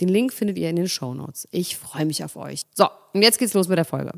Den 0.00 0.08
Link 0.08 0.32
findet 0.32 0.58
ihr 0.58 0.70
in 0.70 0.76
den 0.76 0.88
Show 0.88 1.12
Notes. 1.12 1.46
Ich 1.50 1.76
freue 1.76 2.06
mich 2.06 2.24
auf 2.24 2.36
euch. 2.36 2.62
So, 2.74 2.88
und 3.12 3.22
jetzt 3.22 3.38
geht's 3.38 3.54
los 3.54 3.68
mit 3.68 3.76
der 3.76 3.84
Folge. 3.84 4.12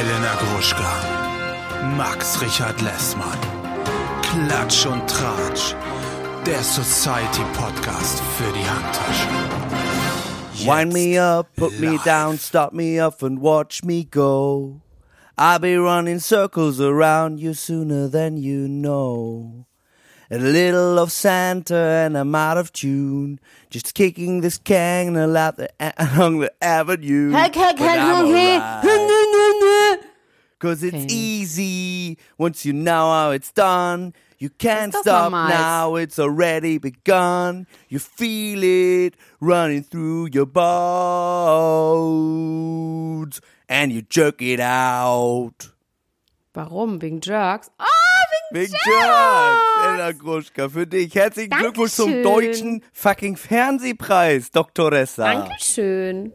Elena 0.00 0.34
Gruschka, 0.34 0.92
Max 1.96 2.40
Richard 2.42 2.80
Lessmann, 2.82 3.38
Klatsch 4.22 4.86
und 4.86 5.08
Tratsch, 5.08 5.74
der 6.46 6.62
Society 6.62 7.42
Podcast 7.54 8.20
für 8.36 8.52
die 8.52 8.68
Handtasche. 8.68 9.28
Wind 10.66 10.92
me 10.92 11.20
up, 11.20 11.54
put 11.56 11.78
me 11.78 11.98
down, 12.04 12.38
stop 12.38 12.72
me 12.72 12.98
up 12.98 13.22
and 13.22 13.40
watch 13.40 13.84
me 13.84 14.04
go. 14.04 14.80
I'll 15.36 15.58
be 15.58 15.74
running 15.76 16.20
circles 16.20 16.80
around 16.80 17.40
you 17.40 17.54
sooner 17.54 18.06
than 18.08 18.36
you 18.36 18.68
know. 18.68 19.66
A 20.30 20.38
little 20.38 20.98
of 20.98 21.10
Santa 21.12 21.76
and 21.76 22.16
I'm 22.16 22.34
out 22.34 22.56
of 22.56 22.72
tune. 22.72 23.40
Just 23.68 23.94
kicking 23.94 24.40
this 24.40 24.58
can 24.58 25.16
along 25.16 25.54
the, 25.56 25.68
along 25.98 26.38
the 26.40 26.52
avenue. 26.62 27.30
Heck, 27.32 27.54
heck, 27.54 27.76
But 27.78 27.84
heck, 27.84 28.16
alright. 28.16 30.00
Cause 30.60 30.82
it's 30.82 30.94
Okay. 30.94 31.06
easy 31.12 32.16
once 32.38 32.64
you 32.64 32.72
know 32.72 33.10
how 33.12 33.30
it's 33.32 33.50
done. 33.52 34.14
You 34.38 34.48
can't 34.50 34.94
stop 34.94 35.32
now, 35.32 35.94
it's 35.96 36.18
already 36.18 36.78
begun. 36.78 37.66
You 37.88 37.98
feel 37.98 38.62
it 38.62 39.14
running 39.40 39.82
through 39.82 40.28
your 40.32 40.46
bones. 42.04 43.40
And 43.68 43.92
you 43.92 44.02
jerk 44.10 44.40
it 44.42 44.60
out. 44.60 45.72
Warum? 46.52 47.00
Wegen 47.02 47.20
Jerks? 47.22 47.70
Ah, 47.78 47.84
wegen, 48.52 48.64
Big 48.66 48.70
Jerk! 48.72 49.94
Ella 49.94 50.12
Gruschka, 50.12 50.68
für 50.68 50.86
dich. 50.86 51.14
Herzlichen 51.14 51.50
Glückwunsch 51.50 51.92
zum 51.92 52.10
Dankeschön. 52.22 52.22
deutschen 52.52 52.84
fucking 52.92 53.36
Fernsehpreis, 53.36 54.50
Doktoressa. 54.50 55.24
Dankeschön. 55.32 56.32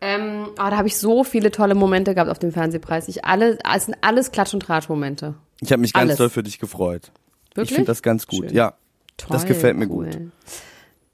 Ähm, 0.00 0.48
ah, 0.58 0.70
da 0.70 0.78
habe 0.78 0.88
ich 0.88 0.96
so 0.96 1.22
viele 1.22 1.50
tolle 1.52 1.74
Momente 1.76 2.14
gehabt 2.14 2.30
auf 2.30 2.38
dem 2.40 2.50
Fernsehpreis. 2.50 3.06
Ich 3.08 3.24
alle, 3.24 3.58
es 3.74 3.84
sind 3.84 3.96
alles 4.00 4.32
Klatsch- 4.32 4.54
und 4.54 4.60
Tratsch-Momente. 4.60 5.34
Ich 5.60 5.70
habe 5.70 5.80
mich 5.80 5.92
ganz 5.92 6.08
Alles. 6.08 6.18
doll 6.18 6.30
für 6.30 6.42
dich 6.42 6.58
gefreut. 6.58 7.12
Wirklich? 7.54 7.70
Ich 7.70 7.74
finde 7.76 7.86
das 7.86 8.02
ganz 8.02 8.26
gut, 8.26 8.46
Schön. 8.46 8.54
ja. 8.54 8.74
Toll, 9.16 9.28
das 9.30 9.46
gefällt 9.46 9.76
mir 9.76 9.88
cool. 9.88 10.06
gut. 10.06 10.18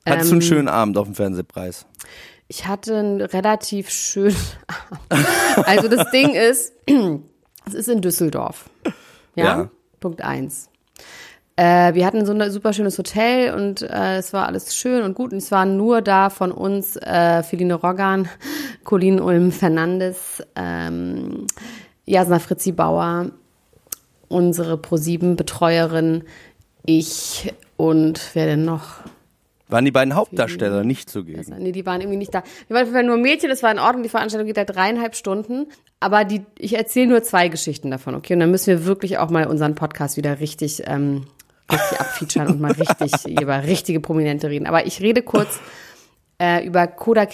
Hattest 0.06 0.30
du 0.30 0.36
einen 0.36 0.40
Ähm, 0.42 0.48
schönen 0.48 0.68
Abend 0.68 0.96
auf 0.96 1.04
dem 1.06 1.14
Fernsehpreis? 1.14 1.84
Ich 2.48 2.66
hatte 2.66 2.96
einen 2.96 3.20
relativ 3.20 3.90
schönen 3.90 4.36
Abend. 5.10 5.68
Also 5.68 5.88
das 5.88 6.10
Ding 6.10 6.34
ist, 6.34 6.72
es 7.66 7.74
ist 7.74 7.88
in 7.88 8.00
Düsseldorf. 8.00 8.70
Ja. 9.34 9.44
Ja. 9.44 9.70
Punkt 10.00 10.22
eins. 10.22 10.70
Äh, 11.56 11.94
wir 11.94 12.06
hatten 12.06 12.24
so 12.24 12.32
ein 12.32 12.50
super 12.50 12.72
schönes 12.72 12.96
Hotel 12.98 13.52
und 13.52 13.82
äh, 13.82 14.16
es 14.18 14.32
war 14.32 14.46
alles 14.46 14.76
schön 14.76 15.02
und 15.02 15.14
gut. 15.14 15.32
Und 15.32 15.38
es 15.38 15.50
waren 15.50 15.76
nur 15.76 16.00
da 16.00 16.30
von 16.30 16.52
uns 16.52 16.96
äh, 16.96 17.42
Feline 17.42 17.74
Roggan, 17.74 18.28
Colin 18.84 19.20
Ulm 19.20 19.52
Fernandes, 19.52 20.42
ähm, 20.54 21.46
Jasna 22.06 22.38
Fritzi 22.38 22.72
Bauer, 22.72 23.32
unsere 24.28 24.78
ProSieben-Betreuerin, 24.78 26.22
ich 26.86 27.52
und 27.76 28.20
wer 28.34 28.46
denn 28.46 28.64
noch? 28.64 29.00
Waren 29.68 29.84
die 29.84 29.90
beiden 29.90 30.14
Hauptdarsteller 30.14 30.82
nicht 30.84 31.10
zugegen? 31.10 31.54
Nee, 31.58 31.72
die 31.72 31.84
waren 31.84 32.00
irgendwie 32.00 32.16
nicht 32.18 32.34
da. 32.34 32.42
Wir 32.68 32.74
waren 32.74 32.82
auf 32.82 32.88
jeden 32.88 32.94
Fall 32.94 33.04
nur 33.04 33.18
Mädchen, 33.18 33.50
das 33.50 33.62
war 33.62 33.70
in 33.70 33.78
Ordnung. 33.78 34.02
Die 34.02 34.08
Veranstaltung 34.08 34.46
geht 34.46 34.56
da 34.56 34.64
dreieinhalb 34.64 35.14
Stunden. 35.14 35.66
Aber 36.00 36.24
die, 36.24 36.42
ich 36.58 36.76
erzähle 36.76 37.08
nur 37.08 37.22
zwei 37.22 37.48
Geschichten 37.48 37.90
davon, 37.90 38.14
okay? 38.14 38.34
Und 38.34 38.40
dann 38.40 38.50
müssen 38.50 38.68
wir 38.68 38.84
wirklich 38.86 39.18
auch 39.18 39.30
mal 39.30 39.46
unseren 39.46 39.74
Podcast 39.74 40.16
wieder 40.16 40.40
richtig, 40.40 40.82
ähm, 40.86 41.26
richtig 41.70 42.00
abfeaturen 42.00 42.48
und 42.48 42.60
mal 42.60 42.72
richtig 42.72 43.12
über 43.40 43.62
richtige 43.64 44.00
Prominente 44.00 44.48
reden. 44.48 44.66
Aber 44.66 44.86
ich 44.86 45.00
rede 45.02 45.22
kurz 45.22 45.60
äh, 46.40 46.64
über 46.64 46.86
Koda 46.86 47.26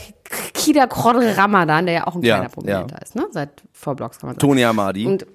Kida 0.54 0.86
Krodre 0.86 1.36
Ramadan, 1.36 1.86
der 1.86 1.94
ja 1.94 2.06
auch 2.06 2.16
ein 2.16 2.22
Ja, 2.22 2.36
kleiner 2.36 2.50
Prominenter 2.50 2.96
ja. 2.96 3.02
ist, 3.02 3.14
ne? 3.14 3.26
Seit 3.30 3.62
Vorblogs 3.72 4.18
kann 4.18 4.28
man 4.28 4.34
sagen. 4.34 4.40
Toni 4.40 4.64
Amadi. 4.64 5.06
Und 5.06 5.26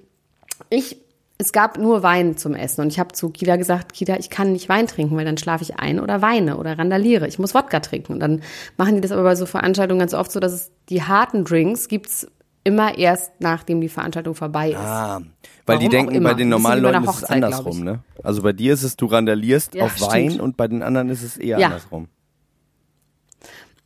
ich, 0.68 0.98
es 1.40 1.52
gab 1.52 1.78
nur 1.78 2.02
Wein 2.02 2.36
zum 2.36 2.54
Essen 2.54 2.82
und 2.82 2.88
ich 2.88 2.98
habe 3.00 3.12
zu 3.12 3.30
Kida 3.30 3.56
gesagt, 3.56 3.94
Kida, 3.94 4.16
ich 4.18 4.28
kann 4.28 4.52
nicht 4.52 4.68
Wein 4.68 4.86
trinken, 4.86 5.16
weil 5.16 5.24
dann 5.24 5.38
schlafe 5.38 5.62
ich 5.64 5.76
ein 5.78 5.98
oder 5.98 6.20
weine 6.20 6.58
oder 6.58 6.78
randaliere. 6.78 7.26
Ich 7.26 7.38
muss 7.38 7.54
Wodka 7.54 7.80
trinken. 7.80 8.12
Und 8.12 8.20
dann 8.20 8.42
machen 8.76 8.96
die 8.96 9.00
das 9.00 9.10
aber 9.10 9.22
bei 9.22 9.34
so 9.34 9.46
Veranstaltungen 9.46 10.00
ganz 10.00 10.12
oft 10.12 10.30
so, 10.30 10.38
dass 10.38 10.52
es 10.52 10.70
die 10.90 11.02
harten 11.02 11.44
Drinks 11.44 11.88
gibt's 11.88 12.26
immer 12.62 12.98
erst, 12.98 13.32
nachdem 13.38 13.80
die 13.80 13.88
Veranstaltung 13.88 14.34
vorbei 14.34 14.70
ist. 14.72 14.76
Ah, 14.76 15.22
weil 15.64 15.78
die 15.78 15.84
Warum 15.86 15.90
denken, 15.90 16.12
auch 16.12 16.16
immer. 16.16 16.28
bei 16.30 16.34
den 16.34 16.50
normalen 16.50 16.82
Leuten 16.82 17.04
ist 17.04 17.16
es 17.16 17.24
andersrum, 17.24 17.84
ne? 17.84 18.00
Also 18.22 18.42
bei 18.42 18.52
dir 18.52 18.74
ist 18.74 18.82
es, 18.82 18.96
du 18.96 19.06
randalierst 19.06 19.74
Ja, 19.74 19.84
auf 19.84 19.96
stimmt. 19.96 20.12
Wein 20.12 20.40
und 20.40 20.58
bei 20.58 20.68
den 20.68 20.82
anderen 20.82 21.08
ist 21.08 21.22
es 21.22 21.38
eher 21.38 21.58
Ja. 21.58 21.68
andersrum. 21.68 22.08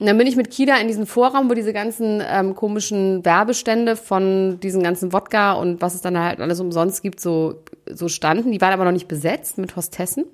Und 0.04 0.08
dann 0.08 0.18
bin 0.18 0.26
ich 0.26 0.36
mit 0.36 0.50
Kida 0.50 0.76
in 0.76 0.86
diesen 0.86 1.06
Vorraum, 1.06 1.48
wo 1.48 1.54
diese 1.54 1.72
ganzen 1.72 2.22
ähm, 2.30 2.54
komischen 2.54 3.24
Werbestände 3.24 3.96
von 3.96 4.60
diesen 4.60 4.82
ganzen 4.82 5.14
Wodka 5.14 5.54
und 5.54 5.80
was 5.80 5.94
es 5.94 6.02
dann 6.02 6.18
halt 6.18 6.40
alles 6.40 6.60
umsonst 6.60 7.02
gibt, 7.02 7.20
so, 7.20 7.62
so 7.86 8.08
standen. 8.08 8.52
Die 8.52 8.60
waren 8.60 8.74
aber 8.74 8.84
noch 8.84 8.92
nicht 8.92 9.08
besetzt 9.08 9.56
mit 9.56 9.76
Hostessen. 9.76 10.26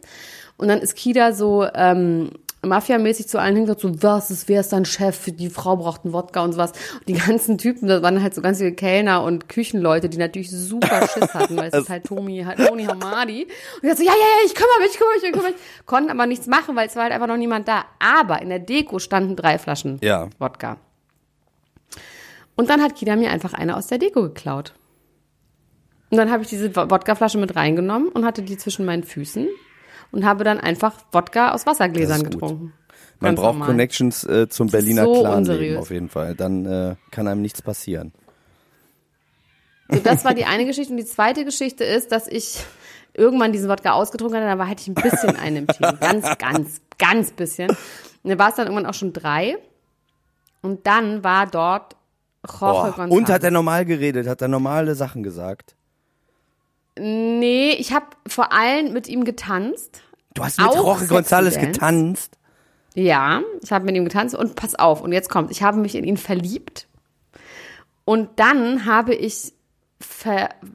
Und 0.57 0.67
dann 0.67 0.81
ist 0.81 0.97
Kida 0.97 1.33
so 1.33 1.69
ähm, 1.73 2.31
Mafia-mäßig 2.63 3.27
zu 3.27 3.39
allen 3.39 3.57
hingesagt, 3.57 3.81
so, 3.81 4.03
was 4.03 4.31
ist, 4.31 4.49
wer 4.49 4.61
ist 4.61 4.73
dein 4.73 4.85
Chef? 4.85 5.25
Die 5.27 5.49
Frau 5.49 5.77
braucht 5.77 6.05
einen 6.05 6.13
Wodka 6.13 6.45
und 6.45 6.53
sowas. 6.53 6.73
Und 6.99 7.09
die 7.09 7.15
ganzen 7.15 7.57
Typen, 7.57 7.89
das 7.89 8.03
waren 8.03 8.23
halt 8.23 8.35
so 8.35 8.43
ganz 8.43 8.59
viele 8.59 8.73
Kellner 8.73 9.23
und 9.23 9.49
Küchenleute, 9.49 10.11
die 10.11 10.19
natürlich 10.19 10.51
super 10.51 11.09
Schiss 11.09 11.33
hatten, 11.33 11.57
weil 11.57 11.71
es 11.73 11.75
ist 11.75 11.89
halt 11.89 12.05
Tomi, 12.05 12.43
halt 12.45 12.59
Toni 12.59 12.85
Hamadi. 12.85 13.47
Und 13.83 13.89
ich 13.89 13.97
so, 13.97 14.03
ja, 14.03 14.13
ja, 14.13 14.19
ja, 14.19 14.47
ich 14.47 14.55
kümmere 14.55 14.81
mich, 14.81 14.91
ich 14.91 14.99
kümmere 14.99 15.15
mich, 15.15 15.25
ich 15.25 15.33
kümmere 15.33 15.51
mich. 15.53 15.61
Konnten 15.87 16.11
aber 16.11 16.27
nichts 16.27 16.47
machen, 16.47 16.77
weil 16.77 16.87
es 16.87 16.97
war 16.97 17.05
halt 17.05 17.13
einfach 17.15 17.29
noch 17.29 17.39
niemand 17.39 17.67
da. 17.67 17.85
Aber 17.99 18.43
in 18.43 18.51
der 18.51 18.59
Deko 18.59 18.99
standen 18.99 19.37
drei 19.37 19.59
Flaschen 19.59 19.99
Ja. 20.03 20.29
Wodka. 20.39 20.77
Und 22.57 22.69
dann 22.69 22.83
hat 22.83 22.95
Kida 22.95 23.17
mir 23.17 23.31
einfach 23.31 23.55
eine 23.55 23.75
aus 23.77 23.87
der 23.87 23.97
Deko 23.97 24.23
geklaut. 24.23 24.75
Und 26.11 26.19
dann 26.19 26.31
habe 26.31 26.43
ich 26.43 26.49
diese 26.51 26.75
Wodkaflasche 26.77 27.39
mit 27.39 27.57
reingenommen 27.57 28.09
und 28.09 28.27
hatte 28.27 28.43
die 28.43 28.59
zwischen 28.59 28.85
meinen 28.85 29.05
Füßen 29.05 29.49
und 30.13 30.25
habe 30.25 30.45
dann 30.45 30.59
einfach 30.59 30.95
Wodka 31.13 31.53
aus 31.53 31.67
Wassergläsern 31.67 32.23
getrunken. 32.23 32.73
Man 33.21 33.35
braucht 33.35 33.55
normal. 33.55 33.69
Connections 33.69 34.25
äh, 34.25 34.49
zum 34.49 34.69
Das 34.69 34.73
Berliner 34.73 35.05
so 35.05 35.13
Clan 35.13 35.25
leben 35.25 35.39
unseriös. 35.39 35.79
auf 35.79 35.91
jeden 35.91 36.09
Fall. 36.09 36.35
Dann 36.35 36.65
äh, 36.65 36.97
kann 37.11 37.29
einem 37.29 37.43
nichts 37.43 37.61
passieren. 37.61 38.13
So, 39.91 39.99
das 39.99 40.25
war 40.25 40.35
die 40.35 40.45
eine 40.45 40.65
Geschichte. 40.65 40.93
Und 40.93 40.97
die 40.97 41.05
zweite 41.05 41.45
Geschichte 41.45 41.85
ist, 41.85 42.13
dass 42.13 42.27
ich 42.27 42.65
irgendwann 43.13 43.53
diesen 43.53 43.69
Wodka 43.69 43.93
ausgetrunken 43.93 44.39
hatte, 44.39 44.47
da 44.49 44.59
war, 44.59 44.69
hatte 44.69 44.83
ich 44.83 44.89
ein 44.89 44.95
bisschen 44.95 45.37
einen 45.37 45.57
im 45.57 45.67
Team. 45.67 45.99
Ganz, 46.01 46.39
ganz, 46.39 46.81
ganz 46.99 47.31
bisschen. 47.33 47.71
Und 47.71 48.31
dann 48.31 48.39
war 48.39 48.49
es 48.49 48.55
dann 48.55 48.67
irgendwann 48.67 48.87
auch 48.87 48.95
schon 48.95 49.13
drei. 49.13 49.59
Und 50.63 50.87
dann 50.87 51.25
war 51.25 51.47
dort 51.47 51.97
Jorge 52.47 52.93
Boah. 52.93 53.05
González. 53.05 53.11
Und 53.11 53.29
hat 53.29 53.45
er 53.45 53.51
normal 53.51 53.85
geredet, 53.85 54.27
hat 54.27 54.41
er 54.41 54.49
normale 54.49 54.95
Sachen 54.95 55.23
gesagt. 55.23 55.75
Nee, 56.99 57.73
ich 57.73 57.93
habe 57.93 58.07
vor 58.27 58.53
allem 58.53 58.93
mit 58.93 59.09
ihm 59.09 59.25
getanzt. 59.25 60.03
Du 60.35 60.45
hast 60.45 60.59
mit 60.59 60.69
Auch 60.69 60.77
Jorge 60.77 61.05
González 61.07 61.59
getanzt. 61.59 62.37
Ja, 62.95 63.43
ich 63.63 63.73
habe 63.73 63.85
mit 63.85 63.97
ihm 63.97 64.05
getanzt 64.05 64.35
und 64.35 64.57
pass 64.57 64.75
auf, 64.75 65.01
und 65.01 65.13
jetzt 65.13 65.31
kommt, 65.31 65.51
ich 65.51 65.63
habe 65.63 65.79
mich 65.79 65.95
in 65.95 66.05
ihn 66.05 66.17
verliebt 66.17 66.89
und 68.05 68.31
dann 68.37 68.85
habe 68.87 69.15
ich 69.15 69.53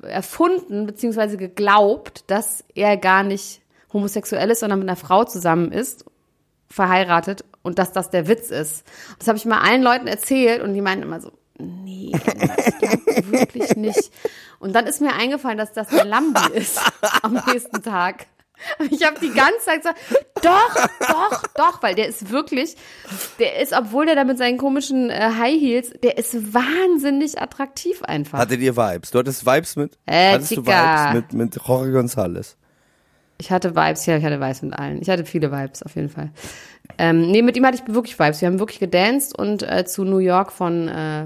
erfunden 0.04 0.86
bzw. 0.86 1.36
geglaubt, 1.36 2.24
dass 2.28 2.64
er 2.74 2.96
gar 2.98 3.24
nicht 3.24 3.62
homosexuell 3.92 4.50
ist, 4.50 4.60
sondern 4.60 4.80
mit 4.80 4.88
einer 4.88 4.96
Frau 4.96 5.24
zusammen 5.24 5.72
ist, 5.72 6.06
verheiratet 6.70 7.44
und 7.64 7.80
dass 7.80 7.92
das 7.92 8.10
der 8.10 8.28
Witz 8.28 8.52
ist. 8.52 8.86
Das 9.20 9.28
habe 9.28 9.38
ich 9.38 9.46
mal 9.46 9.60
allen 9.60 9.82
Leuten 9.82 10.08
erzählt 10.08 10.62
und 10.62 10.74
die 10.74 10.82
meinten 10.82 11.04
immer 11.04 11.20
so, 11.20 11.32
nee, 11.58 12.12
das 12.14 12.80
glaubt 12.80 13.32
wirklich 13.32 13.76
nicht. 13.76 14.12
Und 14.60 14.74
dann 14.74 14.88
ist 14.88 15.02
mir 15.02 15.14
eingefallen, 15.14 15.58
dass 15.58 15.74
das 15.74 15.88
der 15.90 16.06
Lambi 16.06 16.40
ist 16.54 16.80
am 17.22 17.34
nächsten 17.48 17.82
Tag. 17.84 18.28
Ich 18.90 19.06
habe 19.06 19.20
die 19.20 19.32
ganze 19.34 19.60
Zeit 19.66 19.78
gesagt, 19.80 20.00
doch, 20.42 20.88
doch, 21.08 21.44
doch, 21.56 21.84
weil 21.84 21.94
der 21.94 22.08
ist 22.08 22.32
wirklich, 22.32 22.76
der 23.38 23.60
ist, 23.62 23.74
obwohl 23.74 24.06
der 24.06 24.16
da 24.16 24.24
mit 24.24 24.38
seinen 24.38 24.58
komischen 24.58 25.10
äh, 25.10 25.32
High 25.38 25.60
Heels, 25.60 25.92
der 26.02 26.18
ist 26.18 26.54
wahnsinnig 26.54 27.40
attraktiv 27.42 28.02
einfach. 28.04 28.40
Hattet 28.40 28.62
ihr 28.62 28.78
Vibes? 28.78 29.12
Du 29.12 29.20
hattest 29.20 29.46
Vibes 29.46 29.76
mit, 29.76 29.98
Äh, 30.06 30.34
hattest 30.34 30.56
du. 30.56 30.66
Vibes 30.66 31.14
mit, 31.14 31.34
mit 31.34 31.56
Jorge 31.68 31.92
González? 32.00 32.56
Ich 33.38 33.52
hatte 33.52 33.76
Vibes, 33.76 34.06
ja, 34.06 34.16
ich 34.16 34.24
hatte 34.24 34.40
Vibes 34.40 34.62
mit 34.62 34.74
allen. 34.74 35.02
Ich 35.02 35.10
hatte 35.10 35.26
viele 35.26 35.52
Vibes, 35.52 35.84
auf 35.84 35.94
jeden 35.96 36.10
Fall. 36.10 36.32
Ähm, 36.98 37.30
nee, 37.32 37.42
mit 37.42 37.58
ihm 37.58 37.66
hatte 37.66 37.82
ich 37.86 37.94
wirklich 37.94 38.18
Vibes. 38.18 38.40
Wir 38.40 38.48
haben 38.48 38.60
wirklich 38.60 38.80
gedanced 38.80 39.38
und 39.38 39.64
äh, 39.64 39.84
zu 39.86 40.06
New 40.06 40.20
York 40.20 40.54
von 40.54 40.88
äh, 40.88 41.26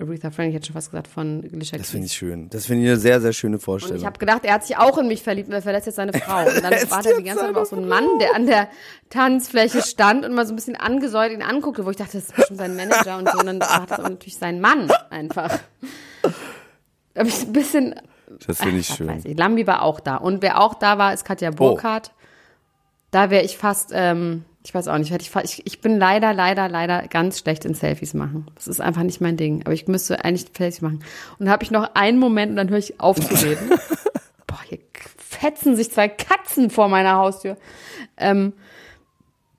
Aretha 0.00 0.30
Franklin, 0.30 0.48
ich 0.50 0.54
hätte 0.56 0.66
schon 0.66 0.74
fast 0.74 0.90
gesagt, 0.90 1.08
von 1.08 1.48
Alicia 1.52 1.78
Das 1.78 1.90
finde 1.90 2.06
ich 2.06 2.12
schön. 2.12 2.48
Das 2.50 2.66
finde 2.66 2.82
ich 2.84 2.88
eine 2.90 2.96
sehr, 2.98 3.20
sehr 3.20 3.32
schöne 3.32 3.56
Und 3.56 3.62
Vorstellung. 3.62 3.98
ich 3.98 4.06
habe 4.06 4.18
gedacht, 4.18 4.44
er 4.44 4.54
hat 4.54 4.64
sich 4.64 4.76
auch 4.76 4.96
in 4.98 5.08
mich 5.08 5.22
verliebt 5.22 5.48
und 5.48 5.54
er 5.54 5.62
verlässt 5.62 5.86
jetzt 5.86 5.96
seine 5.96 6.12
Frau. 6.14 6.40
Und 6.46 6.62
dann 6.62 6.72
war 6.90 7.02
da 7.02 7.10
die 7.16 7.22
ganze 7.24 7.44
Zeit 7.44 7.56
auch 7.56 7.66
so 7.66 7.76
ein 7.76 7.86
Mann, 7.88 8.06
der 8.20 8.34
an 8.34 8.46
der 8.46 8.68
Tanzfläche 9.10 9.82
stand 9.82 10.24
und 10.24 10.34
mal 10.34 10.46
so 10.46 10.52
ein 10.52 10.56
bisschen 10.56 10.76
angesäuert 10.76 11.32
ihn 11.32 11.42
anguckte, 11.42 11.84
wo 11.84 11.90
ich 11.90 11.96
dachte, 11.96 12.12
das 12.18 12.24
ist 12.24 12.36
bestimmt 12.36 12.58
sein 12.58 12.76
Manager 12.76 13.18
und 13.18 13.28
so. 13.28 13.38
Und 13.38 13.46
dann 13.46 13.60
war 13.60 13.86
das 13.86 13.98
aber 13.98 14.08
natürlich 14.10 14.36
sein 14.38 14.60
Mann 14.60 14.90
einfach. 15.10 15.58
Da 17.14 17.22
ich 17.22 17.42
ein 17.42 17.52
bisschen. 17.52 17.94
das 18.46 18.58
finde 18.58 18.78
ich 18.78 18.90
Ach, 18.92 18.96
schön. 18.96 19.08
Weiß 19.08 19.24
ich. 19.24 19.36
Lambi 19.38 19.66
war 19.66 19.82
auch 19.82 20.00
da. 20.00 20.16
Und 20.16 20.42
wer 20.42 20.60
auch 20.60 20.74
da 20.74 20.98
war, 20.98 21.12
ist 21.12 21.24
Katja 21.24 21.50
Burkhardt. 21.50 22.12
Da 23.10 23.30
wäre 23.30 23.44
ich 23.44 23.58
fast, 23.58 23.90
ähm, 23.92 24.44
ich 24.62 24.74
weiß 24.74 24.88
auch 24.88 24.98
nicht, 24.98 25.10
ich, 25.10 25.66
ich, 25.66 25.80
bin 25.80 25.98
leider, 25.98 26.34
leider, 26.34 26.68
leider 26.68 27.08
ganz 27.08 27.38
schlecht 27.38 27.64
in 27.64 27.74
Selfies 27.74 28.12
machen. 28.12 28.46
Das 28.54 28.68
ist 28.68 28.80
einfach 28.80 29.02
nicht 29.02 29.20
mein 29.20 29.36
Ding. 29.36 29.62
Aber 29.64 29.72
ich 29.72 29.88
müsste 29.88 30.22
eigentlich 30.22 30.46
Selfies 30.56 30.82
machen. 30.82 31.02
Und 31.38 31.46
da 31.46 31.52
habe 31.52 31.64
ich 31.64 31.70
noch 31.70 31.94
einen 31.94 32.18
Moment 32.18 32.50
und 32.50 32.56
dann 32.56 32.68
höre 32.68 32.78
ich 32.78 33.00
auf 33.00 33.16
zu 33.16 33.34
reden. 33.34 33.70
Boah, 34.46 34.60
hier 34.66 34.80
fetzen 35.16 35.76
sich 35.76 35.90
zwei 35.90 36.08
Katzen 36.08 36.68
vor 36.68 36.88
meiner 36.88 37.16
Haustür. 37.16 37.56
Ähm, 38.18 38.52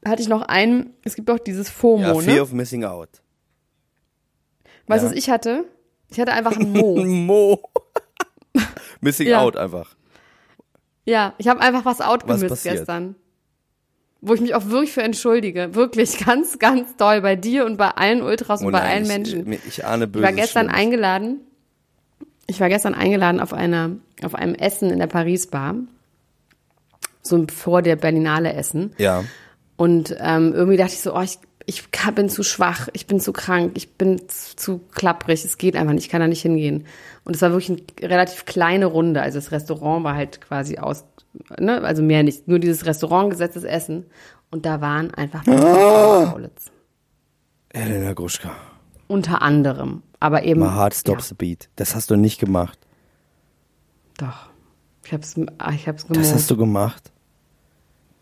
hatte 0.06 0.22
ich 0.22 0.28
noch 0.28 0.44
einen, 0.44 0.94
es 1.04 1.16
gibt 1.16 1.30
auch 1.32 1.40
dieses 1.40 1.70
FOMO, 1.70 2.02
Ja, 2.02 2.14
Fear 2.16 2.36
ne? 2.36 2.42
of 2.42 2.52
Missing 2.54 2.86
Out. 2.86 3.10
Weißt 4.86 5.04
du, 5.04 5.08
ja. 5.08 5.12
was 5.12 5.18
ich 5.18 5.30
hatte? 5.30 5.66
Ich 6.10 6.20
hatte 6.20 6.34
einfach 6.34 6.58
ein 6.58 6.72
Mo. 6.72 6.96
Mo. 7.06 7.60
Missing 9.02 9.28
Ja. 9.28 9.42
Out 9.42 9.58
einfach. 9.58 9.96
Ja, 11.06 11.34
ich 11.40 11.48
habe 11.48 11.60
einfach 11.62 11.86
was 11.86 12.02
outgemisst 12.02 12.64
gestern. 12.64 13.16
Wo 14.22 14.36
ich 14.36 14.42
mich 14.42 14.54
auch 14.54 14.68
wirklich 14.68 14.92
für 14.92 15.02
entschuldige. 15.02 15.74
Wirklich 15.74 16.18
ganz, 16.26 16.60
ganz 16.60 16.96
doll 16.96 17.22
bei 17.22 17.36
dir 17.36 17.66
und 17.66 17.78
bei 17.78 17.90
allen 17.90 18.22
Ultras 18.22 18.62
und 18.62 18.68
Oh 18.68 18.72
bei 18.72 18.80
nein, 18.80 18.90
allen 18.90 19.04
ich, 19.04 19.10
Menschen. 19.10 19.52
Ich, 19.52 19.66
ich 19.68 19.86
ahne 19.86 20.06
Ich 20.06 20.12
böses 20.12 20.26
war 20.26 20.34
gestern 20.34 20.66
Schlimmes. 20.68 20.82
eingeladen. 20.82 21.40
Ich 22.48 22.60
war 22.60 22.70
gestern 22.70 22.94
eingeladen 22.94 23.40
auf 23.40 23.54
einer, 23.54 23.92
auf 24.24 24.36
einem 24.36 24.56
Essen 24.56 24.90
in 24.92 25.00
der 25.00 25.08
Paris 25.08 25.48
Bar. 25.48 25.76
So 27.24 27.46
vor 27.54 27.82
der 27.82 27.96
Berlinale 27.96 28.54
Essen. 28.54 28.94
Ja. 28.98 29.24
Und 29.78 30.16
ähm, 30.20 30.54
irgendwie 30.54 30.78
dachte 30.78 30.94
ich 30.94 31.02
so, 31.02 31.16
oh, 31.16 31.22
ich, 31.22 31.40
ich 31.66 31.90
bin 32.14 32.30
zu 32.30 32.44
schwach, 32.44 32.88
ich 32.94 33.08
bin 33.08 33.20
zu 33.20 33.34
krank, 33.34 33.72
ich 33.76 33.94
bin 33.94 34.28
zu, 34.28 34.56
zu 34.56 34.82
klapprig, 34.94 35.46
es 35.46 35.58
geht 35.58 35.76
einfach 35.76 35.94
nicht, 35.94 36.06
ich 36.06 36.10
kann 36.10 36.22
da 36.22 36.28
nicht 36.28 36.42
hingehen. 36.42 36.86
Und 37.24 37.36
es 37.36 37.42
war 37.42 37.52
wirklich 37.52 37.70
eine 37.70 38.10
relativ 38.10 38.46
kleine 38.46 38.88
Runde. 38.88 39.22
Also 39.22 39.38
das 39.38 39.52
Restaurant 39.52 40.04
war 40.04 40.16
halt 40.16 40.42
quasi 40.42 40.78
aus, 40.78 41.06
ne, 41.60 41.82
also 41.82 42.02
mehr 42.04 42.24
nicht, 42.24 42.48
nur 42.48 42.60
dieses 42.60 42.86
Restaurant 42.86 43.30
gesetztes 43.30 43.64
Essen. 43.64 44.06
Und 44.50 44.66
da 44.66 44.82
waren 44.82 45.14
einfach 45.14 45.44
Kaulitz. 45.46 46.72
Elena 47.70 48.14
Gruschka. 48.14 48.52
Unter 49.08 49.42
anderem. 49.42 50.04
Aber 50.20 50.44
eben. 50.44 50.60
My 50.62 50.68
heart 50.68 50.94
stops 50.94 51.30
the 51.30 51.36
beat. 51.36 51.70
Das 51.78 51.96
hast 51.96 52.10
du 52.12 52.16
nicht 52.16 52.40
gemacht. 52.40 52.78
Ja, 54.20 54.28
doch. 54.28 54.50
Ich 55.06 55.14
hab's, 55.14 55.36
ah, 55.58 55.72
ich 55.74 55.88
hab's 55.88 56.06
Das 56.08 56.18
gemocht. 56.18 56.34
hast 56.34 56.52
du 56.52 56.58
gemacht. 56.58 57.12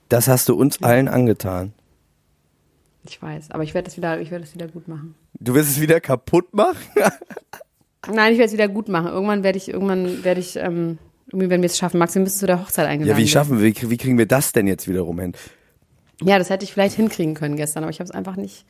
Das 0.07 0.27
hast 0.27 0.49
du 0.49 0.55
uns 0.55 0.81
allen 0.81 1.07
angetan. 1.07 1.73
Ich 3.03 3.21
weiß. 3.21 3.51
Aber 3.51 3.63
ich 3.63 3.73
werde 3.73 3.85
das 3.87 3.97
wieder, 3.97 4.19
ich 4.21 4.31
werde 4.31 4.45
das 4.45 4.53
wieder 4.53 4.67
gut 4.67 4.87
machen. 4.87 5.15
Du 5.39 5.53
wirst 5.55 5.69
es 5.69 5.81
wieder 5.81 5.99
kaputt 5.99 6.53
machen? 6.53 6.77
Nein, 8.11 8.33
ich 8.33 8.39
werde 8.39 8.47
es 8.47 8.53
wieder 8.53 8.67
gut 8.67 8.87
machen. 8.87 9.07
Irgendwann 9.07 9.43
werde 9.43 9.57
ich, 9.57 9.69
irgendwann 9.69 10.23
werde 10.23 10.39
ich, 10.39 10.55
ähm, 10.55 10.97
irgendwie 11.29 11.49
werden 11.49 11.61
wir 11.61 11.67
es 11.69 11.77
schaffen. 11.77 11.97
Max, 11.99 12.15
wir 12.15 12.21
müssen 12.21 12.39
zu 12.39 12.47
der 12.47 12.59
Hochzeit 12.61 12.87
eingeladen 12.87 13.09
Ja, 13.09 13.15
wie 13.17 13.21
werden. 13.21 13.29
schaffen 13.29 13.59
wir, 13.61 13.65
wie, 13.65 13.89
wie 13.89 13.97
kriegen 13.97 14.17
wir 14.17 14.25
das 14.25 14.51
denn 14.51 14.67
jetzt 14.67 14.87
wiederum 14.87 15.19
hin? 15.19 15.33
Ja, 16.21 16.37
das 16.37 16.49
hätte 16.49 16.65
ich 16.65 16.73
vielleicht 16.73 16.95
hinkriegen 16.95 17.33
können 17.33 17.55
gestern, 17.55 17.83
aber 17.83 17.91
ich 17.91 17.99
habe 17.99 18.09
es 18.09 18.11
einfach 18.15 18.35
nicht. 18.35 18.65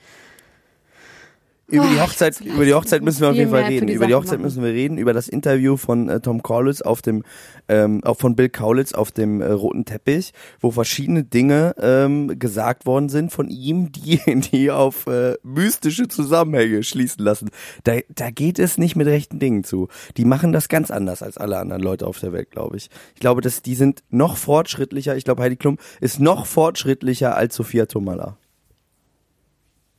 Über 1.72 1.86
die 1.88 1.98
Oh, 1.98 2.02
Hochzeit, 2.02 2.42
über 2.42 2.66
die 2.66 2.74
Hochzeit 2.74 3.04
müssen 3.04 3.22
wir 3.22 3.30
auf 3.30 3.36
jeden 3.36 3.52
Fall 3.52 3.64
reden. 3.64 3.88
die 3.88 3.94
Über 3.94 4.08
die 4.08 4.16
Hochzeit 4.16 4.34
machen. 4.40 4.44
müssen 4.44 4.64
wir 4.64 4.72
reden, 4.72 4.98
über 4.98 5.14
das 5.14 5.28
Interview 5.28 5.78
von 5.78 6.10
äh, 6.10 6.20
Tom 6.20 6.42
Kaulitz 6.42 6.82
auf 6.82 7.02
dem, 7.04 7.24
ähm, 7.68 8.04
auch 8.04 8.18
von 8.18 8.36
Bill 8.36 8.50
Kaulitz 8.50 8.94
auf 8.94 9.12
dem 9.12 9.40
äh, 9.42 9.46
roten 9.52 9.86
Teppich, 9.86 10.32
wo 10.60 10.72
verschiedene 10.72 11.24
Dinge 11.24 11.76
ähm, 11.80 12.40
gesagt 12.40 12.86
worden 12.88 13.10
sind 13.10 13.32
von 13.32 13.50
ihm, 13.50 13.92
die, 13.92 14.20
die 14.52 14.72
auf 14.72 15.06
äh, 15.08 15.36
mystische 15.44 16.08
Zusammenhänge 16.08 16.82
schließen 16.84 17.24
lassen. 17.24 17.50
Da, 17.84 18.00
da 18.10 18.32
geht 18.32 18.58
es 18.58 18.78
nicht 18.80 18.96
mit 18.96 19.08
rechten 19.08 19.38
Dingen 19.40 19.64
zu. 19.64 19.90
Die 20.18 20.26
machen 20.26 20.52
das 20.52 20.70
ganz 20.70 20.90
anders 20.90 21.22
als 21.22 21.38
alle 21.38 21.60
anderen 21.60 21.84
Leute 21.84 22.08
auf 22.08 22.20
der 22.20 22.34
Welt, 22.34 22.50
glaube 22.50 22.78
ich. 22.78 22.90
Ich 23.14 23.20
glaube, 23.20 23.42
dass 23.42 23.62
die 23.62 23.76
sind 23.76 24.04
noch 24.10 24.38
fortschrittlicher. 24.38 25.16
Ich 25.16 25.24
glaube, 25.24 25.44
Heidi 25.44 25.56
Klum 25.56 25.78
ist 26.02 26.20
noch 26.20 26.48
fortschrittlicher 26.48 27.36
als 27.36 27.56
Sophia 27.56 27.86
Tomala. 27.86 28.38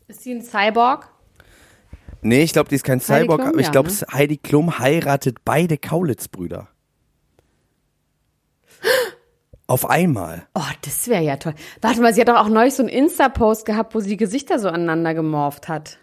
Ist 0.08 0.25
sie 0.25 0.32
ein 0.32 0.43
Cyborg? 0.43 1.08
Nee, 2.22 2.43
ich 2.43 2.52
glaube, 2.52 2.69
die 2.69 2.75
ist 2.75 2.84
kein 2.84 3.00
Heidi 3.00 3.25
Cyborg, 3.25 3.40
Klum? 3.40 3.49
aber 3.50 3.58
ich 3.61 3.67
Ja, 3.67 3.72
glaube, 3.72 3.90
ne? 3.90 3.96
Heidi 4.12 4.37
Klum 4.37 4.78
heiratet 4.78 5.38
beide 5.44 5.78
Kaulitz-Brüder. 5.78 6.69
Auf 9.67 9.88
einmal. 9.88 10.46
Oh, 10.55 10.62
das 10.82 11.06
wäre 11.08 11.22
ja 11.22 11.37
toll. 11.37 11.55
Warte 11.81 12.00
mal, 12.00 12.12
sie 12.12 12.20
hat 12.20 12.28
doch 12.28 12.37
auch 12.37 12.49
neulich 12.49 12.75
so 12.75 12.82
einen 12.82 12.88
Insta-Post 12.90 13.64
gehabt, 13.64 13.94
wo 13.94 14.00
sie 14.00 14.08
die 14.11 14.17
Gesichter 14.17 14.58
so 14.58 14.69
aneinander 14.69 15.14
gemorpht 15.14 15.69
hat. 15.69 15.99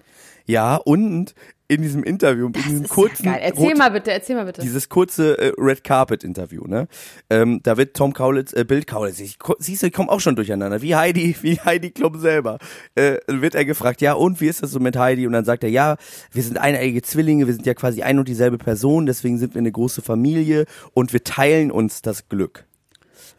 Ja, 0.46 0.76
und 0.78 1.36
in 1.70 1.82
diesem 1.82 2.04
Interview, 2.04 2.48
in 2.48 2.54
diesem 2.54 2.84
ist 2.84 2.90
kurzen, 2.90 3.26
ja 3.26 3.34
geil. 3.34 3.42
Erzähl 3.44 3.66
rot- 3.66 3.78
mal 3.78 3.92
bitte, 3.92 4.12
erzähl 4.12 4.36
mal 4.36 4.46
bitte. 4.46 4.62
dieses 4.62 4.88
kurze 4.88 5.38
äh, 5.38 5.52
Red 5.58 5.84
Carpet 5.84 6.24
Interview, 6.24 6.66
ne? 6.66 6.88
Ähm, 7.30 7.60
da 7.64 7.76
wird 7.76 7.96
Tom 7.98 8.14
Kaulitz, 8.14 8.54
äh, 8.54 8.64
Bild 8.64 8.88
Kaulitz, 8.88 9.20
ich, 9.20 9.38
siehst 9.60 9.84
du, 9.84 9.88
ich 9.88 9.94
komme 9.94 10.10
auch 10.10 10.20
schon 10.22 10.36
durcheinander, 10.36 10.82
wie 10.82 10.96
Heidi, 10.96 11.36
wie 11.42 11.60
Heidi 11.60 11.92
Klum 11.92 12.20
selber. 12.20 12.58
Äh, 12.96 13.18
wird 13.28 13.56
er 13.56 13.66
gefragt, 13.66 14.02
ja, 14.02 14.14
und 14.14 14.40
wie 14.40 14.48
ist 14.48 14.64
das 14.64 14.72
so 14.72 14.80
mit 14.80 14.96
Heidi? 14.96 15.28
Und 15.28 15.34
dann 15.34 15.44
sagt 15.46 15.64
er, 15.64 15.70
ja, 15.70 15.98
wir 16.32 16.44
sind 16.44 16.58
eineige 16.58 17.02
Zwillinge, 17.02 17.48
wir 17.48 17.54
sind 17.54 17.66
ja 17.66 17.74
quasi 17.74 18.02
ein 18.02 18.20
und 18.20 18.28
dieselbe 18.30 18.58
Person, 18.58 19.06
deswegen 19.06 19.38
sind 19.38 19.54
wir 19.56 19.60
eine 19.60 19.72
große 19.72 20.02
Familie 20.02 20.66
und 20.94 21.12
wir 21.12 21.24
teilen 21.24 21.72
uns 21.72 22.02
das 22.02 22.30
Glück. 22.30 22.67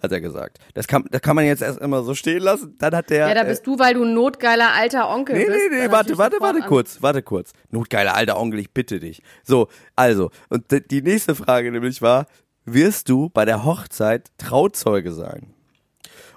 Hat 0.02 0.12
er 0.12 0.20
gesagt. 0.20 0.58
Das 0.74 0.86
kann, 0.86 1.04
das 1.10 1.20
kann 1.20 1.34
man 1.34 1.44
jetzt 1.44 1.60
erst 1.62 1.80
immer 1.80 2.02
so 2.02 2.14
stehen 2.14 2.42
lassen. 2.42 2.76
Dann 2.78 2.94
hat 2.94 3.10
der. 3.10 3.28
ja, 3.28 3.34
da 3.34 3.42
äh, 3.42 3.46
bist 3.48 3.66
du, 3.66 3.78
weil 3.78 3.94
du 3.94 4.04
ein 4.04 4.14
notgeiler 4.14 4.72
alter 4.72 5.08
Onkel 5.10 5.36
Nee, 5.36 5.46
bist. 5.46 5.58
nee, 5.58 5.76
nee, 5.76 5.82
dann 5.82 5.92
warte, 5.92 6.18
warte, 6.18 6.36
warte 6.40 6.60
kurz, 6.60 7.02
warte 7.02 7.22
kurz. 7.22 7.52
Notgeiler 7.70 8.14
alter 8.14 8.38
Onkel, 8.38 8.60
ich 8.60 8.70
bitte 8.72 9.00
dich. 9.00 9.22
So, 9.42 9.68
also, 9.96 10.30
und 10.50 10.66
die 10.90 11.02
nächste 11.02 11.34
Frage 11.34 11.72
nämlich 11.72 12.00
war, 12.00 12.26
wirst 12.64 13.08
du 13.08 13.28
bei 13.30 13.44
der 13.44 13.64
Hochzeit 13.64 14.30
Trauzeuge 14.38 15.12
sein? 15.12 15.54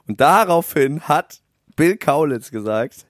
Und 0.08 0.20
daraufhin 0.22 1.02
hat 1.02 1.42
Bill 1.76 1.98
Kaulitz 1.98 2.50
gesagt, 2.52 3.06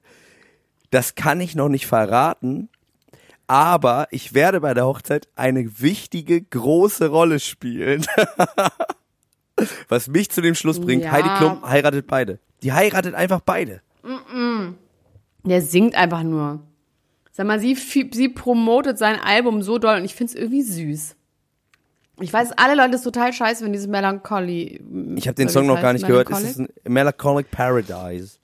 das 0.89 1.15
kann 1.15 1.39
ich 1.39 1.55
noch 1.55 1.69
nicht 1.69 1.87
verraten, 1.87 2.67
aber 3.47 4.07
ich 4.11 4.33
werde 4.33 4.59
bei 4.61 4.73
der 4.73 4.85
Hochzeit 4.85 5.27
eine 5.35 5.79
wichtige, 5.79 6.41
große 6.41 7.07
Rolle 7.07 7.39
spielen. 7.39 8.05
Was 9.87 10.07
mich 10.07 10.29
zu 10.29 10.41
dem 10.41 10.55
Schluss 10.55 10.79
bringt, 10.79 11.03
Ja. 11.03 11.11
Heidi 11.11 11.29
Klum 11.37 11.63
heiratet 11.63 12.07
beide. 12.07 12.39
Die 12.63 12.73
heiratet 12.73 13.15
einfach 13.15 13.41
beide. 13.41 13.81
Der 15.43 15.61
singt 15.61 15.95
einfach 15.95 16.23
nur. 16.23 16.59
Sag 17.31 17.47
mal, 17.47 17.59
sie, 17.59 17.75
sie 17.75 18.29
promotet 18.29 18.97
sein 18.97 19.19
Album 19.19 19.61
so 19.61 19.77
doll 19.77 19.97
und 19.97 20.05
ich 20.05 20.15
find's 20.15 20.35
irgendwie 20.35 20.61
süß. 20.61 21.15
Ich 22.19 22.31
weiß, 22.31 22.51
alle 22.51 22.75
Leute 22.75 22.95
ist 22.95 23.03
total 23.03 23.33
scheiße, 23.33 23.63
wenn 23.65 23.73
dieses 23.73 23.87
Melancholy. 23.87 24.79
Ich 25.15 25.27
habe 25.27 25.35
den 25.35 25.49
Song 25.49 25.65
noch 25.65 25.77
es 25.77 25.81
gar 25.81 25.93
nicht 25.93 26.05
gehört. 26.05 26.29
Es 26.29 26.41
ist 26.41 26.59
ein 26.59 26.69
Melancholic 26.87 27.49
Paradise. 27.49 28.37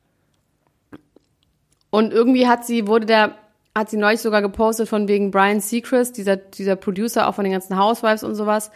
Und 1.89 2.11
irgendwie 2.11 2.47
hat 2.47 2.65
sie, 2.65 2.87
wurde 2.87 3.05
der, 3.05 3.35
hat 3.75 3.89
sie 3.89 3.97
neulich 3.97 4.21
sogar 4.21 4.41
gepostet 4.41 4.89
von 4.89 5.07
wegen 5.07 5.31
Brian 5.31 5.59
Seacrest, 5.61 6.17
dieser, 6.17 6.37
dieser 6.37 6.75
Producer 6.75 7.27
auch 7.27 7.35
von 7.35 7.43
den 7.43 7.53
ganzen 7.53 7.77
Housewives 7.77 8.23
und 8.23 8.35
sowas, 8.35 8.71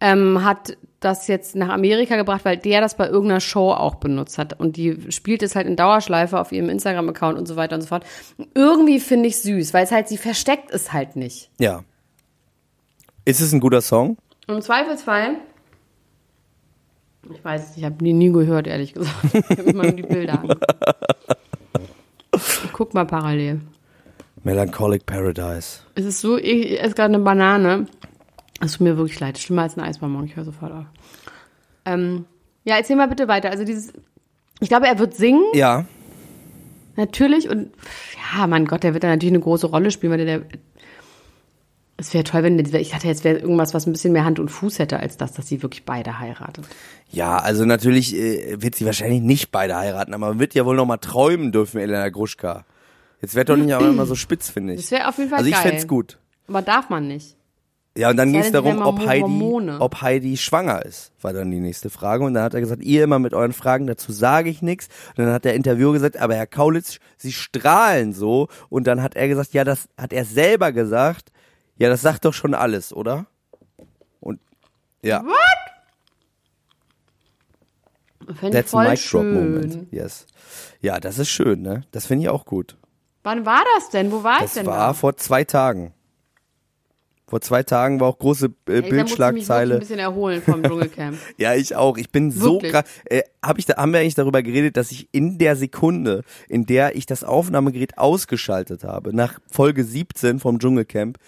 ähm, 0.00 0.44
hat 0.44 0.76
das 1.00 1.28
jetzt 1.28 1.54
nach 1.56 1.68
Amerika 1.68 2.16
gebracht, 2.16 2.44
weil 2.44 2.56
der 2.56 2.80
das 2.80 2.96
bei 2.96 3.06
irgendeiner 3.06 3.40
Show 3.40 3.70
auch 3.70 3.96
benutzt 3.96 4.38
hat. 4.38 4.58
Und 4.58 4.76
die 4.76 5.10
spielt 5.10 5.42
es 5.42 5.54
halt 5.54 5.66
in 5.66 5.76
Dauerschleife 5.76 6.40
auf 6.40 6.52
ihrem 6.52 6.68
Instagram-Account 6.68 7.38
und 7.38 7.46
so 7.46 7.56
weiter 7.56 7.76
und 7.76 7.82
so 7.82 7.88
fort. 7.88 8.04
Irgendwie 8.54 9.00
finde 9.00 9.28
ich 9.28 9.40
süß, 9.42 9.74
weil 9.74 9.84
es 9.84 9.92
halt, 9.92 10.08
sie 10.08 10.16
versteckt 10.16 10.70
es 10.70 10.92
halt 10.92 11.16
nicht. 11.16 11.50
Ja. 11.58 11.84
Ist 13.24 13.40
es 13.40 13.52
ein 13.52 13.60
guter 13.60 13.82
Song? 13.82 14.16
Im 14.48 14.60
Zweifelsfall, 14.62 15.36
ich 17.34 17.44
weiß 17.44 17.62
es 17.62 17.68
nicht, 17.70 17.78
ich 17.78 17.84
habe 17.84 18.02
nie, 18.02 18.12
nie 18.12 18.32
gehört, 18.32 18.66
ehrlich 18.66 18.94
gesagt. 18.94 19.16
Ich 19.50 19.58
habe 19.58 19.70
immer 19.70 19.82
nur 19.84 19.92
die 19.92 20.02
Bilder 20.02 20.40
an. 20.40 20.54
Ich 22.34 22.72
guck 22.72 22.94
mal 22.94 23.06
parallel. 23.06 23.60
Melancholic 24.44 25.06
Paradise. 25.06 25.80
Es 25.96 26.04
ist 26.04 26.20
so, 26.20 26.36
ich 26.38 26.80
esse 26.80 26.94
gerade 26.94 27.14
eine 27.14 27.18
Banane. 27.18 27.86
Es 28.60 28.72
tut 28.72 28.80
mir 28.82 28.96
wirklich 28.96 29.20
leid. 29.20 29.38
Schlimmer 29.38 29.62
als 29.62 29.76
ein 29.76 29.82
Eisbonbon. 29.82 30.24
Ich 30.24 30.36
höre 30.36 30.44
sofort 30.44 30.72
auf. 30.72 30.86
Ähm, 31.84 32.24
Ja, 32.64 32.76
erzähl 32.76 32.96
mal 32.96 33.08
bitte 33.08 33.28
weiter. 33.28 33.50
Also 33.50 33.64
dieses, 33.64 33.92
ich 34.60 34.68
glaube, 34.68 34.86
er 34.86 34.98
wird 34.98 35.14
singen, 35.14 35.44
Ja. 35.54 35.84
natürlich. 36.96 37.48
Und 37.48 37.70
ja, 38.34 38.46
mein 38.46 38.64
Gott, 38.66 38.82
der 38.82 38.92
wird 38.94 39.04
da 39.04 39.08
natürlich 39.08 39.34
eine 39.34 39.42
große 39.42 39.66
Rolle 39.66 39.90
spielen, 39.90 40.12
weil 40.12 40.24
der, 40.24 40.38
der 40.40 40.46
es 41.98 42.12
wäre 42.12 42.24
toll, 42.24 42.42
wenn 42.42 42.58
ich 42.58 42.90
dachte, 42.90 43.06
jetzt 43.08 43.24
wäre 43.24 43.38
irgendwas, 43.38 43.72
was 43.72 43.86
ein 43.86 43.92
bisschen 43.92 44.12
mehr 44.12 44.24
Hand 44.26 44.38
und 44.38 44.50
Fuß 44.50 44.78
hätte, 44.80 45.00
als 45.00 45.16
das, 45.16 45.32
dass 45.32 45.48
sie 45.48 45.62
wirklich 45.62 45.84
beide 45.86 46.18
heiratet. 46.18 46.66
Ja, 47.10 47.38
also 47.38 47.64
natürlich 47.64 48.14
äh, 48.14 48.60
wird 48.60 48.74
sie 48.74 48.84
wahrscheinlich 48.84 49.22
nicht 49.22 49.50
beide 49.50 49.76
heiraten, 49.76 50.12
aber 50.12 50.28
man 50.28 50.38
wird 50.38 50.54
ja 50.54 50.66
wohl 50.66 50.76
noch 50.76 50.84
mal 50.84 50.98
träumen 50.98 51.52
dürfen, 51.52 51.80
Elena 51.80 52.10
Gruschka. 52.10 52.66
Jetzt 53.22 53.34
wird 53.34 53.48
doch 53.48 53.56
nicht 53.56 53.72
aber 53.72 53.88
immer 53.88 54.04
so 54.04 54.14
spitz, 54.14 54.50
finde 54.50 54.74
ich. 54.74 54.82
Das 54.82 54.90
wäre 54.90 55.08
auf 55.08 55.16
jeden 55.16 55.30
Fall 55.30 55.38
also 55.38 55.48
ich 55.48 55.54
geil. 55.56 55.62
fänd's 55.70 55.88
gut. 55.88 56.18
Aber 56.48 56.60
darf 56.60 56.90
man 56.90 57.08
nicht. 57.08 57.34
Ja, 57.96 58.10
und 58.10 58.16
dann 58.18 58.30
ging 58.30 58.42
es 58.42 58.52
darum, 58.52 58.82
ob 58.82 59.06
Heidi, 59.06 59.22
Hormone. 59.22 59.80
ob 59.80 60.02
Heidi 60.02 60.36
schwanger 60.36 60.84
ist, 60.84 61.12
war 61.22 61.32
dann 61.32 61.50
die 61.50 61.60
nächste 61.60 61.88
Frage. 61.88 62.24
Und 62.24 62.34
dann 62.34 62.42
hat 62.42 62.52
er 62.54 62.60
gesagt, 62.60 62.82
ihr 62.82 63.02
immer 63.04 63.18
mit 63.18 63.32
euren 63.32 63.52
Fragen, 63.54 63.86
dazu 63.86 64.12
sage 64.12 64.50
ich 64.50 64.60
nichts. 64.60 64.88
Und 65.16 65.24
dann 65.24 65.32
hat 65.32 65.44
der 65.46 65.54
Interviewer 65.54 65.92
gesagt, 65.94 66.18
aber 66.18 66.34
Herr 66.34 66.46
Kaulitz, 66.46 66.98
Sie 67.16 67.32
strahlen 67.32 68.12
so. 68.12 68.48
Und 68.68 68.86
dann 68.86 69.02
hat 69.02 69.16
er 69.16 69.28
gesagt, 69.28 69.54
ja, 69.54 69.64
das 69.64 69.88
hat 69.96 70.12
er 70.12 70.24
selber 70.26 70.72
gesagt. 70.72 71.30
Ja, 71.78 71.88
das 71.88 72.02
sagt 72.02 72.24
doch 72.26 72.34
schon 72.34 72.52
alles, 72.54 72.92
oder? 72.92 73.26
Und 74.20 74.40
ja, 75.02 75.24
Fände 78.34 78.58
ich 78.58 78.64
that's 78.64 78.74
a 78.74 78.78
voll 78.78 78.88
mic 78.90 79.00
drop 79.08 79.22
schön. 79.22 79.34
moment. 79.34 79.92
Yes. 79.92 80.26
Ja, 80.80 80.98
das 80.98 81.18
ist 81.18 81.28
schön, 81.28 81.62
ne? 81.62 81.84
Das 81.92 82.06
finde 82.06 82.24
ich 82.24 82.28
auch 82.28 82.44
gut. 82.44 82.76
Wann 83.22 83.46
war 83.46 83.62
das 83.76 83.90
denn? 83.90 84.10
Wo 84.10 84.22
war 84.24 84.36
ich 84.38 84.42
Das 84.42 84.54
denn 84.54 84.66
war 84.66 84.88
da? 84.88 84.92
vor 84.94 85.16
zwei 85.16 85.44
Tagen. 85.44 85.92
Vor 87.28 87.40
zwei 87.40 87.64
Tagen 87.64 87.98
war 87.98 88.08
auch 88.08 88.18
große 88.18 88.46
äh, 88.46 88.50
da 88.66 88.72
musste 88.72 88.84
ich 88.84 88.90
Bildschlagzeile. 88.90 89.74
ein 89.74 89.80
bisschen 89.80 89.98
erholen 89.98 90.40
vom 90.42 90.62
Dschungelcamp. 90.62 91.18
Ja, 91.36 91.54
ich 91.54 91.74
auch. 91.74 91.98
Ich 91.98 92.10
bin 92.10 92.30
so 92.30 92.54
Wirklich? 92.54 92.72
krass. 92.72 92.84
Äh, 93.04 93.22
hab 93.42 93.58
ich 93.58 93.66
da, 93.66 93.76
haben 93.76 93.92
wir 93.92 93.98
eigentlich 94.00 94.14
darüber 94.14 94.42
geredet, 94.42 94.76
dass 94.76 94.92
ich 94.92 95.08
in 95.10 95.38
der 95.38 95.56
Sekunde, 95.56 96.22
in 96.48 96.66
der 96.66 96.94
ich 96.94 97.04
das 97.04 97.24
Aufnahmegerät 97.24 97.98
ausgeschaltet 97.98 98.84
habe, 98.84 99.14
nach 99.14 99.40
Folge 99.50 99.82
17 99.82 100.38
vom 100.38 100.60
Dschungelcamp, 100.60 101.18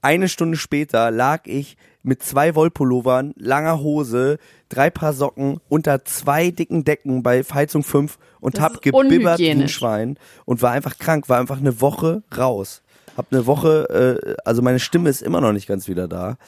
eine 0.00 0.28
Stunde 0.28 0.56
später 0.56 1.10
lag 1.10 1.42
ich 1.46 1.76
mit 2.02 2.22
zwei 2.22 2.54
Wollpullovern, 2.54 3.34
langer 3.36 3.80
Hose, 3.80 4.38
drei 4.68 4.88
Paar 4.90 5.12
Socken 5.12 5.60
unter 5.68 6.04
zwei 6.04 6.50
dicken 6.50 6.84
Decken 6.84 7.22
bei 7.22 7.42
Heizung 7.42 7.82
5 7.82 8.18
und 8.40 8.56
Das 8.56 8.62
hab 8.64 8.82
gebibbert 8.82 9.40
wie 9.40 9.50
ein. 9.50 9.68
Schwein 9.68 10.18
und 10.44 10.62
war 10.62 10.70
einfach 10.70 10.98
krank, 10.98 11.28
war 11.28 11.38
einfach 11.38 11.58
eine 11.58 11.80
Woche 11.80 12.22
raus. 12.36 12.82
Hab 13.18 13.32
eine 13.32 13.46
Woche, 13.46 14.20
äh, 14.24 14.36
also 14.44 14.62
meine 14.62 14.78
Stimme 14.78 15.10
ist 15.10 15.22
immer 15.22 15.40
noch 15.40 15.52
nicht 15.52 15.66
ganz 15.66 15.88
wieder 15.88 16.06
da. 16.06 16.38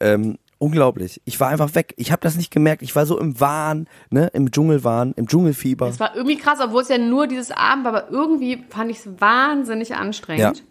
Ähm, 0.00 0.38
unglaublich. 0.58 1.20
Ich 1.26 1.38
war 1.40 1.48
einfach 1.48 1.74
weg. 1.74 1.92
Ich 1.98 2.10
habe 2.10 2.22
das 2.22 2.36
nicht 2.36 2.50
gemerkt. 2.50 2.80
Ich 2.80 2.96
war 2.96 3.04
so 3.04 3.18
im 3.18 3.38
Wahn, 3.38 3.86
ne, 4.08 4.30
im 4.32 4.50
Dschungelwahn, 4.50 5.12
im 5.16 5.28
Dschungelfieber. 5.28 5.88
Es 5.88 6.00
war 6.00 6.16
irgendwie 6.16 6.38
krass, 6.38 6.58
obwohl 6.62 6.80
es 6.80 6.88
ja 6.88 6.96
nur 6.96 7.26
dieses 7.26 7.50
Abend 7.50 7.84
war, 7.84 7.94
aber 7.94 8.10
irgendwie 8.10 8.64
fand 8.70 8.90
ich 8.90 9.00
es 9.00 9.20
wahnsinnig 9.20 9.94
anstrengend. 9.94 10.58
Ja. 10.58 10.64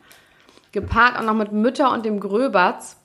Gepaart 0.71 1.17
auch 1.19 1.23
noch 1.23 1.35
mit 1.35 1.51
Mütter 1.51 1.93
und 1.93 2.05
dem 2.05 2.19
Gröberts. 2.19 2.97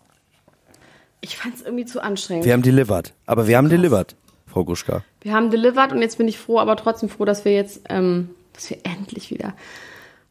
Ich 1.20 1.36
fand 1.36 1.56
es 1.56 1.62
irgendwie 1.62 1.84
zu 1.84 2.02
anstrengend. 2.02 2.46
Wir 2.46 2.54
haben 2.54 2.62
delivered. 2.62 3.12
Aber 3.26 3.46
wir 3.46 3.58
haben 3.58 3.68
delivered, 3.68 4.16
Frau 4.46 4.64
Gruschka. 4.64 5.04
Wir 5.20 5.34
haben 5.34 5.50
delivered 5.50 5.92
und 5.92 6.00
jetzt 6.00 6.16
bin 6.16 6.26
ich 6.26 6.38
froh, 6.38 6.58
aber 6.58 6.76
trotzdem 6.76 7.10
froh, 7.10 7.26
dass 7.26 7.44
wir 7.44 7.52
jetzt, 7.52 7.82
ähm, 7.90 8.30
dass 8.54 8.70
wir 8.70 8.78
endlich 8.84 9.30
wieder, 9.30 9.52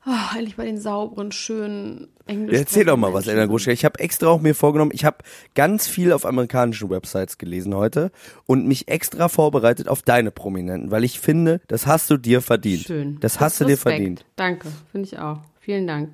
oh, 0.10 0.38
endlich 0.38 0.56
bei 0.56 0.66
den 0.66 0.80
sauberen, 0.80 1.32
schönen 1.32 2.08
Englisch. 2.26 2.54
Ja, 2.54 2.60
erzähl 2.60 2.86
doch 2.86 2.98
mal 2.98 3.14
was, 3.14 3.28
Elena 3.28 3.46
Gruschka. 3.46 3.72
Ich 3.72 3.86
habe 3.86 4.00
extra 4.00 4.28
auch 4.28 4.42
mir 4.42 4.56
vorgenommen, 4.56 4.92
ich 4.94 5.06
habe 5.06 5.18
ganz 5.56 5.88
viel 5.88 6.12
auf 6.12 6.26
amerikanischen 6.26 6.90
Websites 6.90 7.38
gelesen 7.38 7.76
heute 7.76 8.12
und 8.46 8.68
mich 8.68 8.88
extra 8.88 9.30
vorbereitet 9.30 9.88
auf 9.88 10.02
deine 10.02 10.32
Prominenten, 10.32 10.92
weil 10.92 11.04
ich 11.04 11.20
finde, 11.20 11.62
das 11.68 11.88
hast 11.88 12.10
du 12.10 12.18
dir 12.18 12.42
verdient. 12.42 12.84
Schön. 12.84 13.20
Das 13.20 13.40
hast 13.40 13.60
du 13.62 13.66
dir 13.66 13.74
Respekt. 13.74 13.96
verdient. 13.96 14.26
Danke, 14.36 14.68
finde 14.92 15.08
ich 15.08 15.20
auch. 15.20 15.40
Vielen 15.60 15.88
Dank. 15.88 16.10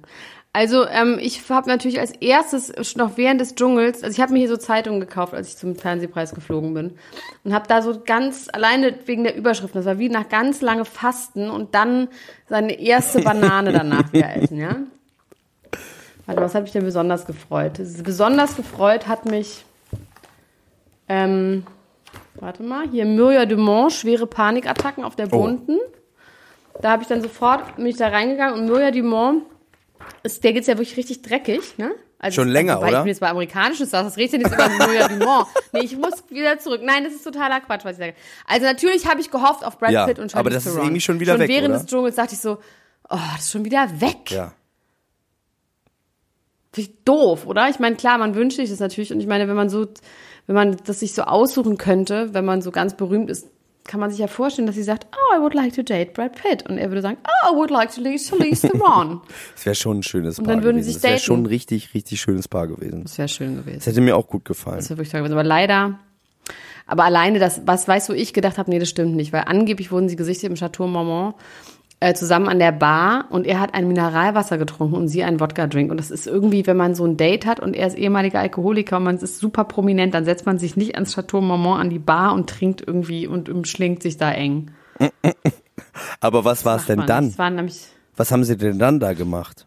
Also 0.56 0.88
ähm, 0.88 1.20
ich 1.20 1.50
habe 1.50 1.68
natürlich 1.68 2.00
als 2.00 2.14
erstes 2.14 2.96
noch 2.96 3.18
während 3.18 3.42
des 3.42 3.56
Dschungels, 3.56 4.06
also 4.06 4.16
ich 4.16 4.22
habe 4.22 4.32
mir 4.32 4.40
hier 4.40 4.48
so 4.48 4.56
Zeitungen 4.56 5.02
gekauft, 5.02 5.34
als 5.34 5.50
ich 5.50 5.58
zum 5.58 5.76
Fernsehpreis 5.76 6.34
geflogen 6.34 6.74
bin 6.74 6.98
und 7.44 7.54
habe 7.54 7.68
da 7.68 7.82
so 7.82 8.00
ganz 8.06 8.48
alleine 8.54 8.96
wegen 9.06 9.26
der 9.26 9.36
Überschriften, 9.36 9.80
das 9.80 9.86
war 9.86 10.00
wie 10.00 10.08
nach 10.08 10.30
ganz 10.30 10.62
lange 10.62 10.86
Fasten 10.86 11.50
und 11.50 11.76
dann 11.76 12.08
seine 12.48 12.80
erste 12.80 13.20
Banane 13.22 13.74
danach 13.74 14.14
wieder 14.14 14.34
essen, 14.34 14.58
ja. 14.58 14.78
Warte, 16.26 16.42
was 16.42 16.56
hat 16.56 16.64
mich 16.64 16.72
denn 16.72 16.86
besonders 16.86 17.26
gefreut? 17.26 17.74
Besonders 18.06 18.56
gefreut 18.56 19.10
hat 19.10 19.26
mich, 19.26 19.66
ähm, 21.10 21.66
warte 22.36 22.64
mal, 22.64 22.88
hier 22.90 23.04
Myrja 23.04 23.46
Dumont, 23.46 23.92
schwere 23.92 24.26
Panikattacken 24.26 25.04
auf 25.04 25.18
der 25.18 25.28
Bunten. 25.28 25.80
Da 26.82 26.92
habe 26.92 27.02
ich 27.02 27.10
dann 27.10 27.22
sofort 27.22 27.78
mich 27.78 27.98
da 27.98 28.08
reingegangen 28.08 28.58
und 28.58 28.68
Myrja 28.68 28.92
Dumont, 28.92 29.44
der 30.44 30.54
geht's 30.54 30.68
ja 30.68 30.78
wirklich 30.78 30.98
richtig 30.98 31.22
dreckig, 31.22 31.78
ne? 31.78 31.92
Also 32.18 32.42
Schon 32.42 32.48
länger, 32.50 32.78
wobei 32.78 32.88
oder? 32.88 32.98
Ich 33.00 33.04
bin 33.04 33.10
jetzt 33.10 33.20
bei 33.20 33.30
amerikanischen 33.30 33.86
Stars, 33.88 34.06
das 34.06 34.18
redet 34.18 34.34
ja 34.34 34.40
jetzt 34.40 34.54
über 34.54 34.70
Myrja 34.88 35.08
Dumont. 35.10 35.48
Nee, 35.74 35.82
ich 35.82 35.98
muss 35.98 36.24
wieder 36.30 36.58
zurück. 36.60 36.82
Nein, 36.84 37.04
das 37.04 37.14
ist 37.14 37.24
totaler 37.24 37.60
Quatsch, 37.60 37.84
was 37.84 37.94
ich 37.94 37.98
sage. 37.98 38.14
Also 38.48 38.66
natürlich 38.66 39.06
habe 39.08 39.20
ich 39.22 39.30
gehofft 39.30 39.66
auf 39.66 39.78
Brad 39.78 39.92
Ja, 39.92 40.06
Pitt 40.06 40.20
und 40.20 40.32
Charlize 40.32 40.40
aber 40.40 40.50
das 40.50 40.66
ist 40.66 40.72
Theron. 40.72 40.88
irgendwie 40.88 41.02
schon 41.02 41.20
wieder 41.20 41.34
schon 41.34 41.42
weg, 41.42 41.50
während 41.50 41.70
oder? 41.70 41.78
des 41.80 41.86
Dschungels 41.88 42.16
dachte 42.16 42.34
ich 42.34 42.40
so, 42.40 42.58
oh, 43.10 43.20
das 43.34 43.46
ist 43.46 43.52
schon 43.52 43.66
wieder 43.66 43.90
weg. 44.02 44.32
Ja. 44.32 44.54
Finde 46.72 46.90
ich 46.90 47.04
doof, 47.04 47.46
oder? 47.46 47.70
Ich 47.70 47.80
meine, 47.80 47.96
klar, 47.96 48.18
man 48.18 48.36
wünscht 48.36 48.58
sich 48.58 48.70
das 48.70 48.80
natürlich. 48.80 49.12
Und 49.14 49.20
ich 49.20 49.28
meine, 49.28 49.48
wenn 49.48 49.56
man 49.56 49.70
so, 49.70 49.86
wenn 50.48 50.56
man 50.56 50.78
das 50.86 51.02
sich 51.02 51.14
so 51.14 51.24
aussuchen 51.24 51.78
könnte, 51.78 52.34
wenn 52.34 52.46
man 52.46 52.62
so 52.62 52.72
ganz 52.72 52.96
berühmt 52.96 53.30
ist, 53.30 53.48
kann 53.88 54.00
man 54.00 54.10
sich 54.10 54.20
ja 54.20 54.28
vorstellen, 54.28 54.66
dass 54.66 54.76
sie 54.76 54.84
sagt, 54.84 55.06
oh, 55.14 55.38
I 55.38 55.40
would 55.42 55.54
like 55.54 55.74
to 55.76 55.84
date 55.84 56.14
Brad 56.14 56.34
Pitt. 56.36 56.68
Und 56.68 56.78
er 56.80 56.90
würde 56.90 57.02
sagen, 57.02 57.18
oh, 57.24 57.54
I 57.54 57.56
would 57.56 57.70
like 57.70 57.94
to 57.94 58.02
date 58.02 58.20
Charlize 58.20 58.68
Theron. 58.72 59.22
Das 59.56 59.66
wäre 59.66 59.76
schon 59.76 60.00
ein 60.00 60.04
schönes 60.04 60.38
Paar 60.38 60.46
dann 60.48 60.64
würden 60.64 60.78
gewesen. 60.78 60.90
sie 60.94 61.02
das 61.02 61.04
wäre 61.04 61.20
schon 61.20 61.44
ein 61.44 61.46
richtig, 61.46 61.94
richtig 61.94 62.20
schönes 62.20 62.48
Paar 62.48 62.68
gewesen. 62.68 63.04
Das 63.04 63.18
wäre 63.18 63.28
schön 63.28 63.56
Das 63.58 63.66
gewesen. 63.66 63.84
hätte 63.84 64.02
mir 64.02 64.18
auch 64.18 64.28
gut 64.28 64.44
gefallen. 64.46 64.78
Das 64.78 64.90
wäre 64.90 64.98
wirklich 64.98 65.12
toll 65.12 65.22
gewesen. 65.22 65.34
Aber 65.34 65.44
leider, 65.44 66.00
aber 66.88 67.04
alleine 67.04 67.38
das, 67.40 67.62
was 67.66 67.88
weißt 67.88 68.10
du, 68.10 68.14
wo 68.14 68.18
ich 68.18 68.34
gedacht 68.34 68.58
habe, 68.58 68.70
nee, 68.72 68.80
das 68.80 68.90
stimmt 68.90 69.16
nicht. 69.16 69.32
Weil 69.34 69.44
angeblich 69.46 69.92
wurden 69.92 70.10
sie 70.10 70.16
gesichtet 70.16 70.50
im 70.50 70.56
Chateau 70.56 70.88
Marmont 70.88 71.36
äh, 72.00 72.14
zusammen 72.14 72.48
an 72.48 72.60
der 72.60 72.72
Bar 72.72 73.26
und 73.30 73.48
er 73.48 73.60
hat 73.60 73.74
ein 73.74 73.88
Mineralwasser 73.88 74.58
getrunken 74.58 74.96
und 74.96 75.08
sie 75.08 75.24
einen 75.24 75.40
Wodka-Drink. 75.40 75.90
Und 75.92 75.98
das 75.98 76.12
ist 76.12 76.28
irgendwie, 76.28 76.68
wenn 76.68 76.78
man 76.78 76.94
so 76.94 77.06
ein 77.06 77.18
Date 77.18 77.46
hat 77.46 77.60
und 77.60 77.74
er 77.76 77.88
ist 77.88 77.98
ehemaliger 77.98 78.40
Alkoholiker 78.40 78.98
und 78.98 79.04
man 79.04 79.18
ist 79.18 79.40
super 79.40 79.64
prominent, 79.64 80.14
dann 80.14 80.26
setzt 80.26 80.46
man 80.46 80.60
sich 80.60 80.76
nicht 80.76 80.96
ans 80.96 81.16
Chateau 81.16 81.42
Marmont 81.42 81.80
an 81.80 81.90
die 81.90 82.00
Bar 82.00 82.34
und 82.34 82.50
trinkt 82.50 82.84
irgendwie 82.86 83.28
und 83.28 83.50
umschlingt 83.50 84.04
sich 84.04 84.18
da 84.18 84.32
eng. 84.32 84.72
Aber 86.20 86.46
was 86.46 86.66
war 86.66 86.78
es 86.78 86.86
denn 86.86 87.06
dann? 87.06 87.30
Das 87.30 87.38
waren 87.38 87.56
nämlich, 87.56 87.88
Was 88.16 88.32
haben 88.32 88.44
sie 88.44 88.58
denn 88.58 88.80
dann 88.80 89.00
da 89.00 89.14
gemacht? 89.14 89.66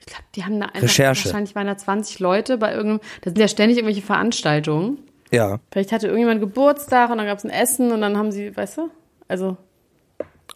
ich 0.00 0.06
glaube, 0.06 0.24
die 0.34 0.44
haben 0.44 0.58
da 0.58 0.66
einfach, 0.66 0.82
Recherche. 0.82 1.26
wahrscheinlich 1.26 1.54
waren 1.54 1.66
da 1.66 1.76
20 1.76 2.18
Leute 2.18 2.56
bei 2.56 2.72
irgendeinem, 2.72 3.00
da 3.20 3.30
sind 3.30 3.38
ja 3.38 3.48
ständig 3.48 3.76
irgendwelche 3.78 4.02
Veranstaltungen. 4.02 4.98
Ja. 5.30 5.60
Vielleicht 5.70 5.92
hatte 5.92 6.06
irgendjemand 6.06 6.40
Geburtstag 6.40 7.10
und 7.10 7.18
dann 7.18 7.26
gab 7.26 7.38
es 7.38 7.44
ein 7.44 7.50
Essen 7.50 7.92
und 7.92 8.00
dann 8.00 8.16
haben 8.16 8.32
sie, 8.32 8.56
weißt 8.56 8.78
du, 8.78 8.90
also 9.28 9.58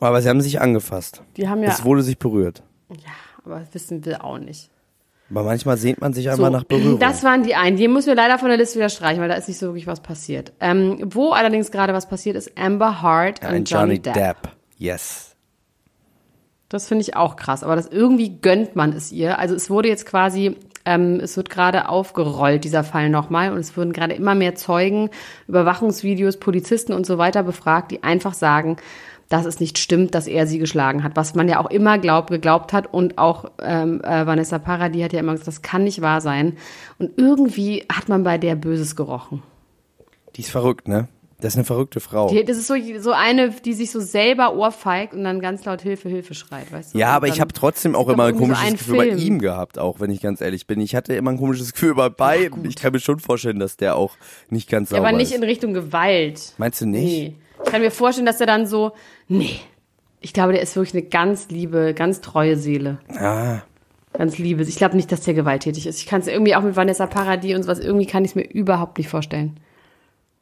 Aber 0.06 0.20
sie 0.22 0.28
haben 0.28 0.40
sich 0.40 0.60
angefasst. 0.60 1.22
die 1.36 1.48
haben 1.48 1.62
ja, 1.62 1.68
Es 1.68 1.84
wurde 1.84 2.02
sich 2.02 2.18
berührt. 2.18 2.62
ja, 2.90 3.12
aber 3.44 3.60
das 3.60 3.72
wissen 3.74 4.04
wir 4.04 4.24
auch 4.24 4.38
nicht. 4.38 4.70
Aber 5.30 5.44
manchmal 5.44 5.78
sehnt 5.78 6.00
man 6.00 6.12
sich 6.12 6.28
einfach 6.28 6.50
nach 6.50 6.64
Berührung. 6.64 6.98
Das 6.98 7.24
waren 7.24 7.42
die 7.42 7.54
einen. 7.54 7.78
Die 7.78 7.88
müssen 7.88 8.08
wir 8.08 8.14
leider 8.14 8.38
von 8.38 8.48
der 8.48 8.58
Liste 8.58 8.76
wieder 8.76 8.90
streichen, 8.90 9.22
weil 9.22 9.30
da 9.30 9.34
ist 9.34 9.48
nicht 9.48 9.58
so 9.58 9.68
wirklich 9.68 9.86
was 9.86 10.00
passiert. 10.00 10.52
Ähm, 10.60 10.98
wo 11.06 11.30
allerdings 11.30 11.70
gerade 11.70 11.94
was 11.94 12.06
passiert 12.06 12.36
ist, 12.36 12.58
Amber 12.58 13.00
Hart 13.00 13.40
und 13.40 13.46
Ein 13.46 13.64
Johnny, 13.64 13.94
Johnny 13.94 13.98
Depp. 14.00 14.14
Depp. 14.14 14.36
Yes. 14.76 15.34
Das 16.68 16.86
finde 16.88 17.02
ich 17.02 17.16
auch 17.16 17.36
krass, 17.36 17.64
aber 17.64 17.76
das 17.76 17.86
irgendwie 17.86 18.40
gönnt 18.40 18.76
man 18.76 18.92
es 18.92 19.12
ihr. 19.12 19.38
Also 19.38 19.54
es 19.54 19.70
wurde 19.70 19.88
jetzt 19.88 20.04
quasi, 20.06 20.56
ähm, 20.84 21.20
es 21.22 21.36
wird 21.36 21.48
gerade 21.50 21.88
aufgerollt, 21.88 22.64
dieser 22.64 22.82
Fall 22.82 23.08
nochmal, 23.08 23.52
und 23.52 23.58
es 23.58 23.76
wurden 23.76 23.92
gerade 23.92 24.14
immer 24.14 24.34
mehr 24.34 24.54
Zeugen, 24.54 25.10
Überwachungsvideos, 25.48 26.38
Polizisten 26.38 26.92
und 26.94 27.06
so 27.06 27.18
weiter 27.18 27.42
befragt, 27.42 27.90
die 27.90 28.02
einfach 28.02 28.34
sagen, 28.34 28.76
dass 29.32 29.46
es 29.46 29.60
nicht 29.60 29.78
stimmt, 29.78 30.14
dass 30.14 30.26
er 30.26 30.46
sie 30.46 30.58
geschlagen 30.58 31.02
hat, 31.04 31.16
was 31.16 31.34
man 31.34 31.48
ja 31.48 31.58
auch 31.58 31.70
immer 31.70 31.98
glaub, 31.98 32.28
geglaubt 32.30 32.72
hat 32.72 32.92
und 32.92 33.16
auch 33.18 33.50
ähm, 33.62 34.02
äh, 34.04 34.26
Vanessa 34.26 34.58
Paradis 34.58 35.04
hat 35.04 35.12
ja 35.14 35.20
immer 35.20 35.32
gesagt, 35.32 35.48
das 35.48 35.62
kann 35.62 35.84
nicht 35.84 36.02
wahr 36.02 36.20
sein. 36.20 36.56
Und 36.98 37.12
irgendwie 37.16 37.84
hat 37.90 38.08
man 38.08 38.24
bei 38.24 38.36
der 38.36 38.56
Böses 38.56 38.94
gerochen. 38.94 39.42
Die 40.36 40.42
ist 40.42 40.50
verrückt, 40.50 40.86
ne? 40.88 41.08
Das 41.40 41.54
ist 41.54 41.56
eine 41.56 41.64
verrückte 41.64 41.98
Frau. 41.98 42.28
Die, 42.28 42.44
das 42.44 42.56
ist 42.56 42.68
so, 42.68 42.74
so 43.00 43.10
eine, 43.10 43.50
die 43.50 43.72
sich 43.72 43.90
so 43.90 43.98
selber 43.98 44.54
ohrfeigt 44.54 45.12
und 45.12 45.24
dann 45.24 45.40
ganz 45.40 45.64
laut 45.64 45.82
Hilfe, 45.82 46.08
Hilfe 46.08 46.34
schreit, 46.34 46.70
weißt 46.70 46.94
du? 46.94 46.98
ja, 46.98 47.08
Und 47.08 47.14
aber 47.16 47.26
ich 47.28 47.40
habe 47.40 47.52
trotzdem 47.52 47.96
auch 47.96 48.08
immer 48.08 48.24
ein 48.26 48.34
irgendwie 48.36 48.44
so 48.44 48.52
komisches 48.52 48.66
einen 48.66 48.76
Gefühl 48.76 48.96
bei 48.98 49.04
Film. 49.06 49.18
ihm 49.18 49.38
gehabt, 49.40 49.78
auch 49.78 49.98
wenn 49.98 50.10
ich 50.12 50.20
ganz 50.20 50.40
ehrlich 50.40 50.68
bin. 50.68 50.78
Ich 50.80 50.94
hatte 50.94 51.14
immer 51.14 51.32
ein 51.32 51.38
komisches 51.38 51.72
Gefühl 51.72 51.96
bei 51.96 52.10
beiden. 52.10 52.64
Ich 52.64 52.76
kann 52.76 52.92
mir 52.92 53.00
schon 53.00 53.18
vorstellen, 53.18 53.58
dass 53.58 53.76
der 53.76 53.96
auch 53.96 54.16
nicht 54.50 54.70
ganz 54.70 54.90
Ja, 54.90 54.98
sauber 54.98 55.08
aber 55.08 55.16
nicht 55.16 55.32
ist. 55.32 55.36
in 55.38 55.42
Richtung 55.42 55.72
Gewalt. 55.72 56.52
Meinst 56.58 56.80
du 56.80 56.86
nicht? 56.86 57.02
Nee. 57.04 57.36
Ich 57.64 57.70
kann 57.70 57.80
mir 57.82 57.90
vorstellen, 57.90 58.26
dass 58.26 58.40
er 58.40 58.46
dann 58.46 58.66
so, 58.66 58.92
nee. 59.28 59.60
Ich 60.20 60.32
glaube, 60.32 60.52
der 60.52 60.62
ist 60.62 60.76
wirklich 60.76 60.94
eine 60.94 61.02
ganz 61.02 61.48
liebe, 61.48 61.94
ganz 61.94 62.20
treue 62.20 62.56
Seele. 62.56 62.98
Ah, 63.08 63.62
Ganz 64.12 64.36
liebe. 64.38 64.62
Ich 64.62 64.76
glaube 64.76 64.94
nicht, 64.94 65.10
dass 65.10 65.22
der 65.22 65.32
gewalttätig 65.34 65.86
ist. 65.86 65.98
Ich 65.98 66.06
kann 66.06 66.20
es 66.20 66.26
irgendwie 66.26 66.54
auch 66.54 66.62
mit 66.62 66.76
Vanessa 66.76 67.06
Paradis 67.06 67.56
und 67.56 67.62
sowas, 67.62 67.80
irgendwie 67.80 68.06
kann 68.06 68.24
ich 68.24 68.32
es 68.32 68.34
mir 68.34 68.42
überhaupt 68.48 68.98
nicht 68.98 69.08
vorstellen. 69.08 69.58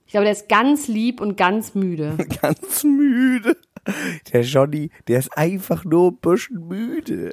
Ich 0.07 0.12
glaube, 0.12 0.25
der 0.25 0.33
ist 0.33 0.49
ganz 0.49 0.89
lieb 0.89 1.21
und 1.21 1.37
ganz 1.37 1.75
müde. 1.77 2.17
Ganz 2.43 2.83
müde. 2.83 3.57
Der 4.33 4.43
Johnny, 4.43 4.91
der 5.07 5.21
ist 5.21 5.37
einfach 5.39 5.85
nur 5.85 6.11
ein 6.11 6.17
bisschen 6.17 6.67
müde. 6.67 7.33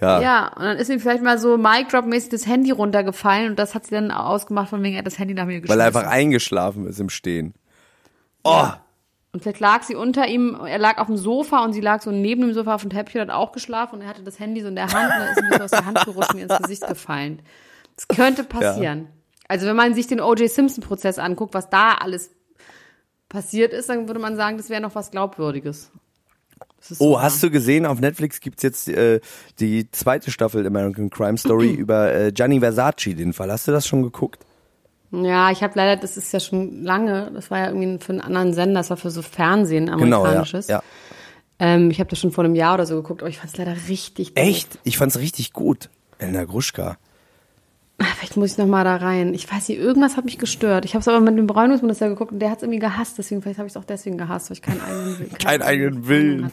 Ja. 0.00 0.20
Ja, 0.20 0.48
und 0.48 0.62
dann 0.64 0.76
ist 0.78 0.90
ihm 0.90 0.98
vielleicht 0.98 1.22
mal 1.22 1.38
so 1.38 1.56
Mic 1.56 1.86
Drop 1.90 2.06
mäßig 2.06 2.30
das 2.30 2.46
Handy 2.46 2.72
runtergefallen 2.72 3.50
und 3.50 3.58
das 3.58 3.74
hat 3.74 3.84
sie 3.86 3.94
dann 3.94 4.10
ausgemacht, 4.10 4.68
von 4.70 4.82
wegen 4.82 4.94
er 4.94 4.98
hat 5.00 5.06
das 5.06 5.18
Handy 5.18 5.34
nach 5.34 5.44
mir 5.46 5.54
Weil 5.54 5.60
geschmissen. 5.60 5.80
er 5.80 5.86
einfach 5.86 6.06
eingeschlafen 6.06 6.86
ist 6.86 6.98
im 7.00 7.08
Stehen. 7.08 7.54
Oh, 8.42 8.68
Und 9.32 9.42
vielleicht 9.42 9.60
lag 9.60 9.82
sie 9.82 9.94
unter 9.94 10.26
ihm, 10.26 10.58
er 10.64 10.78
lag 10.78 10.98
auf 10.98 11.06
dem 11.06 11.16
Sofa 11.16 11.62
und 11.64 11.72
sie 11.72 11.80
lag 11.80 12.02
so 12.02 12.10
neben 12.10 12.42
dem 12.42 12.52
Sofa 12.54 12.74
auf 12.74 12.82
dem 12.82 12.90
Teppich 12.90 13.16
und 13.16 13.22
hat 13.22 13.30
auch 13.30 13.52
geschlafen 13.52 13.96
und 13.96 14.02
er 14.02 14.08
hatte 14.08 14.22
das 14.22 14.38
Handy 14.40 14.60
so 14.60 14.68
in 14.68 14.74
der 14.74 14.92
Hand 14.92 15.12
und 15.12 15.18
dann 15.20 15.28
ist 15.28 15.38
ihm 15.42 15.58
so 15.58 15.64
aus 15.64 15.70
der 15.70 15.86
Hand 15.86 16.04
gerutscht 16.04 16.30
und 16.30 16.36
mir 16.36 16.42
ins 16.48 16.58
Gesicht 16.62 16.86
gefallen. 16.86 17.42
Das 17.96 18.08
könnte 18.08 18.44
passieren. 18.44 19.08
Also 19.48 19.66
wenn 19.66 19.76
man 19.76 19.94
sich 19.94 20.06
den 20.06 20.20
O.J. 20.20 20.48
Simpson-Prozess 20.48 21.18
anguckt, 21.18 21.54
was 21.54 21.68
da 21.70 21.94
alles 21.94 22.30
passiert 23.28 23.72
ist, 23.72 23.88
dann 23.88 24.06
würde 24.06 24.20
man 24.20 24.36
sagen, 24.36 24.56
das 24.56 24.70
wäre 24.70 24.80
noch 24.80 24.94
was 24.94 25.10
Glaubwürdiges. 25.10 25.90
Oh 26.92 26.94
so 26.94 27.20
hast 27.20 27.42
du 27.42 27.50
gesehen, 27.50 27.84
auf 27.84 28.00
Netflix 28.00 28.40
gibt's 28.40 28.62
jetzt 28.62 28.88
äh, 28.88 29.20
die 29.58 29.90
zweite 29.90 30.30
Staffel 30.30 30.66
American 30.66 31.10
Crime 31.10 31.36
Story 31.36 31.72
über 31.78 32.14
äh, 32.14 32.32
Gianni 32.32 32.60
Versace, 32.60 33.14
den 33.14 33.32
Fall. 33.32 33.50
Hast 33.50 33.68
du 33.68 33.72
das 33.72 33.86
schon 33.86 34.02
geguckt? 34.02 34.44
Ja, 35.12 35.50
ich 35.50 35.62
habe 35.62 35.72
leider, 35.76 36.00
das 36.00 36.16
ist 36.16 36.32
ja 36.32 36.38
schon 36.40 36.82
lange, 36.84 37.30
das 37.34 37.50
war 37.50 37.58
ja 37.58 37.66
irgendwie 37.68 37.98
für 37.98 38.12
einen 38.12 38.20
anderen 38.20 38.52
Sender, 38.54 38.80
das 38.80 38.90
war 38.90 38.96
für 38.96 39.10
so 39.10 39.22
Fernsehen, 39.22 39.86
Genau, 39.86 39.98
ja. 39.98 40.04
amerikanisches. 40.20 40.68
ja. 40.68 40.82
Ähm, 41.58 41.90
ich 41.90 41.98
habe 42.00 42.08
das 42.08 42.18
schon 42.18 42.30
vor 42.32 42.44
einem 42.44 42.54
Jahr 42.54 42.74
oder 42.74 42.86
so 42.86 42.94
geguckt, 42.96 43.20
aber 43.22 43.28
ich 43.28 43.38
fand 43.38 43.52
es 43.52 43.58
leider 43.58 43.74
richtig 43.88 44.34
doof. 44.34 44.44
Echt? 44.46 44.78
Ich 44.84 44.96
fand's 44.98 45.18
richtig 45.18 45.52
gut. 45.52 45.90
Elena 46.18 46.44
Gruschka. 46.44 46.96
Ah, 47.98 48.04
Vielleicht 48.16 48.38
muss 48.38 48.52
ich 48.52 48.58
noch 48.58 48.66
mal 48.66 48.82
da 48.84 48.96
rein. 48.96 49.34
Ich 49.34 49.52
weiß 49.52 49.68
nicht, 49.68 49.78
irgendwas 49.78 50.16
hat 50.16 50.24
mich 50.24 50.38
gestört. 50.38 50.86
Ich 50.86 50.94
habe 50.94 51.00
es 51.00 51.08
aber 51.08 51.20
mit 51.20 51.36
dem 51.36 51.46
Bräunungsmann 51.46 51.94
ja 51.94 52.08
geguckt 52.08 52.32
und 52.32 52.38
der 52.38 52.50
hat 52.50 52.58
es 52.58 52.62
irgendwie 52.62 52.78
gehasst. 52.78 53.18
Deswegen, 53.18 53.42
vielleicht 53.42 53.58
habe 53.58 53.66
ich 53.66 53.72
es 53.72 53.76
auch 53.76 53.84
deswegen 53.84 54.16
gehasst, 54.16 54.48
weil 54.48 54.56
ich 54.56 54.62
keinen 54.62 54.80
eigenen 54.80 55.18
Willen 55.18 55.32
Keinen 55.38 55.62
eigenen 55.62 56.08
Willen. 56.08 56.50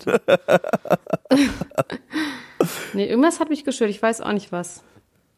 nee, 2.93 3.05
irgendwas 3.07 3.39
hat 3.39 3.49
mich 3.49 3.63
gestört. 3.63 3.89
Ich 3.91 4.01
weiß 4.01 4.19
auch 4.21 4.33
nicht 4.33 4.51
was. 4.51 4.83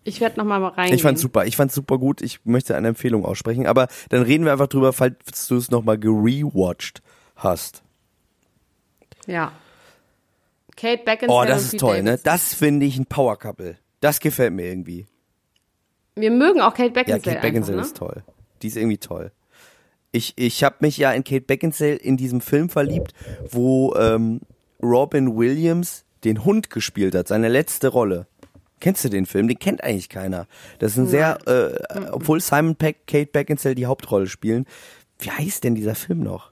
Ich 0.09 0.21
werde 0.21 0.39
noch 0.39 0.45
mal 0.45 0.63
rein. 0.65 0.91
Ich 0.91 1.03
fand's 1.03 1.21
super. 1.21 1.45
Ich 1.45 1.55
fand's 1.55 1.75
super 1.75 1.99
gut. 1.99 2.21
Ich 2.21 2.43
möchte 2.43 2.75
eine 2.75 2.87
Empfehlung 2.87 3.25
aussprechen. 3.25 3.67
Aber 3.67 3.87
dann 4.09 4.23
reden 4.23 4.43
wir 4.43 4.51
einfach 4.51 4.67
drüber, 4.67 4.91
falls 4.91 5.47
du 5.47 5.55
es 5.55 5.69
nochmal 5.69 5.99
gerewatcht 5.99 7.03
hast. 7.35 7.83
Ja. 9.27 9.51
Kate 10.75 11.03
Beckinsale 11.03 11.41
Oh, 11.41 11.45
das 11.45 11.63
ist 11.65 11.71
Pete 11.71 11.81
toll, 11.81 11.97
ne? 11.97 12.03
Davidson. 12.03 12.23
Das 12.23 12.53
finde 12.55 12.85
ich 12.87 12.97
ein 12.97 13.05
Power 13.05 13.37
Couple. 13.37 13.77
Das 14.01 14.19
gefällt 14.19 14.53
mir 14.53 14.65
irgendwie. 14.65 15.05
Wir 16.15 16.31
mögen 16.31 16.61
auch 16.61 16.73
Kate 16.73 16.87
Ja, 16.87 16.89
Beckinsale. 16.89 17.21
Kate 17.21 17.41
Beckinsale 17.41 17.77
einfach, 17.77 17.87
ist 17.87 17.97
toll. 17.97 18.23
Die 18.63 18.67
ist 18.67 18.77
irgendwie 18.77 18.97
toll. 18.97 19.31
Ich, 20.11 20.33
ich 20.37 20.63
habe 20.63 20.77
mich 20.79 20.97
ja 20.97 21.11
in 21.11 21.23
Kate 21.23 21.41
Beckinsale 21.45 21.95
in 21.95 22.17
diesem 22.17 22.41
Film 22.41 22.69
verliebt, 22.69 23.13
wo 23.51 23.93
ähm, 23.93 24.41
Robin 24.81 25.37
Williams 25.37 26.03
den 26.23 26.43
Hund 26.45 26.71
gespielt 26.71 27.13
hat, 27.13 27.27
seine 27.27 27.47
letzte 27.47 27.89
Rolle. 27.89 28.25
Kennst 28.79 29.03
du 29.03 29.09
den 29.09 29.25
Film? 29.25 29.47
Den 29.47 29.59
kennt 29.59 29.83
eigentlich 29.83 30.09
keiner. 30.09 30.47
Das 30.79 30.93
ist 30.93 30.97
ein 30.97 31.07
sehr, 31.07 31.37
äh, 31.47 32.09
obwohl 32.11 32.39
Simon 32.39 32.75
Peck, 32.75 33.07
Kate 33.07 33.31
Beckinsale 33.31 33.75
die 33.75 33.85
Hauptrolle 33.85 34.27
spielen. 34.27 34.65
Wie 35.19 35.31
heißt 35.31 35.63
denn 35.63 35.75
dieser 35.75 35.95
Film 35.95 36.21
noch? 36.21 36.51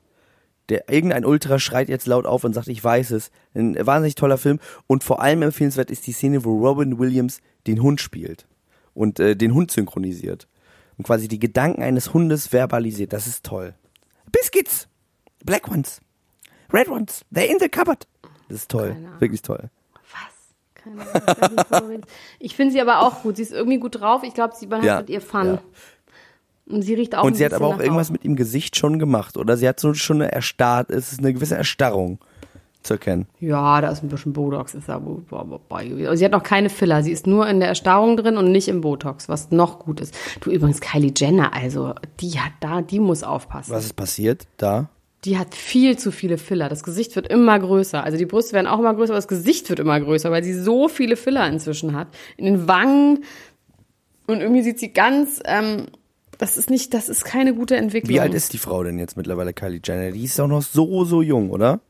Der, 0.69 0.89
irgendein 0.89 1.23
Ultra 1.23 1.59
schreit 1.59 1.87
jetzt 1.87 2.07
laut 2.07 2.25
auf 2.25 2.43
und 2.43 2.53
sagt, 2.53 2.67
ich 2.67 2.83
weiß 2.83 3.11
es. 3.11 3.31
Ein 3.55 3.77
wahnsinnig 3.85 4.15
toller 4.15 4.37
Film. 4.37 4.59
Und 4.85 5.03
vor 5.03 5.21
allem 5.21 5.41
empfehlenswert 5.41 5.89
ist 5.89 6.05
die 6.07 6.11
Szene, 6.11 6.43
wo 6.43 6.59
Robin 6.59 6.99
Williams 6.99 7.39
den 7.67 7.81
Hund 7.81 8.01
spielt 8.01 8.45
und 8.93 9.19
äh, 9.19 9.35
den 9.35 9.53
Hund 9.53 9.71
synchronisiert. 9.71 10.47
Und 10.97 11.05
quasi 11.05 11.27
die 11.27 11.39
Gedanken 11.39 11.83
eines 11.83 12.13
Hundes 12.13 12.47
verbalisiert. 12.47 13.13
Das 13.13 13.27
ist 13.27 13.45
toll. 13.45 13.75
Biscuits. 14.31 14.87
Black 15.45 15.69
ones. 15.69 16.01
Red 16.73 16.89
ones. 16.89 17.23
They're 17.33 17.49
in 17.49 17.59
the 17.59 17.69
cupboard. 17.69 18.07
Das 18.49 18.59
ist 18.59 18.71
toll. 18.71 18.97
Wirklich 19.19 19.41
toll. 19.41 19.69
Keine 20.95 21.71
Ahnung. 21.71 22.01
Ich 22.39 22.55
finde 22.55 22.71
sie 22.73 22.81
aber 22.81 23.01
auch 23.01 23.21
gut. 23.23 23.35
Sie 23.37 23.41
ist 23.43 23.51
irgendwie 23.53 23.79
gut 23.79 23.99
drauf. 23.99 24.23
Ich 24.23 24.33
glaube, 24.33 24.53
sie 24.55 24.67
man 24.67 24.83
Ja, 24.83 24.95
hat 24.95 25.01
mit 25.01 25.09
ihr 25.09 25.21
Fun. 25.21 25.45
ja. 25.45 25.59
Und 26.69 26.81
sie 26.81 26.95
riecht 26.95 27.15
auch 27.15 27.23
Und 27.23 27.35
sie 27.35 27.45
hat 27.45 27.53
aber 27.53 27.67
auch 27.67 27.79
irgendwas 27.79 28.07
Rauch. 28.07 28.13
mit 28.13 28.25
ihrem 28.25 28.35
Gesicht 28.35 28.75
schon 28.75 28.99
gemacht. 28.99 29.37
Oder 29.37 29.55
sie 29.57 29.67
hat 29.67 29.79
so 29.79 29.93
schon 29.93 30.21
eine 30.21 30.31
Erstarrt, 30.31 30.89
es 30.91 31.13
ist 31.13 31.19
eine 31.19 31.33
gewisse 31.33 31.55
Erstarrung 31.55 32.19
zu 32.83 32.95
erkennen. 32.95 33.25
Ja, 33.39 33.79
da 33.81 33.89
ist 33.89 34.03
ein 34.03 34.09
bisschen 34.09 34.33
Botox 34.33 34.75
ist 34.75 34.87
da 34.89 35.01
bei. 35.69 36.15
Sie 36.15 36.25
hat 36.25 36.31
noch 36.33 36.43
keine 36.43 36.69
Filler. 36.69 37.03
Sie 37.03 37.11
ist 37.11 37.25
nur 37.25 37.47
in 37.47 37.59
der 37.59 37.69
Erstarrung 37.69 38.17
drin 38.17 38.35
und 38.37 38.51
nicht 38.51 38.67
im 38.67 38.81
Botox, 38.81 39.29
was 39.29 39.49
noch 39.51 39.79
gut 39.79 39.99
ist. 40.01 40.13
Du 40.41 40.51
übrigens 40.51 40.81
Kylie 40.81 41.11
Jenner, 41.15 41.53
also 41.53 41.93
die 42.19 42.39
hat 42.39 42.51
da, 42.59 42.81
die 42.81 42.99
muss 42.99 43.23
aufpassen. 43.23 43.71
Was 43.73 43.85
ist 43.85 43.95
passiert 43.95 44.45
da? 44.57 44.89
Die 45.27 45.37
hat 45.37 45.53
viel 45.53 45.97
zu 45.97 46.13
viele 46.13 46.37
Filler. 46.37 46.69
Das 46.69 46.83
Gesicht 46.83 47.13
wird 47.17 47.27
immer 47.27 47.59
größer. 47.59 48.01
Also 48.01 48.17
die 48.17 48.25
Brüste 48.25 48.53
werden 48.53 48.65
auch 48.65 48.79
immer 48.79 48.93
größer, 48.93 49.11
aber 49.11 49.17
das 49.17 49.27
Gesicht 49.27 49.69
wird 49.69 49.79
immer 49.79 49.99
größer, 49.99 50.31
weil 50.31 50.41
sie 50.41 50.53
so 50.53 50.87
viele 50.87 51.17
Filler 51.17 51.45
inzwischen 51.49 51.97
hat. 51.97 52.07
In 52.37 52.45
den 52.45 52.67
Wangen. 52.69 53.25
Und 54.25 54.39
irgendwie 54.39 54.61
sieht 54.61 54.79
sie 54.79 54.93
ganz, 54.93 55.41
ähm, 55.43 55.87
das 56.37 56.55
ist 56.55 56.69
nicht, 56.69 56.93
das 56.93 57.09
ist 57.09 57.25
keine 57.25 57.53
gute 57.53 57.75
Entwicklung. 57.75 58.09
Wie 58.09 58.21
alt 58.21 58.33
ist 58.33 58.53
die 58.53 58.57
Frau 58.57 58.85
denn 58.85 58.99
jetzt 58.99 59.17
mittlerweile, 59.17 59.51
Kylie 59.51 59.81
Jenner? 59.83 60.11
Die 60.11 60.23
ist 60.23 60.39
doch 60.39 60.47
noch 60.47 60.61
so, 60.61 61.03
so 61.03 61.21
jung, 61.21 61.49
oder? 61.51 61.81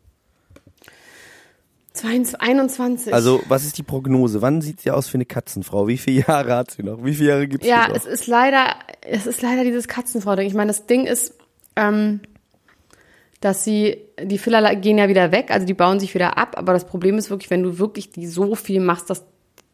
22, 1.93 2.41
21. 2.41 3.13
Also, 3.13 3.41
was 3.47 3.65
ist 3.65 3.77
die 3.77 3.83
Prognose? 3.83 4.41
Wann 4.41 4.61
sieht 4.61 4.81
sie 4.81 4.89
aus 4.89 5.13
wie 5.13 5.17
eine 5.17 5.25
Katzenfrau? 5.25 5.87
Wie 5.87 5.99
viele 5.99 6.23
Jahre 6.27 6.55
hat 6.55 6.71
sie 6.71 6.81
noch? 6.81 7.03
Wie 7.05 7.13
viele 7.13 7.29
Jahre 7.29 7.47
gibt's 7.47 7.67
Ja, 7.67 7.83
sie 7.85 7.89
noch? 7.89 7.97
es 7.97 8.05
ist 8.05 8.25
leider, 8.25 8.73
es 9.01 9.27
ist 9.27 9.43
leider 9.43 9.63
dieses 9.63 9.87
Katzenfrau-Ding. 9.87 10.47
Ich 10.47 10.55
meine, 10.55 10.69
das 10.69 10.87
Ding 10.87 11.05
ist, 11.05 11.35
ähm, 11.75 12.21
dass 13.39 13.63
sie, 13.63 13.97
die 14.21 14.37
Filler 14.37 14.75
gehen 14.75 14.97
ja 14.97 15.09
wieder 15.09 15.31
weg, 15.31 15.51
also 15.51 15.65
die 15.65 15.73
bauen 15.73 15.99
sich 15.99 16.13
wieder 16.15 16.37
ab, 16.37 16.55
aber 16.57 16.73
das 16.73 16.85
Problem 16.85 17.17
ist 17.17 17.29
wirklich, 17.29 17.49
wenn 17.49 17.63
du 17.63 17.77
wirklich 17.79 18.09
die 18.09 18.27
so 18.27 18.55
viel 18.55 18.79
machst, 18.79 19.09
dass 19.09 19.25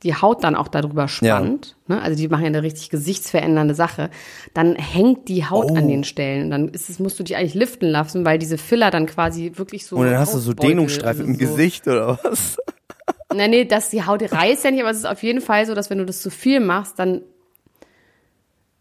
die 0.04 0.14
Haut 0.14 0.44
dann 0.44 0.56
auch 0.58 0.68
darüber 0.68 1.08
spannt, 1.08 1.78
ne? 1.88 2.02
also 2.02 2.18
die 2.18 2.28
machen 2.28 2.42
ja 2.42 2.48
eine 2.48 2.62
richtig 2.62 2.90
gesichtsverändernde 2.90 3.74
Sache, 3.74 4.10
dann 4.54 4.76
hängt 4.76 5.30
die 5.30 5.46
Haut 5.46 5.72
Oh. 5.72 5.76
an 5.76 5.88
den 5.88 6.04
Stellen 6.04 6.44
und 6.46 6.50
dann 6.52 6.68
ist 6.68 6.90
es, 6.90 7.00
musst 7.00 7.18
du 7.20 7.24
die 7.24 7.38
eigentlich 7.38 7.54
liften 7.54 7.88
lassen, 7.88 8.26
weil 8.26 8.38
diese 8.38 8.58
Filler 8.58 8.92
dann 8.92 9.06
quasi 9.06 9.54
wirklich 9.56 9.86
so 9.86 9.96
Und 9.96 10.08
dann 10.08 10.18
hast 10.18 10.34
du 10.34 10.40
so 10.40 10.54
Dehnungsstreifen 10.54 11.26
im 11.26 11.34
so, 11.36 11.40
Gesicht 11.40 11.88
oder 11.88 12.20
was? 12.22 12.58
Nee, 13.34 13.48
nee, 13.48 13.66
dass 13.66 13.90
die 13.90 14.06
Haut 14.06 14.22
reißt 14.30 14.66
ja 14.66 14.72
nicht, 14.72 14.82
aber 14.82 14.92
es 14.92 14.98
ist 14.98 15.08
auf 15.08 15.24
jeden 15.24 15.42
Fall 15.42 15.66
so, 15.66 15.74
dass 15.74 15.90
wenn 15.90 15.98
du 16.00 16.06
das 16.06 16.22
zu 16.22 16.30
viel 16.30 16.60
machst, 16.60 17.00
dann 17.00 17.22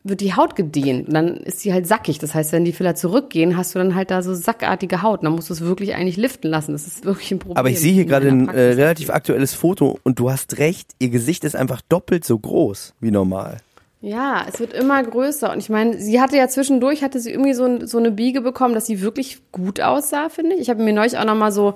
wird 0.04 0.20
die 0.20 0.34
Haut 0.34 0.56
gedehnt 0.56 1.06
und 1.08 1.14
dann 1.14 1.36
ist 1.36 1.60
sie 1.60 1.72
halt 1.72 1.86
sackig. 1.86 2.18
Das 2.18 2.34
heißt, 2.34 2.50
wenn 2.52 2.64
die 2.64 2.72
Filler 2.72 2.94
zurückgehen, 2.96 3.56
hast 3.56 3.74
du 3.74 3.78
dann 3.78 3.94
halt 3.94 4.10
da 4.10 4.20
so 4.22 4.34
sackartige 4.34 5.02
Haut. 5.02 5.20
Und 5.20 5.24
dann 5.26 5.34
musst 5.34 5.48
du 5.48 5.54
es 5.54 5.60
wirklich 5.60 5.94
eigentlich 5.94 6.16
liften 6.16 6.48
lassen. 6.48 6.72
Das 6.72 6.86
ist 6.88 7.04
wirklich 7.04 7.30
ein 7.30 7.38
Problem. 7.38 7.56
Aber 7.56 7.70
ich 7.70 7.78
sehe 7.80 7.92
hier 7.92 8.04
gerade 8.04 8.28
ein 8.28 8.48
äh, 8.48 8.60
relativ 8.72 9.10
aktuelles 9.10 9.54
Foto 9.54 9.98
und 10.02 10.18
du 10.18 10.30
hast 10.30 10.58
recht, 10.58 10.90
ihr 10.98 11.10
Gesicht 11.10 11.44
ist 11.44 11.54
einfach 11.54 11.80
doppelt 11.88 12.24
so 12.24 12.38
groß 12.38 12.94
wie 13.00 13.10
normal. 13.12 13.58
Ja, 14.00 14.44
es 14.52 14.58
wird 14.58 14.72
immer 14.72 15.00
größer. 15.00 15.52
Und 15.52 15.58
ich 15.58 15.68
meine, 15.70 15.96
sie 16.00 16.20
hatte 16.20 16.36
ja 16.36 16.48
zwischendurch, 16.48 17.04
hatte 17.04 17.20
sie 17.20 17.30
irgendwie 17.30 17.54
so, 17.54 17.64
ein- 17.64 17.86
so 17.86 17.98
eine 17.98 18.10
Biege 18.10 18.40
bekommen, 18.40 18.74
dass 18.74 18.86
sie 18.86 19.00
wirklich 19.00 19.40
gut 19.52 19.80
aussah, 19.80 20.28
finde 20.28 20.56
ich. 20.56 20.62
Ich 20.62 20.70
habe 20.70 20.82
mir 20.82 20.92
neulich 20.92 21.16
auch 21.16 21.24
nochmal 21.24 21.52
so, 21.52 21.74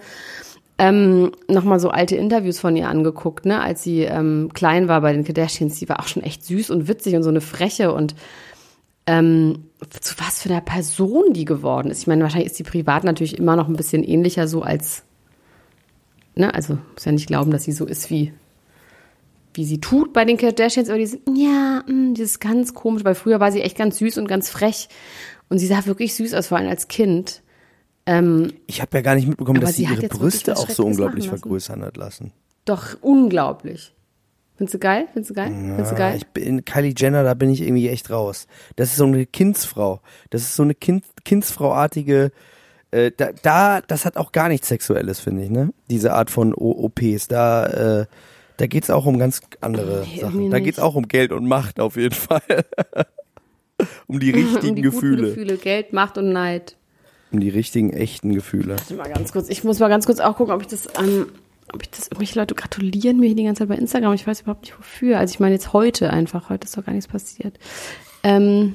ähm, 0.78 1.32
noch 1.48 1.64
mal 1.64 1.80
so 1.80 1.90
alte 1.90 2.16
Interviews 2.16 2.60
von 2.60 2.76
ihr 2.76 2.88
angeguckt, 2.88 3.46
ne, 3.46 3.60
als 3.60 3.82
sie 3.82 4.02
ähm, 4.02 4.50
klein 4.52 4.88
war 4.88 5.00
bei 5.00 5.12
den 5.12 5.24
Kardashians. 5.24 5.78
Die 5.78 5.88
war 5.88 6.00
auch 6.00 6.08
schon 6.08 6.22
echt 6.22 6.44
süß 6.44 6.70
und 6.70 6.88
witzig 6.88 7.14
und 7.14 7.22
so 7.22 7.30
eine 7.30 7.40
Freche 7.40 7.92
und 7.92 8.14
ähm, 9.06 9.64
zu 10.00 10.14
was 10.18 10.42
für 10.42 10.50
einer 10.50 10.60
Person 10.60 11.32
die 11.32 11.44
geworden 11.44 11.90
ist. 11.90 12.00
Ich 12.00 12.06
meine, 12.06 12.22
wahrscheinlich 12.22 12.50
ist 12.50 12.56
sie 12.56 12.64
privat 12.64 13.04
natürlich 13.04 13.38
immer 13.38 13.56
noch 13.56 13.68
ein 13.68 13.76
bisschen 13.76 14.02
ähnlicher 14.04 14.48
so 14.48 14.62
als, 14.62 15.04
ne, 16.34 16.52
also 16.52 16.78
muss 16.92 17.04
ja 17.04 17.12
nicht 17.12 17.28
glauben, 17.28 17.50
dass 17.50 17.64
sie 17.64 17.72
so 17.72 17.86
ist 17.86 18.10
wie 18.10 18.32
wie 19.56 19.64
sie 19.64 19.80
tut 19.80 20.12
bei 20.12 20.26
den 20.26 20.36
Kardashians, 20.36 20.90
aber 20.90 20.98
die 20.98 21.06
sind, 21.06 21.22
ja, 21.34 21.82
mh, 21.86 22.12
dieses 22.12 22.40
ganz 22.40 22.74
komisch, 22.74 23.04
weil 23.04 23.14
früher 23.14 23.40
war 23.40 23.50
sie 23.50 23.62
echt 23.62 23.78
ganz 23.78 23.96
süß 23.98 24.18
und 24.18 24.28
ganz 24.28 24.50
frech 24.50 24.88
und 25.48 25.58
sie 25.58 25.66
sah 25.66 25.86
wirklich 25.86 26.14
süß 26.14 26.34
aus, 26.34 26.48
vor 26.48 26.58
allem 26.58 26.68
als 26.68 26.88
Kind. 26.88 27.42
Ähm, 28.06 28.52
Ich 28.66 28.80
habe 28.80 28.96
ja 28.96 29.02
gar 29.02 29.14
nicht 29.16 29.26
mitbekommen, 29.28 29.60
dass 29.60 29.74
sie 29.76 29.84
ihre 29.84 30.06
Brüste 30.08 30.56
auch 30.56 30.70
so 30.70 30.84
unglaublich 30.86 31.28
vergrößern 31.28 31.82
hat 31.82 31.96
lassen. 31.96 32.32
doch 32.64 32.96
unglaublich. 33.02 33.92
Findest 34.56 34.74
du 34.74 34.78
geil? 34.78 35.06
Findest 35.12 35.30
du 35.30 35.34
geil? 35.34 35.48
Findest 35.50 35.92
du 35.92 35.96
geil? 35.96 36.16
Ich 36.16 36.26
bin 36.28 36.64
Kylie 36.64 36.94
Jenner, 36.96 37.22
da 37.24 37.34
bin 37.34 37.50
ich 37.50 37.60
irgendwie 37.60 37.88
echt 37.90 38.08
raus. 38.10 38.46
Das 38.76 38.88
ist 38.90 38.96
so 38.96 39.04
eine 39.04 39.26
Kindsfrau. 39.26 40.00
Das 40.30 40.40
ist 40.42 40.56
so 40.56 40.62
eine 40.62 40.74
kind, 40.74 41.04
Kindsfrauartige. 41.26 42.30
Äh, 42.90 43.10
da, 43.14 43.30
da, 43.42 43.80
das 43.82 44.06
hat 44.06 44.16
auch 44.16 44.32
gar 44.32 44.48
nichts 44.48 44.68
Sexuelles, 44.68 45.20
finde 45.20 45.42
ich, 45.44 45.50
ne? 45.50 45.74
Diese 45.90 46.14
Art 46.14 46.30
von 46.30 46.54
O- 46.54 46.84
OPs. 46.86 47.28
Da, 47.28 47.66
äh, 48.02 48.06
da 48.56 48.66
geht's 48.66 48.88
auch 48.88 49.04
um 49.04 49.18
ganz 49.18 49.42
andere 49.60 50.06
Nee, 50.10 50.20
Sachen. 50.20 50.50
Da 50.50 50.56
nicht. 50.56 50.64
geht's 50.64 50.78
auch 50.78 50.94
um 50.94 51.06
Geld 51.06 51.32
und 51.32 51.46
Macht 51.46 51.78
auf 51.78 51.96
jeden 51.96 52.14
Fall. 52.14 52.40
um 54.06 54.18
die 54.20 54.32
Um 54.34 54.40
richtigen 54.40 54.76
die 54.76 54.82
Gefühle. 54.82 55.28
Gefühle, 55.34 55.56
Geld, 55.58 55.92
Macht 55.92 56.16
und 56.16 56.32
Neid. 56.32 56.76
Um 57.36 57.40
die 57.40 57.50
richtigen, 57.50 57.92
echten 57.92 58.32
Gefühle. 58.34 58.76
Warte 58.78 58.94
mal 58.94 59.08
ganz 59.12 59.32
kurz. 59.32 59.50
Ich 59.50 59.62
muss 59.62 59.78
mal 59.78 59.88
ganz 59.88 60.06
kurz 60.06 60.20
auch 60.20 60.36
gucken, 60.36 60.54
ob 60.54 60.62
ich 60.62 60.68
das, 60.68 60.88
ähm, 60.98 61.26
ob 61.72 61.82
ich 61.82 61.90
das, 61.90 62.06
irgendwelche 62.06 62.38
Leute 62.38 62.54
gratulieren 62.54 63.20
mir 63.20 63.26
hier 63.26 63.36
die 63.36 63.44
ganze 63.44 63.60
Zeit 63.60 63.68
bei 63.68 63.76
Instagram. 63.76 64.14
Ich 64.14 64.26
weiß 64.26 64.40
überhaupt 64.40 64.62
nicht 64.62 64.78
wofür. 64.78 65.18
Also 65.18 65.34
ich 65.34 65.40
meine 65.40 65.54
jetzt 65.54 65.72
heute 65.72 66.10
einfach. 66.10 66.48
Heute 66.48 66.64
ist 66.64 66.76
doch 66.76 66.84
gar 66.84 66.92
nichts 66.92 67.08
passiert. 67.08 67.58
Ähm, 68.22 68.74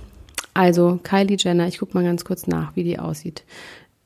Also 0.53 0.99
Kylie 1.01 1.37
Jenner, 1.39 1.67
ich 1.67 1.79
guck 1.79 1.93
mal 1.93 2.03
ganz 2.03 2.25
kurz 2.25 2.45
nach, 2.45 2.75
wie 2.75 2.83
die 2.83 2.99
aussieht. 2.99 3.43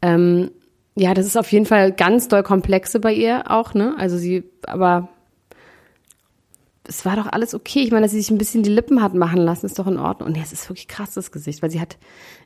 Ähm, 0.02 0.52
ja, 0.96 1.14
das 1.14 1.26
ist 1.26 1.38
auf 1.38 1.52
jeden 1.52 1.66
Fall 1.66 1.92
ganz 1.92 2.28
doll 2.28 2.44
komplexe 2.44 3.00
bei 3.00 3.14
ihr 3.14 3.52
auch, 3.52 3.74
ne? 3.74 3.96
Also 3.98 4.18
sie, 4.18 4.44
aber 4.66 5.10
es 6.88 7.04
war 7.04 7.16
doch 7.16 7.26
alles 7.26 7.56
okay. 7.56 7.80
Ich 7.80 7.92
meine, 7.92 8.04
dass 8.04 8.12
sie 8.12 8.22
sich 8.22 8.30
ein 8.30 8.38
bisschen 8.38 8.62
die 8.62 8.70
Lippen 8.70 9.02
hat 9.02 9.16
machen 9.16 9.40
lassen, 9.40 9.66
ist 9.66 9.80
doch 9.80 9.88
in 9.88 9.98
Ordnung. 9.98 10.28
Und 10.28 10.34
nee, 10.38 10.44
es 10.44 10.54
ist 10.54 10.70
wirklich 10.70 10.88
krass, 10.88 11.16
das 11.16 11.32
Gesicht, 11.32 11.64
weil 11.64 11.72
sie 11.72 11.82
hat 11.82 11.98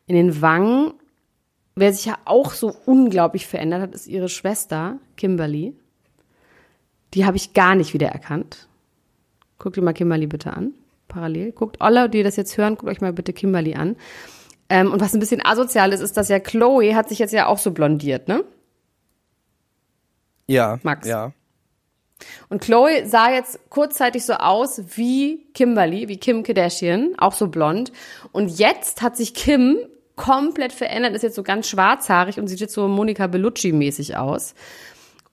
in 0.07 0.15
den 0.15 0.41
Wangen, 0.41 0.93
wer 1.79 1.93
sich 1.93 2.05
ja 2.05 2.17
auch 2.25 2.51
so 2.51 2.75
unglaublich 2.85 3.47
verändert 3.47 3.81
hat, 3.81 3.95
ist 3.95 4.07
ihre 4.07 4.29
Schwester, 4.29 4.97
Kimberly. 5.17 5.75
Die 7.13 7.25
habe 7.25 7.37
ich 7.37 7.53
gar 7.53 7.75
nicht 7.75 7.93
wiedererkannt. 7.93 8.67
Guckt 9.57 9.75
dir 9.75 9.81
mal 9.81 9.93
Kimberly 9.93 10.27
bitte 10.27 10.53
an, 10.53 10.73
parallel. 11.07 11.51
Guckt 11.51 11.81
alle, 11.81 12.09
die 12.09 12.23
das 12.23 12.35
jetzt 12.35 12.57
hören, 12.57 12.75
guckt 12.75 12.91
euch 12.91 13.01
mal 13.01 13.13
bitte 13.13 13.33
Kimberly 13.33 13.75
an. 13.75 13.95
Ähm, 14.69 14.91
und 14.91 15.01
was 15.01 15.13
ein 15.13 15.19
bisschen 15.19 15.43
asozial 15.43 15.91
ist, 15.93 16.01
ist, 16.01 16.15
dass 16.15 16.29
ja 16.29 16.39
Chloe 16.39 16.95
hat 16.95 17.09
sich 17.09 17.19
jetzt 17.19 17.33
ja 17.33 17.47
auch 17.47 17.57
so 17.57 17.71
blondiert, 17.71 18.27
ne? 18.27 18.43
Ja. 20.47 20.79
Max. 20.83 21.07
Ja. 21.07 21.33
Und 22.49 22.61
Chloe 22.61 23.05
sah 23.05 23.31
jetzt 23.31 23.69
kurzzeitig 23.69 24.25
so 24.25 24.33
aus 24.33 24.81
wie 24.97 25.47
Kimberly, 25.53 26.07
wie 26.07 26.17
Kim 26.17 26.43
Kardashian, 26.43 27.15
auch 27.17 27.33
so 27.33 27.47
blond. 27.47 27.91
Und 28.31 28.59
jetzt 28.59 29.01
hat 29.01 29.15
sich 29.17 29.33
Kim 29.33 29.77
komplett 30.19 30.73
verändert, 30.73 31.15
ist 31.15 31.21
jetzt 31.21 31.35
so 31.35 31.43
ganz 31.43 31.67
schwarzhaarig 31.69 32.39
und 32.39 32.47
sieht 32.47 32.59
jetzt 32.59 32.73
so 32.73 32.87
Monika 32.89 33.25
Bellucci-mäßig 33.25 34.17
aus. 34.17 34.53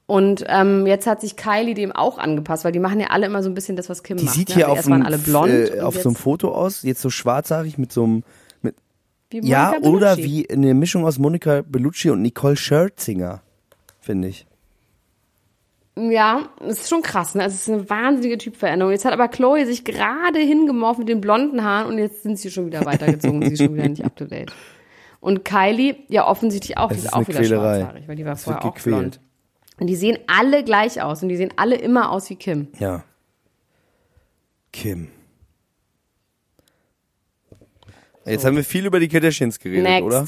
Und 0.06 0.44
ähm, 0.46 0.86
jetzt 0.86 1.08
hat 1.08 1.20
sich 1.20 1.36
Kylie 1.36 1.74
dem 1.74 1.90
auch 1.90 2.18
angepasst, 2.18 2.64
weil 2.64 2.70
die 2.70 2.78
machen 2.78 3.00
ja 3.00 3.08
alle 3.08 3.26
immer 3.26 3.42
so 3.42 3.50
ein 3.50 3.54
bisschen 3.54 3.74
das, 3.74 3.88
was 3.88 4.04
Kim 4.04 4.16
Die 4.18 4.24
macht. 4.26 4.34
sieht 4.34 4.50
ne? 4.50 4.54
hier 4.54 4.68
Also 4.68 4.78
auf, 4.78 4.88
waren 4.88 5.22
blond. 5.22 5.52
äh, 5.52 5.80
auf 5.80 6.00
so 6.00 6.08
einem 6.10 6.16
Foto 6.16 6.52
aus, 6.52 6.82
jetzt 6.84 7.02
so 7.02 7.10
schwarzhaarig 7.10 7.76
mit 7.76 7.92
so 7.92 8.04
einem. 8.04 8.22
Mit, 8.62 8.76
ja, 9.32 9.74
oder 9.82 10.16
wie 10.18 10.48
eine 10.48 10.74
Mischung 10.74 11.04
aus 11.04 11.18
Monika 11.18 11.62
Bellucci 11.66 12.10
und 12.10 12.22
Nicole 12.22 12.56
Scherzinger, 12.56 13.42
finde 14.00 14.28
ich. 14.28 14.46
Ja, 15.98 16.50
das 16.60 16.80
ist 16.82 16.88
schon 16.90 17.02
krass, 17.02 17.34
ne? 17.34 17.42
Also 17.42 17.54
es 17.54 17.62
ist 17.62 17.70
eine 17.74 17.90
wahnsinnige 17.90 18.38
Typveränderung. 18.38 18.92
Jetzt 18.92 19.06
hat 19.06 19.14
aber 19.14 19.28
Chloe 19.28 19.64
sich 19.66 19.82
gerade 19.82 20.38
hingemorft 20.38 20.98
mit 21.00 21.08
den 21.08 21.20
blonden 21.20 21.64
Haaren 21.64 21.88
und 21.88 21.98
jetzt 21.98 22.22
sind 22.22 22.38
sie 22.38 22.50
schon 22.50 22.66
wieder 22.66 22.84
weitergezogen. 22.84 23.42
sie 23.42 23.54
ist 23.54 23.62
schon 23.62 23.74
wieder 23.74 23.88
nicht 23.88 24.04
up 24.04 24.14
to 24.14 24.26
date. 24.26 24.52
Und 25.26 25.44
Kylie, 25.44 25.96
ja 26.08 26.26
offensichtlich 26.26 26.78
auch, 26.78 26.90
Es 26.90 26.98
die 26.98 27.00
ist 27.00 27.04
ist 27.06 27.12
auch 27.14 27.26
wieder 27.26 27.40
Quälerei. 27.40 27.78
schwarzhaarig, 27.80 28.08
weil 28.08 28.16
die 28.16 28.24
war 28.24 28.32
Es 28.34 28.44
vorher 28.44 28.64
auch 28.64 28.74
gequält. 28.74 28.84
blond. 28.96 29.20
Und 29.80 29.86
die 29.88 29.96
sehen 29.96 30.18
alle 30.28 30.62
gleich 30.62 31.02
aus 31.02 31.22
und 31.22 31.28
die 31.28 31.36
sehen 31.36 31.52
alle 31.56 31.74
immer 31.76 32.10
aus 32.12 32.30
wie 32.30 32.36
Kim. 32.36 32.68
Ja. 32.78 33.02
Kim. 34.72 35.08
Jetzt 38.24 38.44
haben 38.44 38.56
wir 38.56 38.64
viel 38.64 38.86
über 38.86 38.98
die 39.00 39.08
Kardashians 39.08 39.58
geredet, 39.58 39.84
Next. 39.84 40.04
oder? 40.06 40.24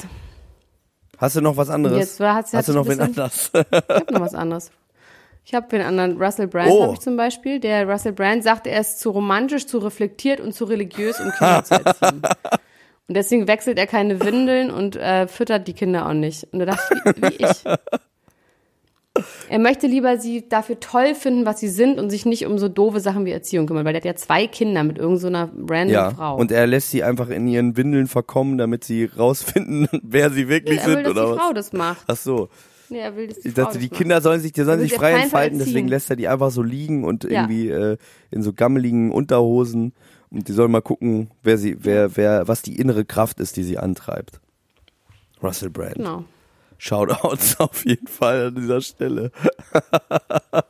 Hast 1.19 1.37
du 1.37 1.41
noch 1.41 1.57
was 1.57 1.69
anderes? 1.69 1.99
Jetzt 1.99 2.21
war- 2.21 2.35
hat's- 2.35 2.53
Hast 2.53 2.69
du 2.69 2.73
noch 2.73 2.87
wen 2.87 3.01
anders? 3.01 3.51
Ich 3.53 3.61
habe 3.89 4.13
noch 4.13 4.21
was 4.21 4.35
anderes. 4.35 4.71
Ich 5.45 5.55
habe 5.55 5.67
den 5.69 5.81
anderen, 5.83 6.21
Russell 6.21 6.47
Brand 6.47 6.71
Oh. 6.71 6.83
habe 6.83 6.93
ich 6.95 7.01
zum 7.01 7.17
Beispiel. 7.17 7.59
Der 7.59 7.89
Russell 7.89 8.13
Brand 8.13 8.45
sagt, 8.45 8.67
er 8.67 8.81
ist 8.81 9.01
zu 9.01 9.11
romantisch, 9.11 9.67
zu 9.67 9.79
reflektiert 9.79 10.41
und 10.41 10.53
zu 10.55 10.65
religiös, 10.67 11.19
um 11.19 11.31
Kinder 11.33 11.65
zu 11.65 11.75
erziehen. 11.75 12.23
Und 13.09 13.17
deswegen 13.17 13.49
wechselt 13.49 13.79
er 13.79 13.87
keine 13.87 14.21
Windeln 14.21 14.71
und 14.71 14.97
äh, 14.97 15.27
füttert 15.27 15.67
die 15.67 15.73
Kinder 15.73 16.07
auch 16.07 16.13
nicht. 16.13 16.47
Und 16.53 16.59
da 16.61 16.67
dachte 16.67 16.95
ich, 16.95 17.17
wie, 17.17 17.23
wie 17.23 17.45
ich. 17.45 17.65
Er 19.49 19.59
möchte 19.59 19.87
lieber 19.87 20.19
sie 20.19 20.49
dafür 20.49 20.79
toll 20.81 21.15
finden, 21.15 21.47
was 21.47 21.59
sie 21.61 21.69
sind 21.69 21.99
und 21.99 22.11
sich 22.11 22.27
nicht 22.27 22.47
um 22.47 22.59
so 22.59 22.69
doofe 22.69 23.01
Sachen 23.01 23.25
wie 23.25 23.33
Erziehung 23.33 23.67
kümmern, 23.67 23.85
weil 23.85 23.93
der 23.93 24.01
hat 24.01 24.07
ja 24.07 24.15
zwei 24.15 24.47
Kinder 24.47 24.85
mit 24.85 24.99
irgendeiner 24.99 25.51
so 25.53 25.67
random 25.69 25.93
ja. 25.93 26.11
Frau. 26.11 26.37
Und 26.37 26.53
er 26.53 26.67
lässt 26.67 26.91
sie 26.91 27.03
einfach 27.03 27.29
in 27.29 27.49
ihren 27.49 27.77
Windeln 27.77 28.07
verkommen, 28.07 28.59
damit 28.59 28.85
sie 28.85 29.05
rausfinden, 29.07 29.89
wer 30.03 30.31
sie 30.31 30.49
wirklich 30.49 30.81
er 30.81 30.87
will, 30.87 30.95
sind, 30.97 31.05
dass 31.05 31.13
oder 31.13 31.33
die 31.33 31.39
Frau 31.39 31.49
was? 31.49 31.55
das 31.55 31.73
macht. 31.73 32.05
Ach 32.07 32.17
so. 32.17 32.49
Nee, 32.91 33.01
er 33.01 33.17
will, 33.17 33.27
dass 33.27 33.41
die 33.41 33.51
Frau 33.51 33.63
dachte, 33.63 33.75
das 33.75 33.83
die 33.83 33.89
macht. 33.89 33.99
Kinder 33.99 34.21
sollen 34.21 34.41
sich, 34.41 34.53
die 34.53 34.63
sollen 34.63 34.81
will 34.81 34.89
sich 34.89 34.97
frei 34.97 35.13
entfalten, 35.13 35.59
deswegen 35.59 35.89
lässt 35.89 36.11
er 36.11 36.17
die 36.17 36.29
einfach 36.29 36.51
so 36.51 36.63
liegen 36.63 37.05
und 37.05 37.25
Ja. 37.25 37.43
irgendwie 37.43 37.69
äh, 37.69 37.97
in 38.31 38.43
so 38.43 38.53
gammeligen 38.53 39.11
Unterhosen 39.11 39.95
und 40.31 40.49
die 40.49 40.53
sollen 40.53 40.71
mal 40.71 40.83
gucken, 40.83 41.31
wer 41.43 41.59
sie, 41.59 41.77
wer, 41.81 42.17
wer, 42.17 42.49
was 42.49 42.63
die 42.63 42.77
innere 42.77 43.05
Kraft 43.05 43.41
ist, 43.41 43.57
die 43.57 43.63
sie 43.65 43.79
antreibt. 43.79 44.41
Russell 45.43 45.71
Brand. 45.71 45.97
Genau. 45.97 46.25
Shoutouts 46.79 47.59
auf 47.61 47.85
jeden 47.85 48.07
Fall 48.07 48.47
an 48.49 48.55
dieser 48.55 48.81
Stelle. 48.81 49.31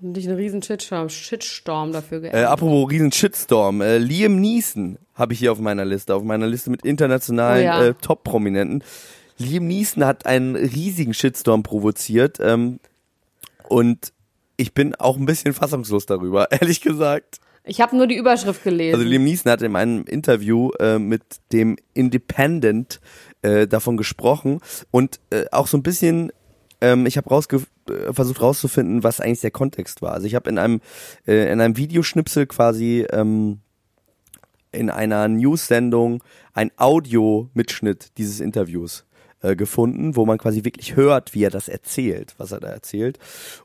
Dich 0.00 0.28
einen 0.28 0.36
riesen 0.36 0.62
Shitstorm, 0.62 1.08
Shitstorm 1.08 1.92
dafür 1.92 2.18
Äh, 2.18 2.22
geärgert. 2.22 2.50
apropos 2.50 2.90
riesen 2.90 3.10
Shitstorm, 3.12 3.80
äh, 3.80 3.96
Liam 3.98 4.38
Neeson 4.40 4.98
habe 5.14 5.32
ich 5.32 5.38
hier 5.38 5.50
auf 5.52 5.58
meiner 5.58 5.86
Liste, 5.86 6.14
auf 6.14 6.22
meiner 6.22 6.46
Liste 6.46 6.70
mit 6.70 6.84
internationalen 6.84 7.62
Oh 7.62 7.66
ja. 7.66 7.84
äh, 7.86 7.94
Top-Prominenten. 7.94 8.84
Liam 9.38 9.66
Neeson 9.66 10.04
hat 10.04 10.26
einen 10.26 10.54
riesigen 10.54 11.14
Shitstorm 11.14 11.62
provoziert 11.62 12.38
ähm, 12.40 12.78
und 13.68 14.12
ich 14.58 14.74
bin 14.74 14.94
auch 14.94 15.16
ein 15.16 15.24
bisschen 15.26 15.54
fassungslos 15.54 16.04
darüber, 16.06 16.50
ehrlich 16.52 16.82
gesagt. 16.82 17.40
Ich 17.68 17.80
habe 17.80 17.96
nur 17.96 18.06
die 18.06 18.16
Überschrift 18.16 18.62
gelesen. 18.62 18.94
Also 18.94 19.06
Liam 19.06 19.24
Neeson 19.24 19.50
hat 19.50 19.60
in 19.60 19.74
einem 19.74 20.04
Interview 20.04 20.70
äh, 20.78 20.98
mit 21.00 21.22
dem 21.52 21.76
Independent 21.94 23.00
äh, 23.42 23.66
davon 23.66 23.96
gesprochen 23.96 24.60
und 24.92 25.18
äh, 25.30 25.46
auch 25.50 25.66
so 25.66 25.76
ein 25.76 25.82
bisschen, 25.82 26.30
ähm, 26.80 27.06
ich 27.06 27.16
habe 27.16 27.28
rausge 27.28 27.62
äh, 27.90 28.12
versucht 28.12 28.40
rauszufinden, 28.40 29.02
was 29.02 29.20
eigentlich 29.20 29.40
der 29.40 29.50
Kontext 29.50 30.00
war. 30.00 30.12
Also 30.12 30.28
ich 30.28 30.36
habe 30.36 30.48
in 30.48 30.58
einem 30.58 30.80
äh, 31.26 31.52
in 31.52 31.60
einem 31.60 31.76
Videoschnipsel 31.76 32.46
quasi 32.46 33.04
ähm, 33.10 33.58
in 34.70 34.88
einer 34.88 35.26
News-Sendung 35.26 36.22
ein 36.52 36.70
Audio-Mitschnitt 36.76 38.16
dieses 38.16 38.38
Interviews 38.38 39.06
äh, 39.50 39.56
gefunden, 39.56 40.16
wo 40.16 40.24
man 40.26 40.38
quasi 40.38 40.64
wirklich 40.64 40.96
hört, 40.96 41.34
wie 41.34 41.44
er 41.44 41.50
das 41.50 41.68
erzählt, 41.68 42.34
was 42.38 42.52
er 42.52 42.60
da 42.60 42.68
erzählt. 42.68 43.18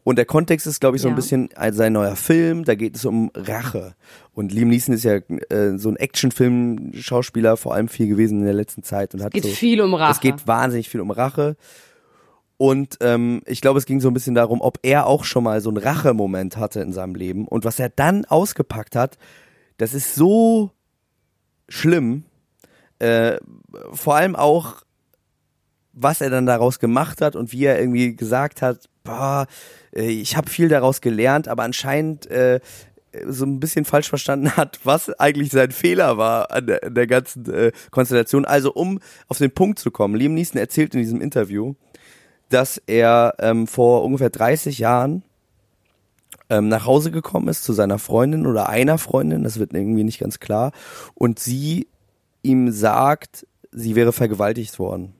Und 0.04 0.18
der 0.18 0.26
Kontext 0.26 0.68
ist, 0.68 0.80
glaube 0.82 0.96
ich, 0.98 1.02
so 1.02 1.08
ein 1.08 1.12
Ja. 1.14 1.16
bisschen 1.16 1.50
ein- 1.56 1.74
sein 1.74 1.94
neuer 1.94 2.16
Film. 2.16 2.64
Da 2.66 2.76
geht 2.76 2.96
es 2.96 3.06
um 3.06 3.32
Rache. 3.36 3.96
Und 4.34 4.52
Liam 4.52 4.70
Neeson 4.70 4.94
ist 4.96 5.04
ja 5.04 5.16
äh, 5.16 5.78
so 5.78 5.90
ein 5.90 5.98
Actionfilm-Schauspieler, 5.98 7.58
vor 7.58 7.74
allem 7.74 7.88
viel 7.88 8.08
gewesen 8.08 8.40
in 8.40 8.46
der 8.46 8.54
letzten 8.54 8.84
Zeit 8.84 9.14
und 9.14 9.24
hat 9.24 9.34
geht 9.34 9.44
so, 9.44 9.50
viel 9.50 9.82
um 9.82 9.94
Rache. 9.94 10.12
es 10.14 10.20
geht 10.20 10.48
wahnsinnig 10.48 10.90
viel 10.90 11.02
um 11.02 11.12
Rache. 11.12 11.56
Und 12.58 12.98
ähm, 13.02 13.42
ich 13.48 13.60
glaube, 13.62 13.80
es 13.80 13.86
ging 13.88 14.00
so 14.02 14.08
ein 14.10 14.14
bisschen 14.14 14.36
darum, 14.36 14.62
ob 14.62 14.78
er 14.84 15.08
auch 15.08 15.24
schon 15.24 15.44
mal 15.44 15.62
so 15.62 15.70
einen 15.70 15.78
Rachemoment 15.80 16.58
hatte 16.58 16.82
in 16.82 16.94
seinem 16.94 17.16
Leben. 17.16 17.48
Und 17.48 17.66
was 17.66 17.80
er 17.80 17.90
dann 17.90 18.24
ausgepackt 18.26 18.96
hat, 18.96 19.18
das 19.78 19.94
ist 19.96 20.14
so 20.14 20.70
schlimm. 21.68 22.24
Äh, 23.00 23.38
vor 23.94 24.16
allem 24.16 24.36
auch, 24.36 24.84
was 25.94 26.22
er 26.22 26.30
dann 26.30 26.46
daraus 26.46 26.80
gemacht 26.80 27.22
hat 27.22 27.36
und 27.36 27.52
wie 27.52 27.66
er 27.66 27.80
irgendwie 27.80 28.16
gesagt 28.16 28.62
hat, 28.62 28.90
boah, 29.04 29.48
äh, 29.96 30.08
ich 30.08 30.38
habe 30.38 30.50
viel 30.50 30.70
daraus 30.70 31.02
gelernt, 31.02 31.48
aber 31.48 31.64
anscheinend 31.64 32.28
äh, 32.28 32.60
so 33.28 33.46
ein 33.46 33.60
bisschen 33.60 33.86
falsch 33.86 34.10
verstanden 34.10 34.52
hat, 34.58 34.80
was 34.84 35.10
eigentlich 35.20 35.52
sein 35.52 35.72
Fehler 35.72 36.18
war 36.18 36.52
an 36.52 36.68
der, 36.68 36.84
an 36.84 36.96
der 36.96 37.08
ganzen 37.08 37.52
äh, 37.54 37.72
Konstellation. 37.92 38.46
Also 38.46 38.74
um 38.74 39.00
auf 39.28 39.38
den 39.38 39.52
Punkt 39.52 39.80
zu 39.80 39.92
kommen, 39.92 40.16
Liam 40.16 40.34
Neeson 40.34 40.60
erzählt 40.60 40.96
in 40.96 41.02
diesem 41.02 41.22
Interview, 41.22 41.76
dass 42.50 42.82
er 42.86 43.36
ähm, 43.40 43.68
vor 43.68 44.04
ungefähr 44.04 44.30
30 44.30 44.80
Jahren 44.80 45.24
ähm, 46.50 46.68
nach 46.68 46.86
Hause 46.86 47.12
gekommen 47.12 47.48
ist 47.48 47.64
zu 47.64 47.74
seiner 47.74 48.00
Freundin 48.00 48.46
oder 48.46 48.70
einer 48.70 48.98
Freundin, 48.98 49.44
das 49.44 49.58
wird 49.58 49.74
irgendwie 49.74 50.04
nicht 50.04 50.20
ganz 50.20 50.40
klar, 50.40 50.72
und 51.16 51.40
sie 51.40 51.88
ihm 52.44 52.72
sagt, 52.72 53.48
sie 53.72 53.96
wäre 53.96 54.12
vergewaltigt 54.12 54.78
worden. 54.80 55.14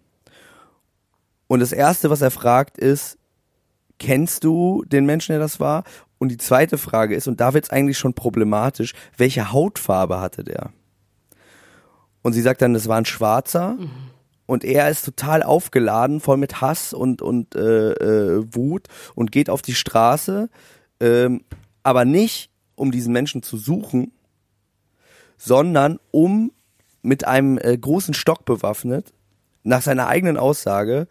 Und 1.52 1.60
das 1.60 1.74
Erste, 1.74 2.10
was 2.10 2.22
er 2.22 2.32
fragt, 2.32 2.78
ist, 2.78 3.18
kennst 4.00 4.46
du 4.46 4.86
den 4.88 5.06
Menschen, 5.06 5.34
der 5.34 5.40
das 5.42 5.60
war? 5.60 5.84
Und 6.18 6.30
die 6.30 6.38
zweite 6.38 6.78
Frage 6.78 7.14
ist, 7.14 7.28
und 7.28 7.42
da 7.42 7.54
wird 7.54 7.66
es 7.66 7.70
eigentlich 7.72 7.98
schon 7.98 8.14
problematisch, 8.14 8.94
welche 9.18 9.52
Hautfarbe 9.52 10.22
hatte 10.22 10.46
der? 10.46 10.72
Und 12.22 12.32
sie 12.32 12.42
sagt 12.42 12.62
dann, 12.62 12.74
das 12.74 12.88
war 12.88 12.96
ein 12.96 13.04
Schwarzer. 13.04 13.78
Und 14.46 14.64
er 14.64 14.90
ist 14.90 15.04
total 15.04 15.44
aufgeladen, 15.44 16.22
voll 16.22 16.38
mit 16.38 16.62
Hass 16.62 16.94
und, 16.94 17.22
und 17.22 17.54
äh, 17.56 17.92
äh, 17.96 18.46
Wut 18.56 18.88
und 19.14 19.34
geht 19.34 19.50
auf 19.50 19.62
die 19.62 19.76
Straße, 19.76 20.50
ähm, 21.02 21.44
aber 21.84 22.06
nicht, 22.06 22.50
um 22.76 22.94
diesen 22.94 23.12
Menschen 23.12 23.44
zu 23.44 23.58
suchen, 23.58 24.14
sondern 25.38 26.00
um 26.12 26.54
mit 27.02 27.28
einem 27.28 27.58
äh, 27.58 27.78
großen 27.78 28.14
Stock 28.14 28.46
bewaffnet, 28.46 29.12
nach 29.64 29.82
seiner 29.82 30.08
eigenen 30.08 30.38
Aussage, 30.38 31.10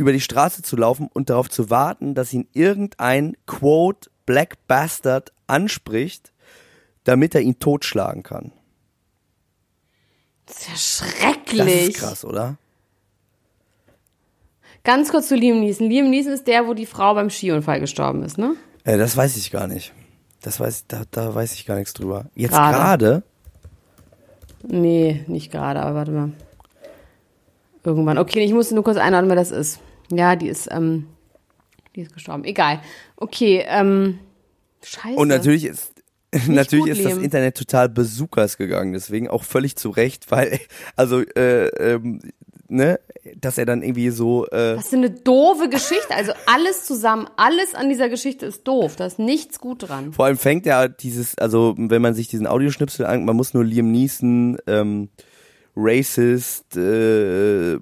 über 0.00 0.12
die 0.12 0.20
Straße 0.20 0.62
zu 0.62 0.76
laufen 0.76 1.08
und 1.12 1.28
darauf 1.28 1.50
zu 1.50 1.68
warten, 1.68 2.14
dass 2.14 2.32
ihn 2.32 2.48
irgendein 2.54 3.36
Quote 3.46 4.10
Black 4.24 4.56
Bastard 4.66 5.32
anspricht, 5.46 6.32
damit 7.04 7.34
er 7.34 7.42
ihn 7.42 7.58
totschlagen 7.58 8.22
kann. 8.22 8.52
Das 10.46 10.56
ist 10.56 10.68
ja 10.68 10.76
schrecklich. 11.06 11.58
Das 11.58 11.88
ist 11.88 11.96
krass, 11.96 12.24
oder? 12.24 12.56
Ganz 14.84 15.10
kurz 15.10 15.28
zu 15.28 15.36
Liam 15.36 15.60
Neeson. 15.60 15.90
Liam 15.90 16.08
Neeson 16.08 16.32
ist 16.32 16.46
der, 16.46 16.66
wo 16.66 16.72
die 16.72 16.86
Frau 16.86 17.12
beim 17.14 17.28
Skiunfall 17.28 17.78
gestorben 17.78 18.22
ist, 18.22 18.38
ne? 18.38 18.54
Äh, 18.84 18.96
das 18.96 19.14
weiß 19.14 19.36
ich 19.36 19.50
gar 19.50 19.66
nicht. 19.66 19.92
Das 20.40 20.58
weiß, 20.58 20.86
da, 20.88 21.02
da 21.10 21.34
weiß 21.34 21.52
ich 21.52 21.66
gar 21.66 21.76
nichts 21.76 21.92
drüber. 21.92 22.30
Jetzt 22.34 22.52
Gerade. 22.52 23.22
Nee, 24.62 25.24
nicht 25.26 25.52
gerade, 25.52 25.80
aber 25.80 25.94
warte 25.94 26.10
mal. 26.10 26.32
Irgendwann. 27.84 28.16
Okay, 28.16 28.40
ich 28.40 28.54
musste 28.54 28.74
nur 28.74 28.84
kurz 28.84 28.96
einordnen, 28.96 29.28
wer 29.28 29.36
das 29.36 29.50
ist. 29.50 29.80
Ja, 30.12 30.36
die 30.36 30.48
ist, 30.48 30.68
ähm, 30.70 31.06
die 31.94 32.02
ist 32.02 32.12
gestorben. 32.14 32.44
Egal. 32.44 32.80
Okay, 33.16 33.64
ähm, 33.66 34.18
scheiße. 34.82 35.16
Und 35.16 35.28
natürlich 35.28 35.64
ist 35.64 35.92
natürlich 36.46 36.84
gut, 36.84 36.92
ist 36.92 37.04
das 37.04 37.14
Liam. 37.14 37.24
Internet 37.24 37.56
total 37.56 37.88
besukas 37.88 38.56
gegangen, 38.56 38.92
deswegen 38.92 39.28
auch 39.28 39.44
völlig 39.44 39.76
zu 39.76 39.90
Recht, 39.90 40.30
weil 40.30 40.60
also 40.96 41.20
äh, 41.20 41.66
ähm, 41.68 42.20
ne, 42.68 43.00
dass 43.36 43.58
er 43.58 43.66
dann 43.66 43.82
irgendwie 43.82 44.10
so 44.10 44.46
äh, 44.46 44.76
Was 44.76 44.88
für 44.88 44.96
eine 44.96 45.10
doofe 45.10 45.68
Geschichte. 45.68 46.14
Also 46.14 46.32
alles 46.46 46.84
zusammen, 46.84 47.28
alles 47.36 47.74
an 47.74 47.88
dieser 47.88 48.08
Geschichte 48.08 48.46
ist 48.46 48.66
doof. 48.66 48.96
Da 48.96 49.06
ist 49.06 49.18
nichts 49.18 49.58
gut 49.58 49.88
dran. 49.88 50.12
vor 50.12 50.26
allem 50.26 50.38
fängt 50.38 50.66
er 50.66 50.88
dieses, 50.88 51.36
also 51.38 51.74
wenn 51.76 52.02
man 52.02 52.14
sich 52.14 52.28
diesen 52.28 52.46
Audioschnipsel 52.46 53.06
an, 53.06 53.24
man 53.24 53.36
muss 53.36 53.54
nur 53.54 53.64
Liam 53.64 53.90
Neeson 53.90 54.58
ähm, 54.66 55.08
Racist 55.76 56.76
äh, 56.76 57.78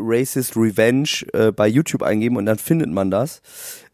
Racist 0.00 0.56
Revenge 0.56 1.08
äh, 1.32 1.52
bei 1.52 1.68
YouTube 1.68 2.02
eingeben 2.02 2.36
und 2.36 2.46
dann 2.46 2.58
findet 2.58 2.90
man 2.90 3.10
das. 3.10 3.40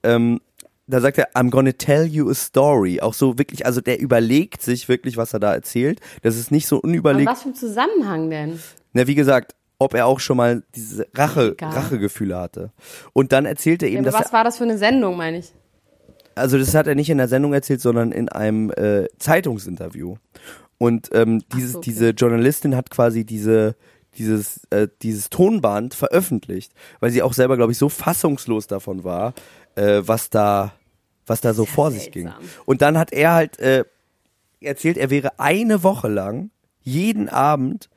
Ähm, 0.03 0.41
da 0.87 1.01
sagt 1.01 1.17
er, 1.17 1.33
I'm 1.35 1.51
gonna 1.51 1.73
tell 1.73 2.05
you 2.05 2.29
a 2.29 2.35
story. 2.35 3.01
Auch 3.01 3.15
so 3.15 3.39
wirklich, 3.39 3.65
also 3.65 3.81
der 3.81 4.01
überlegt 4.01 4.63
sich 4.63 4.89
wirklich, 4.89 5.17
was 5.17 5.33
er 5.33 5.41
da 5.41 5.55
erzählt. 5.55 6.01
Das 6.23 6.37
ist 6.37 6.51
nicht 6.51 6.67
so 6.67 6.79
unüberlegt. 6.79 7.31
was 7.31 7.43
für 7.43 7.51
ein 7.51 7.55
Zusammenhang 7.55 8.29
denn? 8.29 8.61
Na, 8.93 9.07
wie 9.07 9.15
gesagt, 9.15 9.55
ob 9.79 9.95
er 9.95 10.07
auch 10.07 10.21
schon 10.21 10.37
mal 10.37 10.63
diese 10.75 11.07
Rache. 11.15 11.57
Rachegefühle 11.61 12.37
hatte. 12.37 12.71
Und 13.13 13.33
dann 13.33 13.47
erzählt 13.47 13.83
er 13.83 13.89
Ja, 13.89 13.95
eben, 13.95 14.05
aber 14.05 14.13
dass 14.13 14.21
was 14.27 14.31
er, 14.31 14.33
war 14.35 14.45
das 14.45 14.59
für 14.59 14.65
eine 14.65 14.79
Sendung, 14.79 15.17
meine 15.17 15.39
ich? 15.39 15.53
also 16.35 16.59
das 16.59 16.75
hat 16.75 16.87
er 16.87 16.95
nicht 16.95 17.11
in 17.11 17.19
der 17.19 17.29
Sendung 17.29 17.53
erzählt, 17.53 17.81
sondern 17.81 18.13
in 18.13 18.29
einem 18.29 18.71
äh, 18.71 19.07
Zeitungsinterview. 19.19 20.17
Und 20.79 21.11
ähm, 21.13 21.43
dieses, 21.55 21.73
so, 21.73 21.79
okay. 21.79 21.91
diese 21.91 22.11
Journalistin 22.11 22.77
hat 22.77 22.91
quasi 22.91 23.25
diese 23.25 23.77
dieses 24.19 24.65
äh, 24.71 24.89
dieses 25.03 25.31
Tonband 25.31 25.95
veröffentlicht, 25.95 26.73
weil 27.01 27.11
sie 27.11 27.23
auch 27.23 27.33
selber, 27.33 27.57
glaube 27.57 27.73
ich, 27.73 27.79
so 27.79 27.89
fassungslos 27.89 28.67
davon 28.67 29.05
war, 29.05 29.35
äh, 29.77 30.03
was 30.05 30.31
da 30.31 30.73
was 31.27 31.41
da 31.41 31.55
so 31.55 31.65
vor 31.65 31.91
sich 31.91 32.11
ging. 32.11 32.29
seltsam. 32.29 32.45
Und 32.67 32.83
dann 32.83 32.99
hat 32.99 33.13
er 33.13 33.33
halt 33.33 33.59
äh, 33.59 33.85
erzählt, 34.61 34.97
er 34.97 35.11
wäre 35.11 35.39
eine 35.39 35.83
Woche 35.83 36.09
lang 36.09 36.51
jeden 36.83 37.29
Abend 37.29 37.89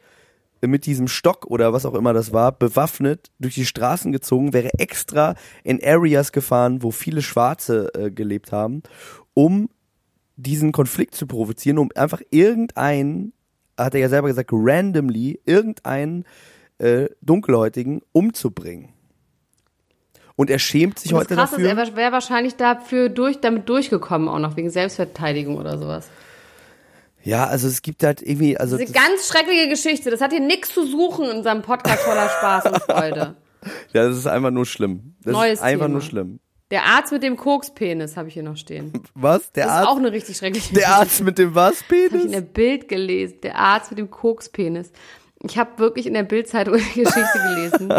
mit 0.61 0.85
diesem 0.85 1.07
Stock 1.07 1.45
oder 1.45 1.73
was 1.73 1.85
auch 1.85 1.93
immer 1.93 2.13
das 2.13 2.33
war, 2.33 2.51
bewaffnet 2.51 3.29
durch 3.39 3.55
die 3.55 3.65
Straßen 3.65 4.11
gezogen, 4.11 4.53
wäre 4.53 4.71
extra 4.79 5.35
in 5.63 5.83
Areas 5.83 6.31
gefahren, 6.31 6.81
wo 6.81 6.91
viele 6.91 7.21
Schwarze 7.21 7.91
äh, 7.93 8.09
gelebt 8.09 8.51
haben, 8.51 8.81
um 9.33 9.69
diesen 10.35 10.71
Konflikt 10.71 11.15
zu 11.15 11.27
provozieren, 11.27 11.77
um 11.77 11.89
einfach 11.95 12.21
irgendeinen, 12.31 13.33
hat 13.77 13.93
er 13.93 14.01
ja 14.01 14.09
selber 14.09 14.27
gesagt, 14.27 14.49
randomly 14.51 15.39
irgendeinen 15.45 16.25
äh, 16.79 17.07
Dunkelhäutigen 17.21 18.01
umzubringen. 18.11 18.89
Und 20.35 20.51
er 20.51 20.59
schämt 20.59 20.99
sich 20.99 21.11
Und 21.13 21.19
heute 21.19 21.35
das 21.35 21.49
Krasse 21.49 21.61
ist, 21.61 21.67
dafür. 21.67 21.83
er 21.83 21.95
wäre 21.95 22.11
wahrscheinlich 22.11 22.55
dafür 22.55 23.09
durch, 23.09 23.41
damit 23.41 23.67
durchgekommen, 23.67 24.29
auch 24.29 24.39
noch 24.39 24.55
wegen 24.55 24.69
Selbstverteidigung 24.69 25.57
oder 25.57 25.77
sowas. 25.79 26.09
Ja, 27.23 27.45
also 27.45 27.67
es 27.67 27.81
gibt 27.81 28.03
halt 28.03 28.21
irgendwie, 28.21 28.55
also 28.57 28.77
Diese 28.77 28.93
das, 28.93 29.03
ganz 29.03 29.27
schreckliche 29.27 29.67
Geschichte, 29.67 30.11
das 30.11 30.21
hat 30.21 30.31
hier 30.31 30.39
nichts 30.39 30.73
zu 30.73 30.85
suchen 30.85 31.25
in 31.25 31.37
unserem 31.37 31.61
Podcast 31.61 32.03
voller 32.03 32.29
Spaß 32.29 32.65
und 32.65 32.81
Freude. 32.83 33.35
ja, 33.93 34.07
das 34.07 34.15
ist 34.15 34.27
einfach 34.27 34.51
nur 34.51 34.65
schlimm. 34.65 35.15
Das 35.23 35.33
Neues 35.33 35.53
ist 35.55 35.61
einfach 35.61 35.87
Thema. 35.87 35.93
nur 35.93 36.01
schlimm. 36.01 36.39
Der 36.69 36.83
Arzt 36.85 37.13
mit 37.13 37.23
dem 37.23 37.37
Kokspenis 37.37 38.17
habe 38.17 38.27
ich 38.27 38.33
hier 38.33 38.43
noch 38.43 38.57
stehen. 38.57 38.91
Was? 39.15 39.51
Der 39.53 39.65
Das 39.65 39.73
ist 39.73 39.79
Arzt? 39.79 39.89
auch 39.89 39.97
eine 39.97 40.11
richtig 40.11 40.35
schreckliche 40.37 40.73
der 40.73 40.89
Arzt 40.89 41.21
mit 41.21 41.37
dem 41.37 41.55
was, 41.55 41.81
habe 41.83 41.95
ich 41.95 42.03
in 42.03 42.09
Penis? 42.19 42.31
der 42.31 42.41
Bild 42.41 42.87
gelesen. 42.89 43.37
Der 43.41 43.57
Arzt 43.57 43.91
mit 43.91 43.99
dem 43.99 44.11
Kokspenis. 44.11 44.91
Ich 45.43 45.57
habe 45.57 45.77
wirklich 45.79 46.07
in 46.07 46.13
der 46.13 46.23
Bildzeitung 46.23 46.73
eine 46.75 46.83
Geschichte 46.83 47.39
gelesen. 47.55 47.93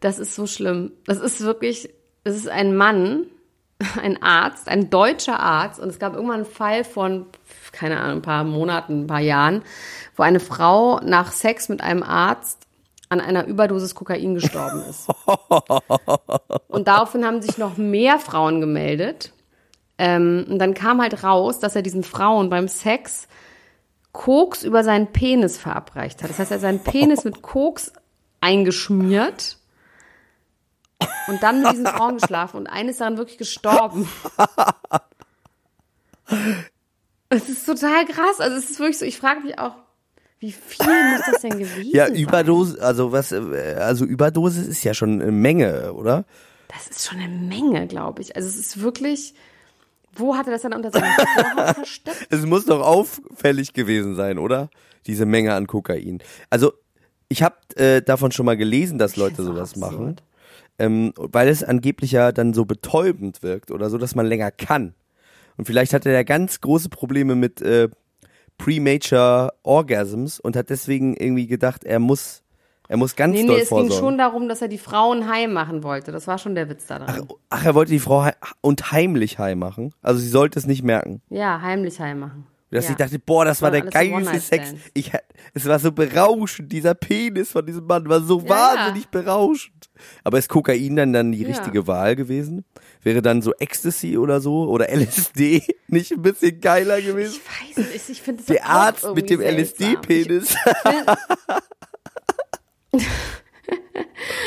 Das 0.00 0.18
ist 0.18 0.34
so 0.34 0.46
schlimm. 0.46 0.92
Das 1.06 1.18
ist 1.18 1.40
wirklich, 1.40 1.90
das 2.24 2.36
ist 2.36 2.48
ein 2.48 2.76
Mann, 2.76 3.26
ein 4.02 4.20
Arzt, 4.22 4.68
ein 4.68 4.90
deutscher 4.90 5.38
Arzt. 5.40 5.78
Und 5.80 5.88
es 5.90 5.98
gab 5.98 6.14
irgendwann 6.14 6.36
einen 6.42 6.44
Fall 6.46 6.82
von, 6.84 7.26
keine 7.72 8.00
Ahnung, 8.00 8.16
ein 8.18 8.22
paar 8.22 8.44
Monaten, 8.44 9.02
ein 9.02 9.06
paar 9.06 9.20
Jahren, 9.20 9.62
wo 10.16 10.22
eine 10.24 10.40
Frau 10.40 10.98
nach 11.00 11.30
Sex 11.32 11.68
mit 11.68 11.80
einem 11.82 12.02
Arzt 12.02 12.66
an 13.08 13.20
einer 13.20 13.46
Überdosis 13.46 13.94
Kokain 13.94 14.34
gestorben 14.34 14.82
ist. 14.88 15.08
Und 16.68 16.88
daraufhin 16.88 17.24
haben 17.24 17.42
sich 17.42 17.58
noch 17.58 17.76
mehr 17.76 18.18
Frauen 18.18 18.60
gemeldet. 18.60 19.32
Ähm, 20.00 20.46
und 20.48 20.60
dann 20.60 20.74
kam 20.74 21.00
halt 21.02 21.24
raus, 21.24 21.58
dass 21.58 21.74
er 21.74 21.82
diesen 21.82 22.04
Frauen 22.04 22.50
beim 22.50 22.68
Sex 22.68 23.26
Koks 24.12 24.62
über 24.62 24.84
seinen 24.84 25.08
Penis 25.08 25.58
verabreicht 25.58 26.22
hat. 26.22 26.30
Das 26.30 26.38
heißt, 26.38 26.52
er 26.52 26.56
hat 26.56 26.62
seinen 26.62 26.84
Penis 26.84 27.24
mit 27.24 27.42
Koks 27.42 27.92
eingeschmiert 28.40 29.58
und 31.26 31.42
dann 31.42 31.62
mit 31.62 31.72
diesen 31.72 31.86
Frauen 31.86 32.18
geschlafen 32.18 32.58
und 32.58 32.66
eine 32.68 32.90
ist 32.90 33.00
daran 33.00 33.16
wirklich 33.16 33.38
gestorben. 33.38 34.08
Es 37.30 37.48
ist 37.48 37.66
total 37.66 38.06
krass. 38.06 38.40
Also 38.40 38.56
es 38.56 38.70
ist 38.70 38.78
wirklich 38.78 38.98
so, 38.98 39.04
ich 39.04 39.18
frage 39.18 39.40
mich 39.40 39.58
auch, 39.58 39.74
wie 40.40 40.52
viel 40.52 40.86
muss 40.86 41.22
das 41.30 41.42
denn 41.42 41.58
gewesen 41.58 41.90
Ja, 41.92 42.06
sein? 42.06 42.16
Überdosis, 42.16 42.78
also 42.78 43.12
was, 43.12 43.32
äh, 43.32 43.76
also 43.78 44.04
Überdosis 44.04 44.66
ist 44.66 44.84
ja 44.84 44.94
schon 44.94 45.20
eine 45.20 45.32
Menge, 45.32 45.92
oder? 45.94 46.24
Das 46.68 46.86
ist 46.88 47.06
schon 47.08 47.18
eine 47.18 47.32
Menge, 47.32 47.86
glaube 47.86 48.22
ich. 48.22 48.36
Also 48.36 48.48
es 48.48 48.56
ist 48.56 48.80
wirklich, 48.80 49.34
wo 50.14 50.36
hat 50.36 50.46
er 50.46 50.52
das 50.52 50.62
dann 50.62 50.74
unter 50.74 50.90
seinem 50.90 51.04
Vorhaut 51.14 51.74
versteckt? 51.76 52.26
Es 52.30 52.44
muss 52.46 52.66
doch 52.66 52.80
auffällig 52.86 53.72
gewesen 53.72 54.14
sein, 54.14 54.38
oder? 54.38 54.70
Diese 55.06 55.26
Menge 55.26 55.54
an 55.54 55.66
Kokain. 55.66 56.18
Also 56.50 56.72
ich 57.28 57.42
habe 57.42 57.56
äh, 57.76 58.02
davon 58.02 58.32
schon 58.32 58.46
mal 58.46 58.56
gelesen, 58.56 58.98
dass 58.98 59.16
Leute 59.16 59.42
auch 59.42 59.46
sowas 59.46 59.72
absurd. 59.74 59.92
machen, 59.92 60.16
ähm, 60.78 61.12
weil 61.16 61.48
es 61.48 61.64
angeblich 61.64 62.12
ja 62.12 62.32
dann 62.32 62.54
so 62.54 62.64
betäubend 62.64 63.42
wirkt 63.42 63.70
oder 63.70 63.90
so, 63.90 63.98
dass 63.98 64.14
man 64.14 64.26
länger 64.26 64.50
kann. 64.50 64.94
Und 65.56 65.64
vielleicht 65.64 65.92
hat 65.92 66.06
er 66.06 66.12
ja 66.12 66.22
ganz 66.22 66.60
große 66.60 66.88
Probleme 66.88 67.34
mit 67.34 67.60
äh, 67.60 67.88
Premature 68.58 69.54
Orgasms 69.62 70.38
und 70.40 70.56
hat 70.56 70.68
deswegen 70.70 71.16
irgendwie 71.16 71.46
gedacht, 71.46 71.84
er 71.84 71.98
muss, 71.98 72.42
er 72.88 72.96
muss 72.96 73.16
ganz 73.16 73.34
Nee, 73.34 73.46
doll 73.46 73.56
nee, 73.56 73.62
es 73.62 73.70
ging 73.70 73.90
schon 73.90 74.18
darum, 74.18 74.48
dass 74.48 74.60
er 74.60 74.68
die 74.68 74.78
Frauen 74.78 75.28
heim 75.28 75.52
machen 75.52 75.82
wollte. 75.82 76.12
Das 76.12 76.26
war 76.26 76.38
schon 76.38 76.54
der 76.54 76.68
Witz 76.68 76.86
da 76.86 76.98
dran. 76.98 77.28
Ach, 77.48 77.64
er 77.64 77.74
wollte 77.74 77.92
die 77.92 77.98
Frau 77.98 78.28
und 78.60 78.92
heimlich 78.92 79.38
heim 79.38 79.60
machen. 79.60 79.94
Also 80.02 80.20
sie 80.20 80.28
sollte 80.28 80.58
es 80.58 80.66
nicht 80.66 80.82
merken. 80.82 81.22
Ja, 81.30 81.60
heimlich 81.62 82.00
heim 82.00 82.20
machen. 82.20 82.46
Dass 82.70 82.84
ja. 82.84 82.90
ich 82.90 82.96
dachte, 82.96 83.18
boah, 83.18 83.46
das 83.46 83.62
war 83.62 83.72
war 83.72 83.80
der 83.80 83.90
geilste. 83.90 84.38
Sex. 84.40 84.74
Ich, 84.92 85.10
es 85.54 85.64
war 85.66 85.78
so 85.78 85.90
berauschend. 85.90 86.70
Dieser 86.70 86.94
Penis 86.94 87.50
von 87.52 87.64
diesem 87.64 87.86
Mann 87.86 88.06
war 88.08 88.20
so 88.20 88.40
Ja, 88.40 88.48
wahnsinnig 88.48 89.08
berauschend. 89.08 89.88
Aber 90.22 90.38
ist 90.38 90.48
Kokain 90.50 90.94
dann 90.96 91.12
dann 91.14 91.32
die 91.32 91.42
Ja. 91.42 91.48
richtige 91.48 91.86
Wahl 91.86 92.14
gewesen? 92.14 92.64
Wäre 93.02 93.22
dann 93.22 93.40
so 93.40 93.54
Ecstasy 93.54 94.18
oder 94.18 94.40
so 94.42 94.68
oder 94.68 94.88
LSD 94.94 95.62
nicht 95.88 96.12
ein 96.12 96.20
bisschen 96.22 96.60
geiler 96.60 97.00
gewesen? 97.00 97.40
Ich 97.40 97.78
weiß 97.78 97.86
nicht, 97.92 98.08
ich 98.10 98.20
finde 98.22 98.42
das 98.42 98.46
Der 98.54 98.66
Arzt 98.66 99.14
mit 99.14 99.30
dem. 99.30 99.40
LSD-Penis. 99.40 100.54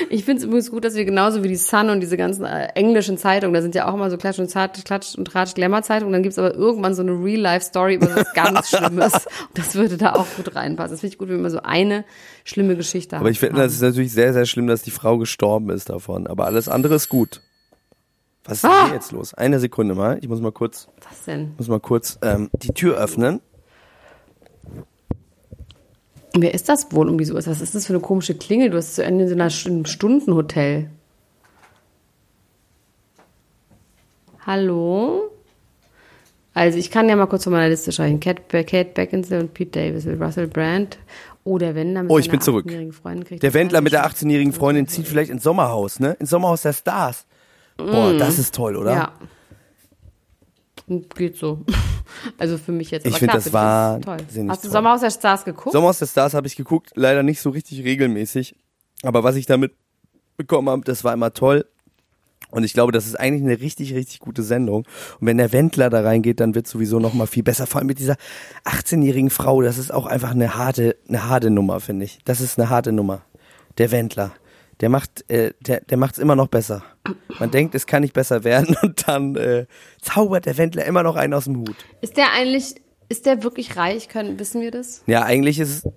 Ich 0.09 0.25
finde 0.25 0.39
es 0.41 0.45
übrigens 0.45 0.69
gut, 0.71 0.83
dass 0.83 0.95
wir 0.95 1.05
genauso 1.05 1.43
wie 1.43 1.47
die 1.47 1.55
Sun 1.55 1.89
und 1.89 2.01
diese 2.01 2.17
ganzen 2.17 2.43
äh, 2.45 2.67
englischen 2.75 3.17
Zeitungen, 3.17 3.53
da 3.53 3.61
sind 3.61 3.73
ja 3.75 3.87
auch 3.89 3.93
immer 3.93 4.09
so 4.09 4.17
Klatsch 4.17 4.39
und 4.39 4.49
Zart, 4.49 4.83
Klatsch 4.83 5.15
und 5.15 5.25
Tratsch 5.25 5.53
Glamour-Zeitungen, 5.53 6.11
dann 6.11 6.23
gibt's 6.23 6.37
aber 6.37 6.53
irgendwann 6.53 6.93
so 6.93 7.01
eine 7.01 7.11
Real-Life-Story 7.11 7.95
über 7.95 8.13
was 8.15 8.33
ganz 8.33 8.69
Schlimmes. 8.75 9.13
Und 9.13 9.23
das 9.57 9.75
würde 9.75 9.97
da 9.97 10.13
auch 10.13 10.25
gut 10.35 10.55
reinpassen. 10.55 10.91
Das 10.93 10.99
finde 11.01 11.13
ich 11.13 11.17
gut, 11.17 11.29
wenn 11.29 11.41
wir 11.41 11.49
so 11.49 11.61
eine 11.61 12.03
schlimme 12.43 12.75
Geschichte 12.75 13.15
haben. 13.15 13.21
Aber 13.23 13.29
ich 13.31 13.39
finde, 13.39 13.61
das 13.61 13.73
ist 13.73 13.81
natürlich 13.81 14.11
sehr, 14.11 14.33
sehr 14.33 14.45
schlimm, 14.45 14.67
dass 14.67 14.81
die 14.81 14.91
Frau 14.91 15.17
gestorben 15.17 15.69
ist 15.69 15.89
davon. 15.89 16.27
Aber 16.27 16.45
alles 16.45 16.67
andere 16.67 16.95
ist 16.95 17.07
gut. 17.09 17.41
Was 18.43 18.55
ist 18.55 18.63
denn 18.63 18.71
Ah! 18.71 18.85
hier 18.87 18.95
jetzt 18.95 19.11
los? 19.11 19.33
Eine 19.33 19.59
Sekunde 19.59 19.95
mal. 19.95 20.17
Ich 20.21 20.27
muss 20.27 20.41
mal 20.41 20.51
kurz, 20.51 20.87
Was 21.09 21.23
denn? 21.25 21.53
muss 21.57 21.67
mal 21.69 21.79
kurz 21.79 22.17
ähm, 22.21 22.49
die 22.61 22.73
Tür 22.73 22.97
öffnen. 22.97 23.39
Wer 26.33 26.53
ist 26.53 26.69
das 26.69 26.91
wohl 26.91 27.09
um 27.09 27.17
diese 27.17 27.33
Uhrzeit? 27.33 27.51
Was 27.51 27.61
ist 27.61 27.75
das 27.75 27.87
für 27.87 27.93
eine 27.93 28.01
komische 28.01 28.35
Klingel? 28.35 28.69
Du 28.69 28.77
hast 28.77 28.95
so 28.95 29.01
in 29.01 29.27
so 29.27 29.33
einer 29.33 29.49
einem 29.65 29.85
Stundenhotel. 29.85 30.89
Hallo? 34.45 35.29
Also 36.53 36.77
ich 36.77 36.89
kann 36.91 37.07
ja 37.07 37.15
mal 37.15 37.27
kurz 37.27 37.43
von 37.43 37.53
meiner 37.53 37.69
Liste 37.69 37.91
sprechen. 37.91 38.19
Kate, 38.19 38.41
Kate 38.63 38.91
Beckinsale 38.93 39.41
und 39.41 39.53
Pete 39.53 39.71
Davis 39.79 40.05
mit 40.05 40.19
Russell 40.21 40.47
Brand. 40.47 40.97
Oh, 41.43 41.57
der 41.57 41.75
Wendler 41.75 42.03
mit 42.03 42.11
Oh, 42.11 42.17
ich 42.19 42.29
bin 42.29 42.41
zurück. 42.41 42.65
18-jährigen 42.65 42.93
Freundin 42.93 43.23
kriegt 43.25 43.43
Der 43.43 43.53
Wendler 43.53 43.81
mit 43.81 43.93
der 43.93 44.01
Fernsehen- 44.01 44.29
18-jährigen 44.29 44.53
Freundin 44.53 44.87
zieht 44.87 45.07
vielleicht 45.07 45.31
ins 45.31 45.43
Sommerhaus, 45.43 45.99
ne? 45.99 46.15
Ins 46.19 46.29
Sommerhaus 46.29 46.61
der 46.61 46.73
Stars. 46.73 47.25
Boah, 47.77 48.13
das 48.13 48.37
ist 48.37 48.53
toll, 48.53 48.75
oder? 48.75 48.93
Mm. 48.93 48.97
Ja. 48.97 49.11
Und 50.91 51.15
Geht 51.15 51.37
so. 51.37 51.61
Also 52.37 52.57
für 52.57 52.73
mich 52.73 52.91
jetzt. 52.91 53.05
Ich 53.05 53.13
Aber 53.13 53.19
find 53.19 53.31
klar, 53.31 53.41
das 53.41 53.53
wahnsinnig 53.53 54.05
toll. 54.05 54.49
Hast 54.49 54.63
du 54.65 54.67
toll. 54.67 54.73
Sommerhaus 54.73 54.99
der 54.99 55.11
Stars 55.11 55.45
geguckt? 55.45 55.71
Sommerhaus 55.71 55.99
der 55.99 56.07
Stars 56.07 56.33
habe 56.33 56.45
ich 56.45 56.57
geguckt, 56.57 56.91
leider 56.93 57.23
nicht 57.23 57.39
so 57.39 57.51
richtig 57.51 57.85
regelmäßig. 57.85 58.53
Aber 59.03 59.23
was 59.23 59.37
ich 59.37 59.45
damit 59.45 59.71
bekommen 60.35 60.69
habe, 60.69 60.83
das 60.83 61.05
war 61.05 61.13
immer 61.13 61.33
toll. 61.33 61.65
Und 62.49 62.65
ich 62.65 62.73
glaube, 62.73 62.91
das 62.91 63.07
ist 63.07 63.17
eigentlich 63.17 63.43
eine 63.43 63.61
richtig, 63.61 63.93
richtig 63.93 64.19
gute 64.19 64.43
Sendung. 64.43 64.83
Und 65.19 65.27
wenn 65.27 65.37
der 65.37 65.53
Wendler 65.53 65.89
da 65.89 66.01
reingeht, 66.01 66.41
dann 66.41 66.53
wird 66.53 66.67
sowieso 66.67 66.99
noch 66.99 67.13
mal 67.13 67.27
viel 67.27 67.43
besser. 67.43 67.65
Vor 67.65 67.79
allem 67.79 67.87
mit 67.87 67.99
dieser 67.99 68.17
18-jährigen 68.65 69.29
Frau. 69.29 69.61
Das 69.61 69.77
ist 69.77 69.93
auch 69.93 70.05
einfach 70.05 70.31
eine 70.31 70.55
harte, 70.55 70.97
eine 71.07 71.29
harte 71.29 71.49
Nummer, 71.49 71.79
finde 71.79 72.03
ich. 72.05 72.19
Das 72.25 72.41
ist 72.41 72.59
eine 72.59 72.69
harte 72.69 72.91
Nummer. 72.91 73.21
Der 73.77 73.91
Wendler. 73.91 74.33
Der 74.81 74.89
macht, 74.89 75.29
äh, 75.29 75.53
der, 75.61 75.81
der 75.81 75.97
macht's 75.97 76.17
immer 76.17 76.35
noch 76.35 76.47
besser. 76.47 76.83
Man 77.39 77.51
denkt, 77.51 77.75
es 77.75 77.85
kann 77.85 78.01
nicht 78.01 78.13
besser 78.13 78.43
werden 78.43 78.75
und 78.81 79.07
dann 79.07 79.35
äh, 79.35 79.65
zaubert 80.01 80.45
der 80.45 80.57
Wendler 80.57 80.85
immer 80.85 81.03
noch 81.03 81.15
einen 81.15 81.33
aus 81.33 81.45
dem 81.45 81.57
Hut. 81.57 81.75
Ist 82.01 82.17
der 82.17 82.31
eigentlich, 82.33 82.75
ist 83.09 83.25
der 83.25 83.43
wirklich 83.43 83.77
reich? 83.77 84.09
Können, 84.09 84.39
wissen 84.39 84.61
wir 84.61 84.71
das? 84.71 85.03
Ja, 85.05 85.23
eigentlich 85.23 85.59
ist 85.59 85.69
es, 85.85 85.91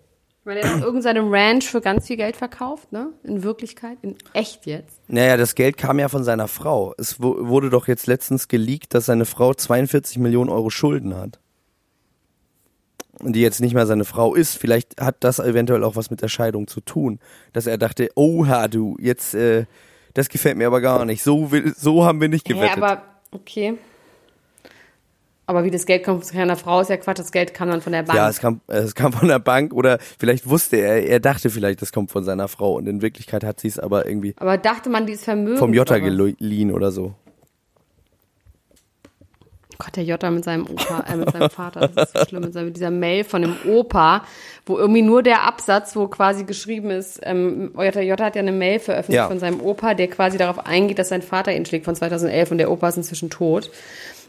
Weil 0.45 0.59
er 0.59 0.71
hat 0.75 0.83
irgendeine 0.83 1.21
Ranch 1.23 1.65
für 1.71 1.81
ganz 1.81 2.07
viel 2.07 2.17
Geld 2.19 2.37
verkauft, 2.37 2.93
ne? 2.93 3.09
In 3.23 3.43
Wirklichkeit, 3.43 3.97
in 4.03 4.17
echt 4.35 4.67
jetzt. 4.67 5.01
naja, 5.09 5.39
das 5.39 5.55
Geld 5.55 5.79
kam 5.79 5.99
ja 5.99 6.09
von 6.11 6.23
seiner 6.23 6.49
Frau. 6.49 6.93
Es 6.99 7.23
wu- 7.23 7.47
wurde 7.49 7.71
doch 7.71 7.89
jetzt 7.89 8.07
letztens 8.07 8.49
geleakt, 8.49 8.93
dass 8.93 9.07
seine 9.07 9.25
Frau 9.25 9.55
42 9.55 10.19
Millionen 10.19 10.51
Euro 10.51 10.69
Schulden 10.69 11.17
hat. 11.17 11.41
Die 13.23 13.41
jetzt 13.41 13.61
nicht 13.61 13.75
mehr 13.75 13.87
seine 13.87 14.05
Frau 14.05 14.35
ist. 14.35 14.57
Vielleicht 14.57 15.01
hat 15.01 15.17
das 15.21 15.39
eventuell 15.39 15.85
auch 15.85 15.97
was 15.97 16.11
mit 16.11 16.21
der 16.23 16.29
Scheidung 16.29 16.67
zu 16.67 16.81
tun. 16.81 17.21
Dass 17.53 17.67
er 17.67 17.79
dachte, 17.79 18.09
oha, 18.17 18.69
du, 18.69 18.97
jetzt, 19.01 19.35
äh, 19.35 19.67
das 20.15 20.29
gefällt 20.29 20.57
mir 20.57 20.67
aber 20.67 20.81
gar 20.81 21.05
nicht. 21.05 21.23
So, 21.23 21.51
will, 21.53 21.73
so 21.77 22.05
haben 22.05 22.21
wir 22.21 22.29
nicht 22.29 22.49
Ja, 22.49 22.57
gewettet. 22.57 22.83
aber, 22.83 23.03
okay. 23.33 23.75
Aber 25.47 25.63
wie 25.65 25.71
das 25.71 25.85
Geld 25.85 26.05
kommt 26.05 26.25
von 26.25 26.35
seiner 26.37 26.57
Frau, 26.57 26.81
ist 26.81 26.89
ja 26.89 26.97
Quatsch. 26.97 27.19
Das 27.19 27.31
Geld 27.31 27.53
kam 27.53 27.69
dann 27.69 27.83
von 27.83 27.93
der 27.93 28.03
Bank. 28.03 28.17
Ja, 28.17 28.29
es 28.31 28.41
kam, 28.41 28.61
äh, 28.67 28.79
es 28.79 28.95
kam 28.95 29.13
von 29.13 29.29
der 29.29 29.39
Bank 29.39 29.75
oder 29.75 29.99
vielleicht 30.19 30.49
wusste 30.49 30.77
er, 30.79 31.07
er 31.07 31.21
dachte 31.21 31.51
vielleicht, 31.51 31.83
das 31.83 31.93
kommt 31.93 32.11
von 32.11 32.25
seiner 32.25 32.49
Frau 32.49 32.77
und 32.77 32.87
in 32.87 33.03
Wirklichkeit 33.03 33.45
hat 33.45 33.61
sie 33.61 33.69
es 33.69 33.79
aber 33.79 34.07
irgendwie 34.07 34.35
aber 34.39 34.57
dachte 34.57 34.89
man, 34.89 35.07
dieses 35.07 35.25
Vermögen. 35.25 35.59
vom 35.59 35.75
Jota 35.75 35.99
geliehen 35.99 36.73
oder 36.73 36.91
so. 36.91 37.15
Gott, 39.79 39.97
der 39.97 40.05
Jota 40.05 40.31
mit 40.31 40.45
seinem 40.45 40.67
Opa, 40.67 41.05
äh, 41.13 41.17
mit 41.17 41.31
seinem 41.33 41.51
Vater, 41.51 41.89
das 41.89 42.09
ist 42.13 42.19
so 42.19 42.25
schlimm, 42.27 42.43
mit, 42.43 42.53
seinem, 42.53 42.67
mit 42.67 42.77
dieser 42.77 42.91
Mail 42.91 43.25
von 43.25 43.43
dem 43.43 43.57
Opa, 43.69 44.25
wo 44.67 44.79
irgendwie 44.79 45.03
nur 45.03 45.23
der 45.23 45.43
Absatz, 45.47 45.97
wo 45.97 46.07
quasi 46.09 46.45
geschrieben 46.45 46.91
ist, 46.91 47.21
ähm, 47.25 47.73
Jota, 47.77 48.01
Jota 48.01 48.25
hat 48.27 48.37
ja 48.37 48.43
eine 48.43 48.53
Mail 48.53 48.79
veröffentlicht 48.79 49.17
Ja. 49.23 49.29
von 49.29 49.39
seinem 49.39 49.61
Opa, 49.61 49.95
der 49.95 50.09
quasi 50.09 50.39
darauf 50.39 50.67
eingeht, 50.67 50.99
dass 50.99 51.09
sein 51.09 51.23
Vater 51.23 51.53
ihn 51.55 51.67
schlägt 51.67 51.85
von 51.85 51.95
2011 51.97 52.51
und 52.53 52.59
der 52.59 52.71
Opa 52.71 52.89
ist 52.89 52.97
inzwischen 52.97 53.31
tot. 53.31 53.71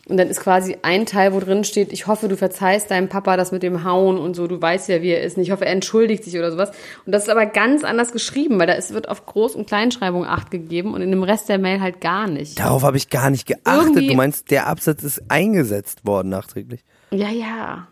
Und 0.08 0.18
dann 0.18 0.28
ist 0.28 0.40
quasi 0.40 0.78
ein 0.84 1.08
Teil, 1.08 1.34
wo 1.34 1.40
drin 1.40 1.64
steht, 1.64 1.92
ich 1.92 2.06
hoffe, 2.06 2.28
du 2.28 2.38
verzeihst 2.38 2.92
deinem 2.92 3.10
Papa 3.10 3.38
das 3.38 3.52
mit 3.52 3.64
dem 3.64 3.84
Hauen 3.84 4.20
und 4.20 4.36
so, 4.36 4.46
du 4.46 4.62
weißt 4.62 4.88
ja, 4.90 5.02
wie 5.02 5.10
er 5.10 5.24
ist. 5.24 5.36
Und 5.36 5.42
ich 5.44 5.50
hoffe, 5.50 5.66
er 5.66 5.72
entschuldigt 5.72 6.24
sich 6.24 6.38
oder 6.38 6.52
sowas. 6.52 6.70
Und 7.08 7.12
das 7.12 7.24
ist 7.24 7.30
aber 7.30 7.48
ganz 7.48 7.84
anders 7.84 8.12
geschrieben, 8.12 8.60
weil 8.60 8.68
da 8.68 8.74
ist, 8.74 8.94
wird 8.94 9.10
auf 9.10 9.26
Groß- 9.28 9.54
und 9.56 9.66
Kleinschreibung 9.68 10.24
Acht 10.26 10.52
gegeben 10.52 10.94
und 10.94 11.02
in 11.02 11.10
dem 11.10 11.24
Rest 11.24 11.50
der 11.50 11.58
Mail 11.58 11.82
halt 11.82 12.02
gar 12.02 12.28
nicht. 12.28 12.60
Darauf 12.60 12.84
habe 12.84 12.98
ich 12.98 13.10
gar 13.10 13.32
nicht 13.32 13.48
geachtet. 13.48 13.66
Irgendwie- 13.96 14.08
Du 14.10 14.14
meinst, 14.14 14.52
der 14.52 14.68
Absatz 14.68 15.04
ist 15.04 15.24
eingesetzt 15.30 16.06
worden 16.06 16.30
nachträglich. 16.30 16.86
Ja, 17.10 17.30
ja. 17.30 17.88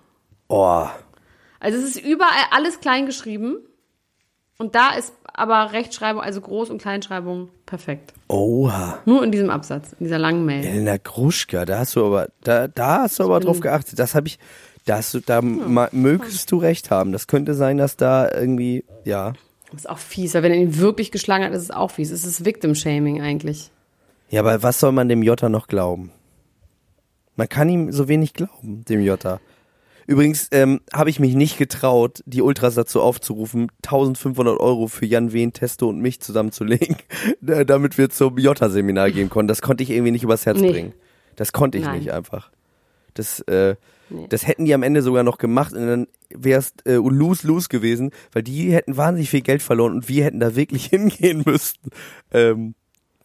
Oh, 0.50 0.86
Also 1.60 1.80
es 1.80 1.96
ist 1.96 2.06
überall 2.06 2.30
alles 2.52 2.80
klein 2.80 3.08
geschrieben. 3.08 3.58
Und 4.60 4.76
da 4.76 4.94
ist 4.96 5.14
aber 5.34 5.74
Rechtschreibung, 5.74 6.22
also 6.22 6.40
Groß- 6.42 6.70
und 6.70 6.82
Kleinschreibung, 6.82 7.50
perfekt. 7.66 8.14
oha. 8.28 9.00
Nur 9.06 9.24
in 9.24 9.32
diesem 9.32 9.50
Absatz, 9.50 9.94
in 10.00 10.06
dieser 10.06 10.20
langen 10.20 10.46
Mail. 10.46 10.64
Elena 10.66 10.98
Gruschka, 10.98 11.66
da 11.66 11.80
hast 11.80 11.96
du 11.96 12.06
aber, 12.06 12.28
da, 12.44 12.68
da 12.68 13.02
hast 13.04 13.20
du 13.20 13.24
aber 13.24 13.40
drauf 13.40 13.60
geachtet. 13.60 13.98
Das 14.00 14.16
habe 14.16 14.28
ich, 14.28 14.38
da 14.86 14.98
hast 14.98 15.14
du, 15.14 15.20
da 15.20 15.42
ma- 15.42 15.90
mögest 15.92 16.52
du 16.52 16.58
recht 16.58 16.92
haben. 16.92 17.12
Das 17.12 17.28
könnte 17.28 17.54
sein, 17.54 17.78
dass 17.78 17.98
da 17.98 18.30
irgendwie, 18.32 18.84
ja. 19.06 19.34
Das 19.72 19.82
ist 19.82 19.90
auch 19.90 19.98
fies, 19.98 20.34
weil 20.36 20.44
wenn 20.44 20.52
er 20.52 20.60
ihn 20.60 20.78
wirklich 20.78 21.12
geschlagen 21.12 21.44
hat, 21.44 21.52
ist 21.54 21.64
es 21.64 21.72
auch 21.72 21.90
fies. 21.92 22.12
Es 22.12 22.26
ist 22.26 22.46
Victim-Shaming 22.46 23.22
eigentlich. 23.22 23.72
Ja, 24.30 24.42
aber 24.42 24.62
was 24.62 24.80
soll 24.80 24.92
man 24.92 25.10
dem 25.10 25.24
Jota 25.24 25.50
noch 25.50 25.68
glauben? 25.68 26.12
Man 27.36 27.50
kann 27.50 27.70
ihm 27.70 27.92
so 27.92 28.08
wenig 28.08 28.34
glauben, 28.34 28.86
dem 28.86 29.02
Jota. 29.02 29.40
Übrigens 30.08 30.48
ähm, 30.52 30.82
habe 30.94 31.10
ich 31.10 31.20
mich 31.20 31.34
nicht 31.36 31.58
getraut, 31.58 32.22
die 32.26 32.42
Ultras 32.42 32.76
dazu 32.76 33.02
aufzurufen, 33.02 33.72
1500 33.84 34.60
Euro 34.60 34.88
für 34.88 35.06
Jan 35.06 35.32
Wehn, 35.34 35.54
Testo 35.54 35.88
und 35.90 36.00
mich 36.02 36.20
zusammenzulegen, 36.22 36.98
da- 37.42 37.64
damit 37.64 37.98
wir 37.98 38.10
zum 38.10 38.38
Jota-Seminar 38.38 39.12
gehen 39.12 39.30
konnten. 39.30 39.48
Das 39.48 39.62
konnte 39.62 39.84
ich 39.84 39.90
irgendwie 39.90 40.12
nicht 40.12 40.24
übers 40.24 40.46
Herz 40.46 40.60
Nee. 40.60 40.72
bringen. 40.72 40.94
Das 41.36 41.52
konnte 41.54 41.78
ich 41.78 41.86
Nein. 41.86 42.00
nicht 42.00 42.12
einfach. 42.12 42.52
Das, 43.14 43.40
äh, 43.42 43.76
Nee. 44.10 44.28
das 44.30 44.46
hätten 44.46 44.66
die 44.66 44.74
am 44.74 44.84
Ende 44.84 45.02
sogar 45.02 45.24
noch 45.24 45.38
gemacht 45.38 45.74
und 45.74 45.88
dann 45.88 46.08
wäre 46.30 46.60
es 46.60 46.74
äh, 46.86 46.96
lose-lose 46.96 47.70
gewesen, 47.70 48.12
weil 48.34 48.44
die 48.44 48.72
hätten 48.74 48.98
wahnsinnig 48.98 49.30
viel 49.30 49.42
Geld 49.42 49.62
verloren 49.64 49.94
und 49.94 50.10
wir 50.10 50.26
hätten 50.26 50.40
da 50.40 50.56
wirklich 50.56 50.86
hingehen 50.88 51.44
müssten. 51.46 51.90
Ähm, 52.32 52.76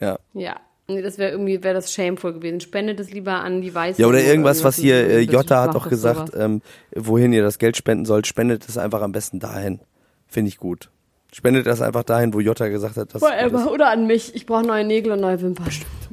ja. 0.01 0.19
Ja. 0.35 0.57
Nee, 0.90 1.03
das 1.03 1.18
wäre 1.18 1.33
irgendwie, 1.33 1.62
wäre 1.62 1.74
das 1.74 1.92
shameful 1.92 2.33
gewesen. 2.33 2.61
Spendet 2.61 2.98
es 2.98 3.11
lieber 3.11 3.42
an 3.42 3.61
die 3.61 3.74
Weiße. 3.74 4.01
Ja, 4.01 4.09
oder 4.09 4.22
irgendwas, 4.22 4.64
was 4.64 4.77
hier, 4.77 4.94
äh, 4.94 5.20
Jota 5.20 5.62
hat 5.62 5.74
doch 5.74 5.90
gesagt, 5.90 6.33
ähm, 6.35 6.62
wohin 6.96 7.35
ihr 7.35 7.42
das 7.42 7.59
Geld 7.59 7.77
spenden 7.77 8.07
sollt, 8.07 8.27
spendet 8.27 8.66
es 8.66 8.79
einfach 8.79 9.03
am 9.03 9.12
besten 9.12 9.38
dahin. 9.38 9.81
Finde 10.27 10.48
ich 10.48 10.57
gut. 10.57 10.90
Spendet 11.31 11.66
das 11.66 11.83
einfach 11.83 12.05
dahin, 12.05 12.33
wo 12.33 12.40
Jota 12.40 12.68
gesagt 12.68 12.96
hat, 12.96 13.14
dass 13.14 13.20
Whatever. 13.20 13.70
Oder 13.70 13.90
an 13.90 14.07
mich. 14.07 14.35
Ich 14.35 14.46
brauche 14.46 14.66
neue 14.66 14.85
Nägel 14.85 15.12
und 15.12 15.20
neue 15.20 15.42
Wimpern. 15.42 15.68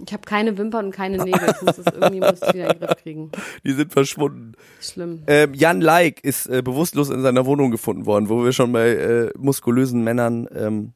Ich 0.05 0.11
habe 0.11 0.23
keine 0.25 0.57
Wimpern 0.57 0.87
und 0.87 0.91
keine 0.91 1.23
Nägel. 1.23 1.55
Ich 1.55 1.61
muss 1.61 1.77
das 1.77 1.93
irgendwie 1.93 2.19
muss 2.19 2.41
ich 2.41 2.53
wieder 2.53 2.65
in 2.65 2.79
den 2.79 2.79
Griff 2.81 2.97
kriegen. 3.01 3.31
die 3.63 3.71
sind 3.71 3.93
verschwunden. 3.93 4.51
Schlimm. 4.81 5.23
Ähm, 5.27 5.53
Jan 5.53 5.79
Like 5.79 6.21
ist 6.21 6.47
äh, 6.47 6.61
bewusstlos 6.61 7.09
in 7.09 7.21
seiner 7.21 7.45
Wohnung 7.45 7.71
gefunden 7.71 8.05
worden, 8.05 8.27
wo 8.27 8.43
wir 8.43 8.51
schon 8.51 8.73
bei 8.73 8.89
äh, 8.89 9.29
muskulösen 9.37 10.03
Männern 10.03 10.49
ähm, 10.53 10.93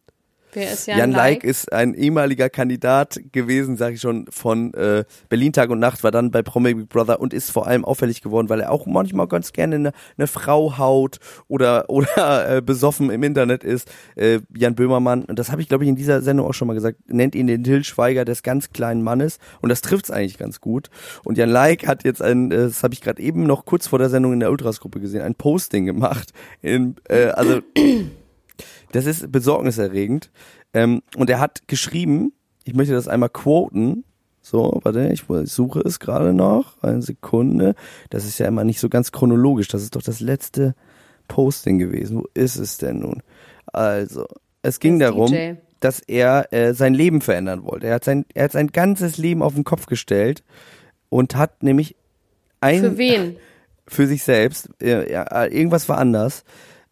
Wer 0.53 0.71
ist 0.71 0.88
Jan, 0.88 0.97
Jan 0.97 1.12
Like 1.12 1.19
Like? 1.19 1.43
ist 1.43 1.71
ein 1.71 1.93
ehemaliger 1.93 2.49
Kandidat 2.49 3.19
gewesen, 3.31 3.77
sage 3.77 3.95
ich 3.95 4.01
schon, 4.01 4.25
von 4.29 4.73
äh, 4.73 5.03
Berlin 5.29 5.53
Tag 5.53 5.69
und 5.69 5.79
Nacht, 5.79 6.03
war 6.03 6.12
dann 6.12 6.31
bei 6.31 6.41
Promi 6.41 6.73
Big 6.73 6.89
Brother 6.89 7.19
und 7.19 7.33
ist 7.33 7.51
vor 7.51 7.67
allem 7.67 7.85
auffällig 7.85 8.21
geworden, 8.21 8.49
weil 8.49 8.62
er 8.62 8.71
auch 8.71 8.85
manchmal 8.85 9.27
ganz 9.27 9.53
gerne 9.53 9.75
eine, 9.75 9.91
eine 10.17 10.27
Frau 10.27 10.77
haut 10.77 11.19
oder 11.47 11.89
oder 11.89 12.57
äh, 12.57 12.62
besoffen 12.62 13.09
im 13.09 13.23
Internet 13.23 13.63
ist. 13.63 13.89
Äh, 14.15 14.39
Jan 14.55 14.75
Böhmermann, 14.75 15.25
und 15.25 15.38
das 15.38 15.51
habe 15.51 15.62
ich 15.62 15.69
glaube 15.69 15.83
ich 15.83 15.89
in 15.89 15.95
dieser 15.95 16.21
Sendung 16.21 16.47
auch 16.47 16.53
schon 16.53 16.67
mal 16.67 16.73
gesagt, 16.73 16.97
nennt 17.07 17.35
ihn 17.35 17.47
den 17.47 17.63
Till 17.63 17.83
Schweiger 17.83 18.25
des 18.25 18.43
ganz 18.43 18.71
kleinen 18.71 19.03
Mannes 19.03 19.39
und 19.62 19.69
das 19.69 19.81
trifft's 19.81 20.12
eigentlich 20.12 20.38
ganz 20.38 20.62
gut. 20.62 20.89
Und 21.23 21.38
Jan 21.38 21.49
Like 21.49 21.88
hat 21.88 22.03
jetzt 22.03 22.21
ein, 22.21 22.51
äh, 22.51 22.57
das 22.57 22.83
habe 22.83 22.93
ich 22.93 23.01
gerade 23.01 23.21
eben 23.21 23.43
noch 23.43 23.65
kurz 23.65 23.88
vor 23.88 23.99
der 23.99 24.09
Sendung 24.09 24.33
in 24.33 24.39
der 24.39 24.51
Ultras-Gruppe 24.51 24.99
gesehen, 24.99 25.21
ein 25.21 25.35
Posting 25.35 25.85
gemacht. 25.85 26.31
In, 26.62 26.95
äh, 27.07 27.27
also 27.27 27.62
das 28.91 29.06
ist 29.06 29.32
besorgniserregend. 29.32 30.32
Ähm, 30.73 31.02
und 31.15 31.30
er 31.30 31.39
hat 31.39 31.67
geschrieben, 31.67 32.34
ich 32.63 32.73
möchte 32.73 32.93
das 32.93 33.08
einmal 33.08 33.30
quoten. 33.30 34.04
So, 34.41 34.80
warte, 34.84 35.10
ich 35.10 35.23
suche 35.49 35.82
es 35.82 35.99
gerade 35.99 36.34
noch. 36.34 36.82
Eine 36.82 37.02
Sekunde. 37.02 37.75
Das 38.10 38.25
ist 38.25 38.39
ja 38.39 38.47
immer 38.47 38.63
nicht 38.63 38.80
so 38.80 38.89
ganz 38.89 39.12
chronologisch. 39.12 39.67
Das 39.67 39.84
ist 39.84 39.95
doch 39.95 40.02
das 40.02 40.19
letzte 40.19 40.75
Posting 41.28 41.78
gewesen. 41.78 42.17
Wo 42.19 42.25
ist 42.34 42.56
es 42.56 42.78
denn 42.78 42.99
nun? 42.99 43.21
Also, 43.67 44.25
es 44.62 44.80
ging 44.80 44.99
Das 44.99 45.10
darum, 45.10 45.32
DJ. 45.32 45.54
dass 45.80 45.99
er 45.99 46.52
äh, 46.52 46.73
sein 46.73 46.93
Leben 46.93 47.21
verändern 47.21 47.63
wollte. 47.63 47.88
Er 47.88 47.95
hat 47.95 48.04
sein, 48.04 48.25
er 48.34 48.45
hat 48.45 48.52
sein 48.52 48.67
ganzes 48.67 49.17
Leben 49.17 49.43
auf 49.43 49.54
den 49.54 49.63
Kopf 49.63 49.86
gestellt 49.86 50.43
und 51.10 51.36
hat 51.36 51.62
nämlich 51.63 51.95
ein 52.62 52.82
Für 52.82 52.97
wen? 52.97 53.36
für 53.88 54.08
sich 54.08 54.23
selbst. 54.23 54.69
Äh, 54.82 55.12
irgendwas 55.52 55.89
war 55.89 55.97
anders. 55.97 56.43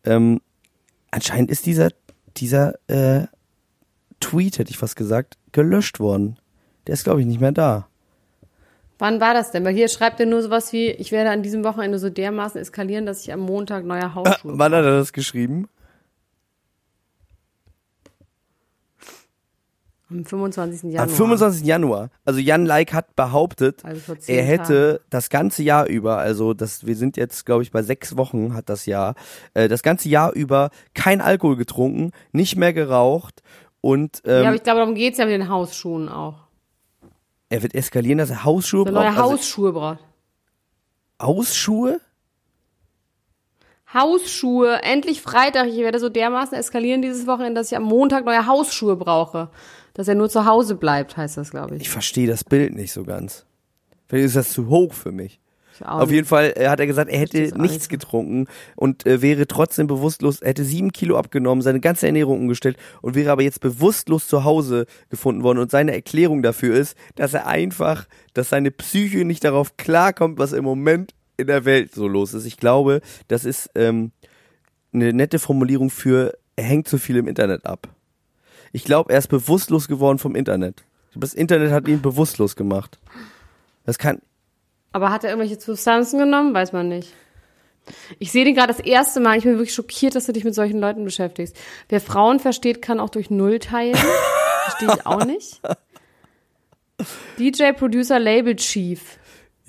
Ähm, 0.04 0.42
anscheinend 1.12 1.52
ist 1.52 1.66
dieser, 1.66 1.90
dieser 2.38 2.76
äh, 2.88 3.28
Tweet, 4.20 4.60
hätte 4.60 4.72
ich 4.72 4.78
fast 4.78 4.96
gesagt, 4.96 5.38
gelöscht 5.52 6.00
worden. 6.00 6.38
Der 6.88 6.94
ist, 6.94 7.04
glaube 7.04 7.22
ich, 7.22 7.28
nicht 7.28 7.42
mehr 7.42 7.52
da. 7.52 7.88
Wann 9.00 9.22
war 9.22 9.34
das 9.34 9.52
denn? 9.52 9.64
Weil 9.64 9.76
hier 9.76 9.90
schreibt 9.90 10.20
er 10.20 10.26
nur 10.26 10.42
sowas 10.42 10.74
wie, 10.74 10.90
ich 10.90 11.12
werde 11.12 11.30
an 11.30 11.44
diesem 11.44 11.64
Wochenende 11.64 12.00
so 12.00 12.10
dermaßen 12.10 12.60
eskalieren, 12.60 13.06
dass 13.06 13.22
ich 13.22 13.32
am 13.32 13.42
Montag 13.42 13.86
neue 13.86 14.16
Hausschuhe 14.16 14.58
Wann 14.58 14.74
hat 14.74 14.86
er 14.86 14.98
das 14.98 15.14
geschrieben? 15.14 15.68
Am 20.10 20.24
25. 20.24 20.84
Januar. 20.94 21.04
Am 21.04 21.10
25. 21.10 21.66
Januar. 21.66 22.10
Also 22.24 22.40
Jan 22.40 22.66
Like 22.66 22.94
hat 22.94 23.16
behauptet, 23.18 23.84
Also 23.84 24.16
er 24.28 24.44
hätte 24.44 25.02
das 25.10 25.30
ganze 25.30 25.64
Jahr 25.64 25.86
über, 25.88 26.18
also 26.18 26.54
das, 26.54 26.86
wir 26.86 26.96
sind 26.96 27.18
jetzt, 27.18 27.46
glaube 27.46 27.64
ich, 27.64 27.72
bei 27.72 27.84
sechs 27.84 28.16
Wochen 28.16 28.54
hat 28.54 28.70
das 28.70 28.86
Jahr, 28.86 29.16
äh, 29.54 29.68
das 29.68 29.84
ganze 29.84 30.08
Jahr 30.08 30.32
über 30.34 30.70
kein 30.94 31.20
Alkohol 31.20 31.58
getrunken, 31.58 32.12
nicht 32.32 32.56
mehr 32.56 32.72
geraucht 32.72 33.42
und 33.82 34.22
ähm, 34.26 34.44
ja, 34.44 34.48
aber 34.48 34.56
ich 34.56 34.64
glaube, 34.64 34.80
darum 34.80 34.96
geht's 34.96 35.18
ja 35.18 35.26
mit 35.26 35.34
den 35.34 35.50
Hausschuhen 35.50 36.08
auch. 36.08 36.36
er 37.50 37.62
wird 37.64 37.76
eskalieren, 37.76 38.18
dass 38.18 38.30
er 38.30 38.46
Hausschuhe 38.46 38.80
So 38.80 38.86
braucht. 38.86 38.96
neue 38.96 39.08
Also 39.10 39.22
Hausschuhe 39.24 39.74
braucht. 39.74 40.00
Hausschuhe? 41.22 42.00
Hausschuhe, 43.94 44.82
endlich 44.84 45.22
Freitag. 45.22 45.68
Ich 45.68 45.78
werde 45.78 46.00
so 46.00 46.10
dermaßen 46.10 46.58
eskalieren 46.58 47.02
dieses 47.02 47.26
Wochenende, 47.26 47.60
dass 47.62 47.72
ich 47.72 47.78
am 47.78 47.84
Montag 47.84 48.26
neue 48.26 48.46
Hausschuhe 48.46 48.96
brauche. 48.98 49.50
Dass 49.98 50.08
er 50.08 50.14
nur 50.14 50.30
zu 50.30 50.46
Hause 50.46 50.76
bleibt, 50.76 51.18
heißt 51.18 51.38
das, 51.38 51.50
glaube 51.50 51.76
ich. 51.76 51.82
Ich 51.82 51.90
verstehe 51.90 52.28
das 52.28 52.44
Bild 52.44 52.76
nicht 52.76 52.94
so 52.94 53.04
ganz. 53.04 53.46
Vielleicht 54.08 54.28
ist 54.28 54.36
das 54.36 54.52
zu 54.52 54.70
hoch 54.70 54.94
für 54.94 55.12
mich. 55.12 55.40
Auf 55.82 56.12
jeden 56.12 56.28
Fall 56.28 56.54
äh, 56.56 56.68
hat 56.68 56.80
er 56.80 56.88
gesagt, 56.88 57.12
er 57.12 57.20
hätte 57.20 57.40
nichts 57.40 57.60
nicht. 57.60 57.90
getrunken 57.90 58.48
und 58.76 59.06
äh, 59.06 59.22
wäre 59.22 59.48
trotzdem 59.48 59.88
bewusstlos, 59.88 60.42
er 60.42 60.50
hätte 60.50 60.64
sieben 60.64 60.92
Kilo 60.92 61.18
abgenommen, 61.18 61.62
seine 61.62 61.80
ganze 61.80 62.08
Ernährung 62.08 62.40
umgestellt 62.42 62.78
und 63.02 63.16
wäre 63.16 63.32
aber 63.32 63.42
jetzt 63.42 63.60
bewusstlos 63.60 64.28
zu 64.28 64.44
Hause 64.44 64.86
gefunden 65.10 65.44
worden. 65.44 65.60
Und 65.60 65.72
seine 65.72 65.94
Erklärung 65.94 66.42
dafür 66.42 66.76
ist, 66.76 66.96
dass 67.16 67.34
er 67.34 67.48
einfach, 67.48 68.08
dass 68.34 68.50
seine 68.50 68.72
Psyche 68.72 69.26
nicht 69.26 69.44
darauf 69.44 69.78
klarkommt, 69.78 70.38
was 70.38 70.54
im 70.54 70.64
Moment 70.64 71.14
in 71.38 71.48
der 71.48 71.66
Welt 71.66 71.94
so 71.94 72.08
los 72.08 72.34
ist. 72.34 72.46
Ich 72.46 72.58
glaube, 72.58 73.02
das 73.28 73.46
ist 73.46 73.70
ähm, 73.76 74.12
eine 74.94 75.12
nette 75.14 75.40
Formulierung 75.40 75.90
für, 75.90 76.34
er 76.56 76.64
hängt 76.66 76.88
zu 76.88 76.98
viel 76.98 77.18
im 77.18 77.28
Internet 77.28 77.66
ab. 77.66 77.88
Ich 78.78 78.84
glaube, 78.84 79.12
er 79.12 79.18
ist 79.18 79.30
bewusstlos 79.30 79.88
geworden 79.88 80.20
vom 80.20 80.36
Internet. 80.36 80.84
Das 81.16 81.34
Internet 81.34 81.72
hat 81.72 81.88
ihn 81.88 82.00
bewusstlos 82.00 82.56
gemacht. 82.56 83.00
Das 83.88 83.98
kann, 83.98 84.22
Aber 84.92 85.10
hat 85.10 85.24
er 85.24 85.32
irgendwelche 85.32 85.60
Substanzen 85.60 86.20
genommen? 86.20 86.54
Weiß 86.54 86.74
man 86.74 86.88
nicht. 86.88 87.12
Ich 88.20 88.32
sehe 88.32 88.46
den 88.46 88.54
gerade 88.54 88.72
das 88.72 88.80
erste 88.80 89.20
Mal. 89.20 89.36
Ich 89.36 89.46
bin 89.46 89.54
wirklich 89.54 89.74
schockiert, 89.74 90.14
dass 90.14 90.28
du 90.28 90.32
dich 90.32 90.44
mit 90.44 90.54
solchen 90.54 90.80
Leuten 90.80 91.04
beschäftigst. 91.06 91.58
Wer 91.90 92.00
Frauen 92.00 92.40
versteht, 92.40 92.84
kann 92.84 93.00
auch 93.00 93.10
durch 93.10 93.32
Null 93.32 93.58
teilen. 93.58 93.98
Verstehe 94.66 94.90
ich 94.96 95.08
auch 95.08 95.26
nicht. 95.26 95.60
DJ, 97.40 97.72
Producer, 97.72 98.20
Label 98.20 98.56
Chief. 98.58 99.18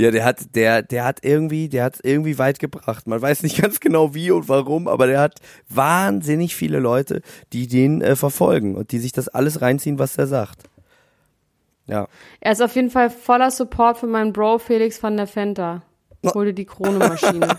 Ja, 0.01 0.13
der 0.13 0.25
hat, 0.25 0.55
der, 0.55 0.83
der 0.83 1.05
hat 1.05 1.25
irgendwie, 1.25 1.69
der 1.69 1.83
hat 1.83 1.99
irgendwie 2.05 2.39
weit 2.39 2.61
gebracht. 2.61 3.09
Man 3.09 3.21
weiß 3.21 3.43
nicht 3.43 3.59
ganz 3.63 3.81
genau 3.81 4.15
wie 4.15 4.31
und 4.31 4.49
warum, 4.49 4.87
aber 4.87 5.09
der 5.09 5.21
hat 5.21 5.41
wahnsinnig 5.69 6.55
viele 6.55 6.79
Leute, 6.79 7.21
die 7.53 7.67
den 7.67 8.01
äh, 8.01 8.15
verfolgen 8.15 8.77
und 8.77 8.93
die 8.93 9.01
sich 9.01 9.13
das 9.13 9.29
alles 9.29 9.61
reinziehen, 9.61 9.99
was 9.99 10.17
er 10.17 10.29
sagt. 10.29 10.63
Ja. 11.87 12.07
Er 12.41 12.53
ist 12.53 12.63
auf 12.63 12.77
jeden 12.77 12.91
Fall 12.91 13.11
voller 13.11 13.51
Support 13.51 13.99
für 13.99 14.07
meinen 14.07 14.33
Bro 14.33 14.59
Felix 14.59 15.03
van 15.03 15.17
der 15.17 15.27
Fenta. 15.27 15.83
Hol 16.35 16.47
dir 16.47 16.53
die 16.53 16.65
Krone-Maschine. 16.65 17.49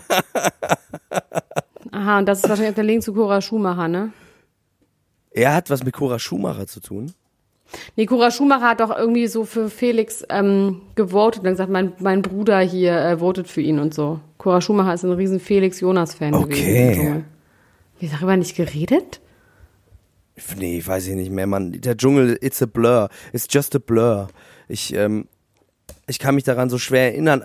Aha, 1.92 2.18
und 2.18 2.26
das 2.26 2.42
ist 2.42 2.48
wahrscheinlich 2.48 2.74
der 2.74 2.84
Link 2.84 3.02
zu 3.02 3.12
Cora 3.12 3.40
Schumacher, 3.40 3.88
ne? 3.88 4.12
Er 5.30 5.54
hat 5.54 5.70
was 5.70 5.82
mit 5.82 5.94
Cora 5.94 6.18
Schumacher 6.18 6.66
zu 6.66 6.80
tun. 6.80 7.12
Nee, 7.96 8.06
Cora 8.06 8.30
Schumacher 8.30 8.68
hat 8.70 8.80
doch 8.80 8.96
irgendwie 8.96 9.26
so 9.28 9.44
für 9.44 9.70
Felix 9.70 10.24
ähm, 10.28 10.82
gewotet 10.96 11.40
und 11.40 11.44
dann 11.44 11.52
gesagt, 11.54 11.70
mein, 11.70 11.92
mein 12.00 12.22
Bruder 12.22 12.58
hier 12.60 12.96
äh, 12.96 13.18
votet 13.18 13.48
für 13.48 13.60
ihn 13.60 13.78
und 13.78 13.94
so. 13.94 14.20
Cora 14.38 14.60
Schumacher 14.60 14.94
ist 14.94 15.04
ein 15.04 15.12
riesen 15.12 15.38
Felix-Jonas-Fan 15.40 16.34
Okay. 16.34 16.48
gewesen. 16.48 17.24
Wie 18.00 18.08
darüber 18.08 18.36
nicht 18.36 18.56
geredet? 18.56 19.20
Nee, 20.56 20.82
weiß 20.84 21.08
ich 21.08 21.14
nicht 21.14 21.30
mehr, 21.30 21.46
Mann. 21.46 21.72
Der 21.80 21.96
Dschungel, 21.96 22.38
it's 22.40 22.62
a 22.62 22.66
blur. 22.66 23.08
It's 23.32 23.46
just 23.50 23.76
a 23.76 23.78
blur. 23.78 24.28
Ich, 24.68 24.94
ähm, 24.94 25.26
ich 26.06 26.18
kann 26.18 26.34
mich 26.34 26.44
daran 26.44 26.70
so 26.70 26.78
schwer 26.78 27.12
erinnern. 27.12 27.44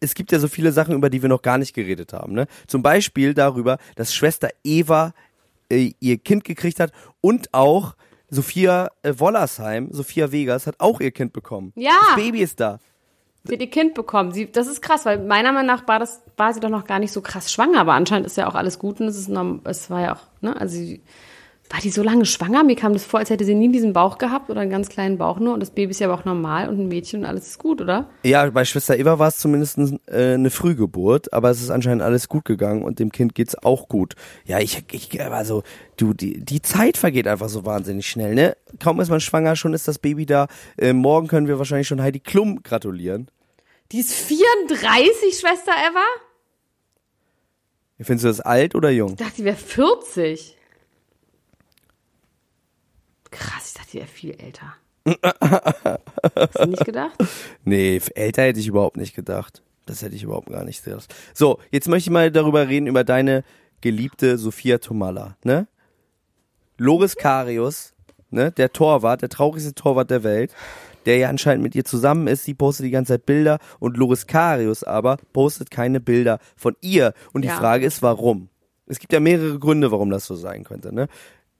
Es 0.00 0.14
gibt 0.14 0.30
ja 0.30 0.38
so 0.38 0.48
viele 0.48 0.70
Sachen, 0.72 0.94
über 0.94 1.08
die 1.08 1.22
wir 1.22 1.30
noch 1.30 1.40
gar 1.40 1.56
nicht 1.56 1.74
geredet 1.74 2.12
haben. 2.12 2.34
Ne? 2.34 2.46
Zum 2.66 2.82
Beispiel 2.82 3.32
darüber, 3.32 3.78
dass 3.96 4.14
Schwester 4.14 4.50
Eva 4.62 5.14
äh, 5.70 5.92
ihr 6.00 6.18
Kind 6.18 6.44
gekriegt 6.44 6.80
hat 6.80 6.92
und 7.22 7.54
auch 7.54 7.94
Sophia 8.34 8.90
äh, 9.02 9.14
Wollersheim, 9.16 9.88
Sophia 9.92 10.30
Vegas, 10.32 10.66
hat 10.66 10.76
auch 10.78 11.00
ihr 11.00 11.10
Kind 11.10 11.32
bekommen. 11.32 11.72
Ja. 11.76 11.92
Das 12.08 12.16
Baby 12.16 12.42
ist 12.42 12.60
da. 12.60 12.80
Sie 13.44 13.54
hat 13.54 13.60
ihr 13.60 13.70
Kind 13.70 13.94
bekommen. 13.94 14.32
Sie, 14.32 14.50
das 14.50 14.66
ist 14.66 14.80
krass, 14.80 15.04
weil 15.04 15.18
meiner 15.18 15.52
Meinung 15.52 15.66
nach 15.66 15.86
war, 15.86 15.98
das, 15.98 16.22
war 16.36 16.52
sie 16.52 16.60
doch 16.60 16.70
noch 16.70 16.86
gar 16.86 16.98
nicht 16.98 17.12
so 17.12 17.20
krass 17.20 17.52
schwanger, 17.52 17.80
aber 17.80 17.92
anscheinend 17.92 18.26
ist 18.26 18.36
ja 18.36 18.48
auch 18.48 18.54
alles 18.54 18.78
gut 18.78 19.00
und 19.00 19.06
es 19.06 19.18
ist 19.18 19.28
norm, 19.28 19.60
es 19.64 19.90
war 19.90 20.00
ja 20.00 20.14
auch, 20.14 20.22
ne, 20.40 20.58
also 20.58 20.74
sie, 20.76 21.02
war 21.70 21.80
die 21.80 21.90
so 21.90 22.02
lange 22.02 22.26
schwanger? 22.26 22.62
Mir 22.62 22.76
kam 22.76 22.92
das 22.92 23.04
vor, 23.04 23.20
als 23.20 23.30
hätte 23.30 23.44
sie 23.44 23.54
nie 23.54 23.72
diesen 23.72 23.92
Bauch 23.92 24.18
gehabt 24.18 24.50
oder 24.50 24.60
einen 24.60 24.70
ganz 24.70 24.88
kleinen 24.88 25.16
Bauch 25.18 25.38
nur 25.40 25.54
und 25.54 25.60
das 25.60 25.70
Baby 25.70 25.92
ist 25.92 26.00
ja 26.00 26.08
aber 26.08 26.20
auch 26.20 26.24
normal 26.24 26.68
und 26.68 26.78
ein 26.78 26.88
Mädchen 26.88 27.20
und 27.20 27.26
alles 27.26 27.48
ist 27.48 27.58
gut, 27.58 27.80
oder? 27.80 28.10
Ja, 28.22 28.48
bei 28.50 28.64
Schwester 28.64 28.98
Eva 28.98 29.18
war 29.18 29.28
es 29.28 29.38
zumindest 29.38 29.78
äh, 30.06 30.34
eine 30.34 30.50
Frühgeburt, 30.50 31.32
aber 31.32 31.50
es 31.50 31.62
ist 31.62 31.70
anscheinend 31.70 32.02
alles 32.02 32.28
gut 32.28 32.44
gegangen 32.44 32.82
und 32.82 32.98
dem 32.98 33.10
Kind 33.10 33.34
geht's 33.34 33.56
auch 33.56 33.88
gut. 33.88 34.14
Ja, 34.44 34.60
ich, 34.60 34.84
ich 34.92 35.20
also 35.22 35.62
du, 35.96 36.12
die, 36.12 36.44
die 36.44 36.60
Zeit 36.60 36.96
vergeht 36.98 37.26
einfach 37.26 37.48
so 37.48 37.64
wahnsinnig 37.64 38.06
schnell, 38.06 38.34
ne? 38.34 38.56
Kaum 38.78 39.00
ist 39.00 39.08
man 39.08 39.20
schwanger, 39.20 39.56
schon 39.56 39.72
ist 39.72 39.88
das 39.88 39.98
Baby 39.98 40.26
da. 40.26 40.48
Äh, 40.76 40.92
morgen 40.92 41.28
können 41.28 41.48
wir 41.48 41.58
wahrscheinlich 41.58 41.88
schon 41.88 42.02
Heidi 42.02 42.20
Klum 42.20 42.62
gratulieren. 42.62 43.28
Die 43.90 44.00
ist 44.00 44.12
34, 44.12 45.38
Schwester 45.38 45.72
Eva? 45.72 46.04
Findest 48.00 48.24
du 48.24 48.28
das 48.28 48.40
alt 48.40 48.74
oder 48.74 48.90
jung? 48.90 49.10
Ich 49.10 49.16
dachte, 49.16 49.36
die 49.36 49.44
wäre 49.44 49.56
40. 49.56 50.56
Krass, 53.34 53.68
ich 53.68 53.74
dachte, 53.74 53.90
die 53.92 53.98
wäre 53.98 54.06
viel 54.06 54.30
älter. 54.40 54.74
Hast 56.36 56.58
du 56.60 56.66
nicht 56.66 56.84
gedacht? 56.84 57.12
Nee, 57.64 58.00
älter 58.14 58.42
hätte 58.42 58.60
ich 58.60 58.66
überhaupt 58.68 58.96
nicht 58.96 59.14
gedacht. 59.14 59.62
Das 59.86 60.02
hätte 60.02 60.14
ich 60.16 60.22
überhaupt 60.22 60.48
gar 60.48 60.64
nicht 60.64 60.84
gedacht. 60.84 61.14
So, 61.34 61.58
jetzt 61.70 61.88
möchte 61.88 62.08
ich 62.08 62.12
mal 62.12 62.30
darüber 62.30 62.68
reden, 62.68 62.86
über 62.86 63.04
deine 63.04 63.44
geliebte 63.80 64.38
Sophia 64.38 64.78
Tomalla, 64.78 65.36
ne? 65.44 65.66
Loris 66.78 67.16
Karius, 67.16 67.94
ne? 68.30 68.50
Der 68.52 68.72
Torwart, 68.72 69.22
der 69.22 69.28
traurigste 69.28 69.74
Torwart 69.74 70.10
der 70.10 70.24
Welt, 70.24 70.54
der 71.06 71.18
ja 71.18 71.28
anscheinend 71.28 71.62
mit 71.62 71.74
ihr 71.74 71.84
zusammen 71.84 72.26
ist, 72.26 72.44
sie 72.44 72.54
postet 72.54 72.86
die 72.86 72.90
ganze 72.90 73.14
Zeit 73.14 73.26
Bilder 73.26 73.58
und 73.78 73.96
Loris 73.98 74.26
Karius 74.26 74.84
aber 74.84 75.18
postet 75.34 75.70
keine 75.70 76.00
Bilder 76.00 76.38
von 76.56 76.76
ihr. 76.80 77.12
Und 77.34 77.42
die 77.42 77.48
Ja. 77.48 77.56
Frage 77.56 77.84
ist, 77.84 78.00
warum? 78.02 78.48
Es 78.86 78.98
gibt 78.98 79.12
ja 79.12 79.20
mehrere 79.20 79.58
Gründe, 79.58 79.90
warum 79.90 80.10
das 80.10 80.24
so 80.26 80.34
sein 80.34 80.64
könnte, 80.64 80.94
ne? 80.94 81.08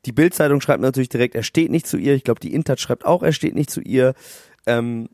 Die 0.06 0.12
Bildzeitung 0.12 0.60
schreibt 0.60 0.80
natürlich 0.82 1.08
direkt, 1.08 1.34
er 1.34 1.42
steht 1.42 1.70
nicht 1.70 1.86
zu 1.86 1.96
ihr. 1.96 2.14
Ich 2.14 2.24
glaube, 2.24 2.40
die 2.40 2.52
Intert 2.54 2.80
schreibt 2.80 3.04
auch, 3.04 3.22
er 3.22 3.32
steht 3.32 3.54
nicht 3.54 3.70
zu 3.70 3.80
ihr. 3.80 4.14
Ähm, 4.66 5.08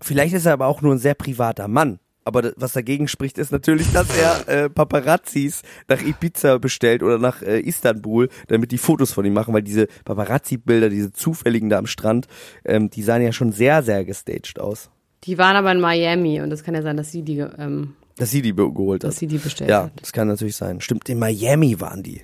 Vielleicht 0.00 0.34
ist 0.34 0.44
er 0.44 0.52
aber 0.52 0.66
auch 0.66 0.82
nur 0.82 0.94
ein 0.94 0.98
sehr 0.98 1.14
privater 1.14 1.66
Mann. 1.66 1.98
Aber 2.26 2.52
was 2.56 2.72
dagegen 2.72 3.06
spricht, 3.08 3.36
ist 3.38 3.52
natürlich, 3.52 3.92
dass 3.92 4.06
er 4.16 4.48
äh, 4.64 4.70
Paparazzis 4.70 5.62
nach 5.88 6.02
Ibiza 6.02 6.58
bestellt 6.58 7.02
oder 7.02 7.18
nach 7.18 7.42
äh, 7.42 7.60
Istanbul, 7.60 8.28
damit 8.48 8.70
die 8.72 8.78
Fotos 8.78 9.12
von 9.12 9.24
ihm 9.24 9.34
machen, 9.34 9.52
weil 9.52 9.62
diese 9.62 9.88
Paparazzi-Bilder, 10.04 10.88
diese 10.88 11.12
zufälligen 11.12 11.68
da 11.68 11.78
am 11.78 11.86
Strand, 11.86 12.26
ähm, 12.64 12.88
die 12.88 13.02
sahen 13.02 13.22
ja 13.22 13.32
schon 13.32 13.52
sehr, 13.52 13.82
sehr 13.82 14.04
gestaged 14.04 14.58
aus. 14.58 14.90
Die 15.24 15.36
waren 15.38 15.56
aber 15.56 15.72
in 15.72 15.80
Miami 15.80 16.40
und 16.40 16.50
das 16.50 16.64
kann 16.64 16.74
ja 16.74 16.82
sein, 16.82 16.96
dass 16.96 17.10
sie 17.12 17.22
die, 17.22 17.38
ähm, 17.38 17.94
Dass 18.16 18.30
sie 18.30 18.40
die 18.42 18.54
geholt 18.54 19.04
hat. 19.04 19.08
dass 19.08 19.18
sie 19.18 19.26
die 19.26 19.38
bestellt 19.38 19.70
ja, 19.70 19.84
hat. 19.84 19.92
das 20.00 20.12
kann 20.12 20.28
natürlich 20.28 20.56
sein. 20.56 20.80
Stimmt, 20.80 21.08
in 21.08 21.18
Miami 21.18 21.78
waren 21.80 22.02
die. 22.02 22.22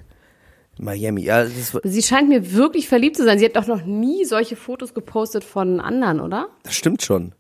Miami, 0.83 1.23
ja, 1.23 1.47
Sie 1.47 2.03
scheint 2.03 2.29
mir 2.29 2.53
wirklich 2.55 2.89
verliebt 2.89 3.17
zu 3.17 3.25
sein. 3.25 3.39
Sie 3.39 3.45
hat 3.45 3.57
doch 3.57 3.67
noch 3.67 3.85
nie 3.85 4.25
solche 4.25 4.57
Fotos 4.57 4.95
gepostet 4.95 5.45
von 5.45 5.81
anderen, 5.81 6.21
oder? 6.21 6.49
das 6.63 6.75
stimmt 6.75 7.03
schon. 7.03 7.33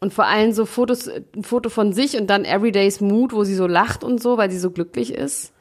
Und 0.00 0.12
vor 0.14 0.26
allem 0.26 0.52
so 0.52 0.64
Fotos, 0.66 1.08
ein 1.08 1.42
Foto 1.42 1.70
von 1.70 1.92
sich 1.92 2.16
und 2.16 2.28
dann 2.28 2.44
Everyday's 2.44 3.00
Mood, 3.00 3.32
wo 3.32 3.42
sie 3.44 3.54
so 3.54 3.66
lacht 3.66 4.04
und 4.04 4.22
so, 4.22 4.36
weil 4.36 4.50
sie 4.50 4.58
so 4.58 4.70
glücklich 4.70 5.12
ist. 5.12 5.52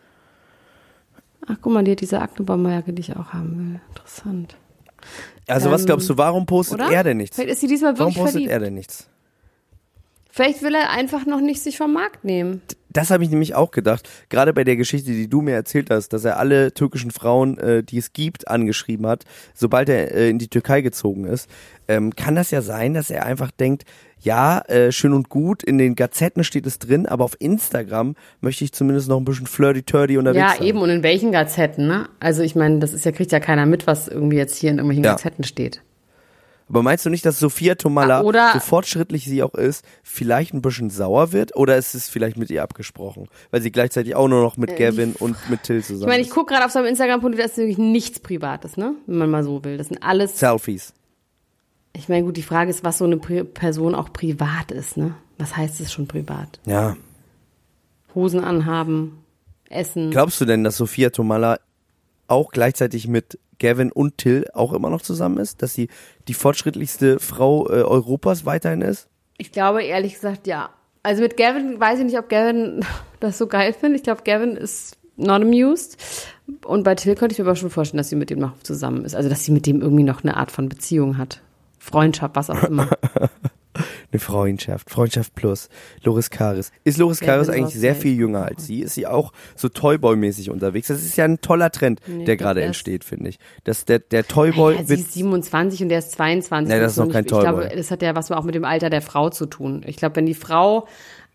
Ach, 1.48 1.56
guck 1.62 1.74
mal, 1.74 1.84
die 1.84 1.92
hat 1.92 2.02
diese 2.02 2.22
Aktenbaumjacke, 2.22 2.94
die 2.94 3.00
ich 3.02 3.16
auch 3.16 3.34
haben 3.34 3.58
will. 3.74 3.80
Interessant. 3.90 4.56
Also 5.48 5.72
was 5.72 5.82
Ähm, 5.82 5.88
glaubst 5.88 6.10
du, 6.10 6.18
warum 6.18 6.46
postet 6.46 6.82
Oder? 6.82 6.92
er 6.92 7.04
denn 7.04 7.18
nichts? 7.18 7.36
Vielleicht 7.38 7.54
ist 7.54 7.62
sie 7.62 7.68
diesmal 7.68 7.98
Warum 7.98 8.14
wirklich 8.14 8.18
postet 8.18 8.34
verliebt. 8.34 8.52
er 8.52 8.60
denn 8.60 8.74
nichts? 8.74 9.08
Vielleicht 10.30 10.62
will 10.62 10.76
er 10.76 10.92
einfach 10.92 11.26
noch 11.26 11.40
nicht 11.40 11.62
sich 11.64 11.78
vom 11.78 11.94
Markt 11.94 12.24
nehmen. 12.26 12.62
Das 12.98 13.12
habe 13.12 13.24
ich 13.24 13.30
nämlich 13.30 13.54
auch 13.54 13.70
gedacht. 13.70 14.10
Gerade 14.30 14.54
bei 14.54 14.64
der 14.64 14.76
Geschichte, 14.76 15.12
die 15.12 15.30
du 15.30 15.42
mir 15.42 15.54
erzählt 15.54 15.92
hast, 15.92 16.14
dass 16.14 16.26
er 16.26 16.40
alle 16.40 16.74
türkischen 16.74 17.12
Frauen, 17.12 17.60
äh, 17.60 17.84
die 17.84 18.00
es 18.00 18.12
gibt, 18.12 18.48
angeschrieben 18.48 19.06
hat, 19.06 19.24
sobald 19.54 19.88
er 19.88 20.12
äh, 20.16 20.30
in 20.30 20.40
die 20.40 20.48
Türkei 20.48 20.82
gezogen 20.82 21.26
ist, 21.26 21.48
ähm, 21.88 22.16
kann 22.16 22.34
das 22.34 22.50
ja 22.50 22.64
sein, 22.64 22.96
dass 22.96 23.12
er 23.12 23.28
einfach 23.28 23.52
denkt, 23.52 23.84
ja, 24.20 24.62
äh, 24.62 24.92
schön 24.92 25.14
und 25.14 25.30
gut, 25.30 25.62
in 25.62 25.78
den 25.78 25.94
Gazetten 25.94 26.44
steht 26.44 26.66
es 26.66 26.80
drin, 26.80 27.06
aber 27.06 27.24
auf 27.24 27.36
Instagram 27.40 28.16
möchte 28.42 28.64
ich 28.64 28.72
zumindest 28.74 29.10
noch 29.10 29.18
ein 29.18 29.26
bisschen 29.26 29.46
flirty-turdy 29.46 30.18
unterwegs 30.18 30.42
Ja, 30.42 30.56
sein. 30.58 30.64
eben. 30.68 30.80
Und 30.80 30.90
in 30.90 31.04
welchen 31.04 31.32
Gazetten, 31.32 31.86
ne? 31.86 32.10
Also 32.20 32.42
ich 32.42 32.56
meine, 32.56 32.80
das 32.80 32.94
ist 32.94 33.06
ja, 33.06 33.12
kriegt 33.12 33.32
ja 33.32 33.40
keiner 33.40 33.68
mit, 33.68 33.86
was 33.86 34.08
irgendwie 34.08 34.38
jetzt 34.38 34.56
hier 34.58 34.72
in 34.72 34.78
irgendwelchen 34.78 35.04
Ja. 35.04 35.12
Gazetten 35.12 35.44
steht. 35.44 35.84
Aber 36.70 36.84
meinst 36.84 37.06
du 37.06 37.10
nicht, 37.10 37.26
dass 37.26 37.40
Sophia 37.40 37.76
Tomalla, 37.76 38.20
Ah, 38.20 38.24
oder- 38.24 38.52
so 38.54 38.60
fortschrittlich 38.60 39.24
sie 39.26 39.42
auch 39.42 39.54
ist, 39.56 39.86
vielleicht 40.04 40.54
ein 40.54 40.62
bisschen 40.62 40.90
sauer 40.90 41.32
wird? 41.32 41.56
Oder 41.56 41.78
ist 41.78 41.96
es 41.96 42.10
vielleicht 42.10 42.36
mit 42.38 42.50
ihr 42.50 42.62
abgesprochen? 42.62 43.30
Weil 43.52 43.62
sie 43.62 43.72
gleichzeitig 43.72 44.16
auch 44.16 44.28
nur 44.28 44.42
noch 44.42 44.58
mit 44.58 44.76
Gavin 44.76 45.14
und 45.18 45.38
mit 45.50 45.64
Till 45.64 45.82
zusammen 45.82 46.02
Äh, 46.02 46.04
Ich 46.04 46.08
meine, 46.10 46.22
ich 46.24 46.28
ist. 46.28 46.34
gucke 46.34 46.54
gerade 46.54 46.66
auf 46.66 46.72
seinem 46.72 46.88
Instagram-Profil, 46.88 47.38
da 47.38 47.46
ist 47.46 47.56
wirklich 47.58 47.78
nichts 47.78 48.20
Privates, 48.20 48.76
ne? 48.76 48.96
Wenn 49.06 49.18
man 49.18 49.30
mal 49.32 49.44
so 49.46 49.64
will. 49.64 49.78
Das 49.78 49.88
sind 49.88 50.04
alles 50.04 50.38
Selfies. 50.38 50.94
Ich 51.94 52.10
meine, 52.10 52.26
gut, 52.26 52.36
die 52.38 52.44
Frage 52.44 52.70
ist, 52.70 52.84
was 52.84 52.98
so 52.98 53.06
eine 53.06 53.18
Pri 53.18 53.44
Person 53.46 53.96
auch 53.96 54.12
privat 54.12 54.72
ist, 54.72 54.98
ne? 54.98 55.16
Was 55.38 55.56
heißt 55.56 55.80
es 55.80 55.92
schon 55.94 56.08
privat? 56.08 56.60
Ja. 56.66 56.98
Hosen 58.14 58.44
anhaben, 58.44 59.20
essen. 59.70 60.12
Glaubst 60.12 60.42
du 60.42 60.46
denn, 60.46 60.64
dass 60.64 60.78
Sophia 60.78 61.12
Tomalla 61.12 61.60
auch 62.28 62.52
gleichzeitig 62.52 63.08
mit 63.08 63.40
Gavin 63.60 63.92
und 63.92 64.18
Till 64.18 64.46
auch 64.54 64.74
immer 64.74 64.90
noch 64.90 65.02
zusammen 65.02 65.38
ist? 65.38 65.62
Dass 65.62 65.74
sie 65.74 65.90
die 66.28 66.34
fortschrittlichste 66.34 67.20
Frau 67.20 67.68
äh, 67.68 67.82
Europas 67.84 68.46
weiterhin 68.46 68.82
ist? 68.82 69.08
Ich 69.38 69.52
glaube 69.52 69.84
ehrlich 69.84 70.16
gesagt, 70.16 70.48
ja. 70.48 70.70
Also 71.04 71.22
mit 71.22 71.38
Gavin 71.38 71.80
weiß 71.80 72.00
ich 72.00 72.06
nicht, 72.06 72.18
ob 72.18 72.30
Gavin 72.30 72.86
das 73.20 73.38
so 73.38 73.48
geil 73.48 73.74
findet. 73.74 74.00
Ich 74.00 74.04
glaube, 74.04 74.24
Gavin 74.24 74.56
ist 74.56 74.98
not 75.16 75.42
amused. 75.42 75.98
Und 76.64 76.84
bei 76.84 76.96
Till 76.96 77.16
könnte 77.16 77.34
ich 77.34 77.40
mir 77.40 77.46
aber 77.46 77.56
schon 77.56 77.70
vorstellen, 77.70 77.98
dass 77.98 78.10
sie 78.10 78.16
mit 78.16 78.32
ihm 78.32 78.40
noch 78.40 78.58
zusammen 78.64 79.06
ist. 79.06 79.16
Also, 79.16 79.30
dass 79.30 79.44
sie 79.44 79.52
mit 79.52 79.66
dem 79.66 79.82
irgendwie 79.82 80.04
noch 80.04 80.24
eine 80.24 80.38
Art 80.38 80.52
von 80.52 80.70
Beziehung 80.70 81.18
hat. 81.18 81.42
Freundschaft, 81.80 82.36
was 82.36 82.50
auch 82.50 82.64
immer. 82.64 82.90
Eine 84.12 84.20
Freundschaft. 84.22 84.90
Freundschaft 84.90 85.36
plus. 85.36 85.68
Loris 86.04 86.30
Karis. 86.30 86.72
Ist 86.86 86.98
Loris 86.98 87.20
Wer 87.20 87.28
Karis 87.28 87.48
will 87.48 87.56
eigentlich 87.56 87.76
was 87.76 87.82
sehr 87.82 87.94
viel 87.96 88.16
jünger 88.16 88.46
als 88.46 88.66
sie? 88.66 88.80
Ist 88.82 88.94
sie 88.96 89.06
auch 89.06 89.34
so 89.56 89.68
Toyboy-mäßig 89.68 90.50
unterwegs? 90.50 90.88
Das 90.88 91.04
ist 91.04 91.18
ja 91.18 91.26
ein 91.26 91.42
toller 91.42 91.72
Trend, 91.72 92.00
Nee, 92.08 92.24
der 92.24 92.36
ich 92.36 92.38
glaub, 92.38 92.48
gerade 92.48 92.60
der 92.62 92.70
ist- 92.70 92.78
entsteht, 92.78 93.04
finde 93.04 93.30
ich. 93.30 93.40
Dass 93.66 93.84
der, 93.84 94.00
der 94.00 94.26
Toyboy 94.26 94.76
ja, 94.76 94.82
sie 94.84 94.90
wird 94.90 95.00
ist 95.02 95.14
27 95.14 95.84
und 95.84 95.90
der 95.90 96.00
ist 96.00 96.12
22. 96.14 96.74
Nee, 96.74 96.80
das 96.80 96.94
ist 96.94 96.98
noch 97.00 97.10
kein 97.12 97.26
Ich 97.26 97.28
glaube, 97.28 97.62
Toyboy. 97.64 97.76
das 97.76 97.92
hat 97.92 98.02
ja 98.02 98.16
was 98.16 98.32
auch 98.32 98.44
mit 98.44 98.56
dem 98.56 98.64
Alter 98.66 98.90
der 98.90 99.02
Frau 99.02 99.30
zu 99.30 99.46
tun. 99.46 99.82
Ich 99.86 99.98
glaube, 99.98 100.16
wenn 100.16 100.26
die 100.26 100.34
Frau 100.34 100.88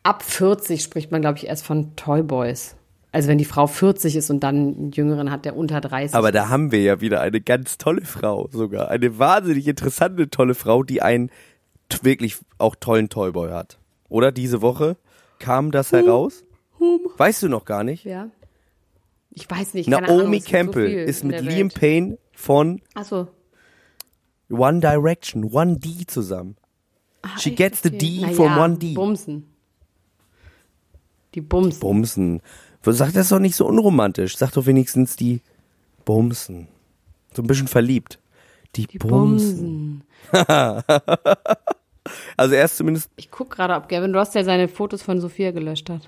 ab 0.02 0.22
40 0.22 0.82
spricht 0.82 1.12
man, 1.12 1.20
glaube 1.20 1.36
ich, 1.38 1.46
erst 1.48 1.66
von 1.66 1.94
Toyboys. 1.96 2.76
Also 3.14 3.28
wenn 3.28 3.36
die 3.36 3.44
Frau 3.44 3.66
40 3.66 4.16
ist 4.16 4.30
und 4.30 4.40
dann 4.40 4.56
einen 4.56 4.90
Jüngeren 4.92 5.30
hat, 5.30 5.44
der 5.44 5.54
unter 5.54 5.82
30 5.82 6.14
Aber 6.16 6.32
da 6.32 6.48
haben 6.48 6.72
wir 6.72 6.80
ja 6.80 7.02
wieder 7.02 7.20
eine 7.20 7.42
ganz 7.42 7.76
tolle 7.76 8.06
Frau 8.06 8.48
sogar. 8.50 8.88
Eine 8.88 9.18
wahnsinnig 9.18 9.68
interessante, 9.68 10.30
tolle 10.30 10.54
Frau, 10.54 10.82
die 10.82 11.02
einen 11.02 11.28
wirklich 12.04 12.38
auch 12.58 12.74
tollen 12.76 13.08
Toyboy 13.08 13.50
hat. 13.50 13.78
Oder 14.08 14.32
diese 14.32 14.62
Woche 14.62 14.96
kam 15.38 15.70
das 15.70 15.92
heraus? 15.92 16.44
Weißt 17.16 17.42
du 17.42 17.48
noch 17.48 17.64
gar 17.64 17.84
nicht? 17.84 18.04
Ja. 18.04 18.28
Ich 19.30 19.50
weiß 19.50 19.74
nicht. 19.74 19.88
Naomi 19.88 20.10
Ahnung, 20.10 20.44
Campbell 20.44 20.90
so 20.90 21.10
ist 21.10 21.24
mit 21.24 21.40
Liam 21.40 21.68
Welt. 21.68 21.74
Payne 21.74 22.18
von 22.32 22.82
so. 23.02 23.28
One 24.50 24.80
Direction, 24.80 25.44
One 25.44 25.78
D 25.78 26.06
zusammen. 26.06 26.56
She 27.38 27.50
echt? 27.50 27.58
gets 27.58 27.82
the. 27.82 27.90
D 27.90 28.20
Na 28.22 28.28
from 28.32 28.46
ja, 28.46 28.64
One 28.64 28.78
D. 28.78 28.94
Bumsen. 28.94 29.46
Die 31.34 31.40
Bumsen. 31.40 31.80
Bumsen. 31.80 32.42
Sag 32.84 33.12
das 33.12 33.28
doch 33.30 33.38
nicht 33.38 33.56
so 33.56 33.66
unromantisch. 33.66 34.36
Sag 34.36 34.52
doch 34.52 34.66
wenigstens 34.66 35.16
die 35.16 35.40
Bumsen. 36.04 36.68
So 37.32 37.42
ein 37.42 37.46
bisschen 37.46 37.68
verliebt. 37.68 38.18
Die, 38.76 38.86
Die 38.86 38.98
Bumsen. 38.98 40.02
Bumsen. 40.30 40.48
Also 42.36 42.54
er 42.54 42.64
ist 42.64 42.76
zumindest, 42.76 43.10
Ich 43.16 43.30
guck 43.30 43.50
gerade, 43.50 43.74
ob 43.74 43.88
Gavin 43.88 44.14
Ross 44.14 44.34
ja 44.34 44.44
seine 44.44 44.68
Fotos 44.68 45.02
von 45.02 45.20
Sophia 45.20 45.50
gelöscht 45.52 45.88
hat. 45.90 46.02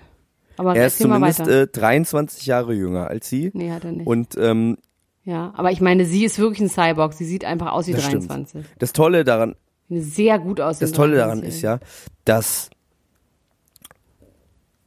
Aber 0.56 0.76
er 0.76 0.86
ist 0.86 0.98
zumindest 0.98 1.40
äh, 1.40 1.66
23 1.66 2.46
Jahre 2.46 2.74
jünger 2.74 3.08
als 3.08 3.28
sie. 3.28 3.50
nee, 3.54 3.70
hat 3.70 3.84
er 3.84 3.92
nicht. 3.92 4.06
Und 4.06 4.36
ähm, 4.38 4.78
ja, 5.24 5.52
aber 5.56 5.72
ich 5.72 5.80
meine, 5.80 6.04
sie 6.04 6.24
ist 6.24 6.38
wirklich 6.38 6.60
ein 6.60 6.68
Cyborg. 6.68 7.14
Sie 7.14 7.24
sieht 7.24 7.44
einfach 7.44 7.72
aus 7.72 7.86
wie 7.86 7.92
das 7.92 8.04
23. 8.04 8.48
stimmt. 8.50 8.66
Das 8.78 8.92
Tolle 8.92 9.24
daran, 9.24 9.56
sehr 9.88 10.38
gut 10.38 10.60
aussehende 10.60 10.90
das 10.90 10.96
Tolle 10.96 11.16
daran 11.16 11.38
23-Jährige. 11.38 11.48
ist 11.56 11.62
ja, 11.62 11.78
dass 12.24 12.70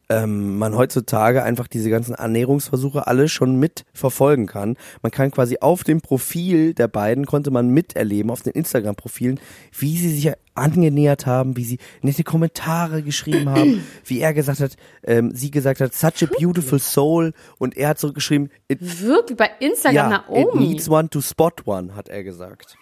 ähm, 0.09 0.57
man 0.57 0.75
heutzutage 0.75 1.43
einfach 1.43 1.67
diese 1.67 1.89
ganzen 1.89 2.15
Ernährungsversuche 2.15 3.07
alle 3.07 3.27
schon 3.27 3.57
mit 3.59 3.85
verfolgen 3.93 4.45
kann. 4.45 4.77
Man 5.01 5.11
kann 5.11 5.31
quasi 5.31 5.57
auf 5.59 5.83
dem 5.83 6.01
Profil 6.01 6.73
der 6.73 6.87
beiden 6.87 7.25
konnte 7.25 7.51
man 7.51 7.69
miterleben, 7.69 8.31
auf 8.31 8.41
den 8.41 8.53
Instagram-Profilen, 8.53 9.39
wie 9.77 9.97
sie 9.97 10.09
sich 10.09 10.33
angenähert 10.55 11.25
haben, 11.25 11.57
wie 11.57 11.63
sie 11.63 11.77
nette 12.01 12.23
Kommentare 12.23 13.03
geschrieben 13.03 13.49
haben, 13.49 13.83
wie 14.05 14.21
er 14.21 14.33
gesagt 14.33 14.59
hat, 14.59 14.75
ähm, 15.03 15.31
sie 15.33 15.51
gesagt 15.51 15.81
hat, 15.81 15.93
such 15.93 16.23
a 16.23 16.27
beautiful 16.39 16.79
soul 16.79 17.33
und 17.59 17.77
er 17.77 17.89
hat 17.89 17.99
zurückgeschrieben, 17.99 18.49
it, 18.67 18.79
Wirklich 19.01 19.37
bei 19.37 19.51
Instagram 19.59 20.11
ja, 20.11 20.23
it 20.29 20.47
Naomi. 20.47 20.67
needs 20.67 20.89
one 20.89 21.09
to 21.09 21.21
spot 21.21 21.53
one, 21.65 21.95
hat 21.95 22.09
er 22.09 22.23
gesagt. 22.23 22.77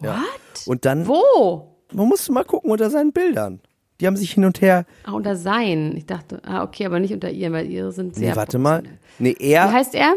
Ja. 0.00 0.16
What? 0.16 0.66
Und 0.66 0.84
dann, 0.84 1.08
Wo? 1.08 1.78
man 1.92 2.08
muss 2.08 2.28
mal 2.28 2.44
gucken 2.44 2.70
unter 2.70 2.90
seinen 2.90 3.12
Bildern. 3.12 3.60
Die 4.00 4.06
haben 4.06 4.16
sich 4.16 4.32
hin 4.32 4.44
und 4.44 4.60
her 4.60 4.86
Ah, 5.04 5.12
unter 5.12 5.34
sein. 5.36 5.96
Ich 5.96 6.06
dachte, 6.06 6.40
ah, 6.44 6.62
okay, 6.62 6.86
aber 6.86 7.00
nicht 7.00 7.12
unter 7.12 7.30
ihr, 7.30 7.50
weil 7.52 7.66
ihre 7.68 7.90
sind 7.92 8.14
sehr. 8.14 8.30
Nee, 8.30 8.36
warte 8.36 8.58
mal. 8.58 8.82
Nee, 9.18 9.34
Wie 9.38 9.44
er, 9.50 9.72
heißt 9.72 9.94
er? 9.94 10.14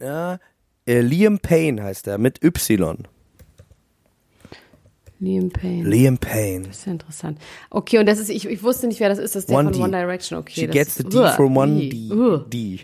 ja, 0.00 0.38
äh, 0.86 1.00
Liam 1.00 1.38
Payne 1.38 1.82
heißt 1.82 2.08
er, 2.08 2.18
mit 2.18 2.42
Y. 2.42 3.06
Liam 5.20 5.50
Payne. 5.50 5.88
Liam 5.88 6.18
Payne. 6.18 6.68
Das 6.68 6.78
ist 6.78 6.86
ja 6.86 6.92
interessant. 6.92 7.38
Okay, 7.70 7.98
und 7.98 8.06
das 8.06 8.18
ist, 8.20 8.28
ich, 8.30 8.46
ich 8.46 8.62
wusste 8.62 8.86
nicht, 8.86 9.00
wer 9.00 9.08
das 9.08 9.18
ist, 9.18 9.34
das 9.34 9.42
ist 9.42 9.50
der 9.50 9.56
One 9.58 9.68
von 9.70 9.72
D. 9.78 9.82
One 9.82 9.90
Direction. 9.90 10.38
Okay, 10.38 10.52
She 10.60 10.66
das 10.66 10.72
gets 10.74 10.94
the 10.96 11.04
D 11.04 11.16
Uah, 11.18 11.30
from 11.34 11.56
one 11.56 11.88
D. 11.88 12.08
uah. 12.12 12.44
D. 12.48 12.80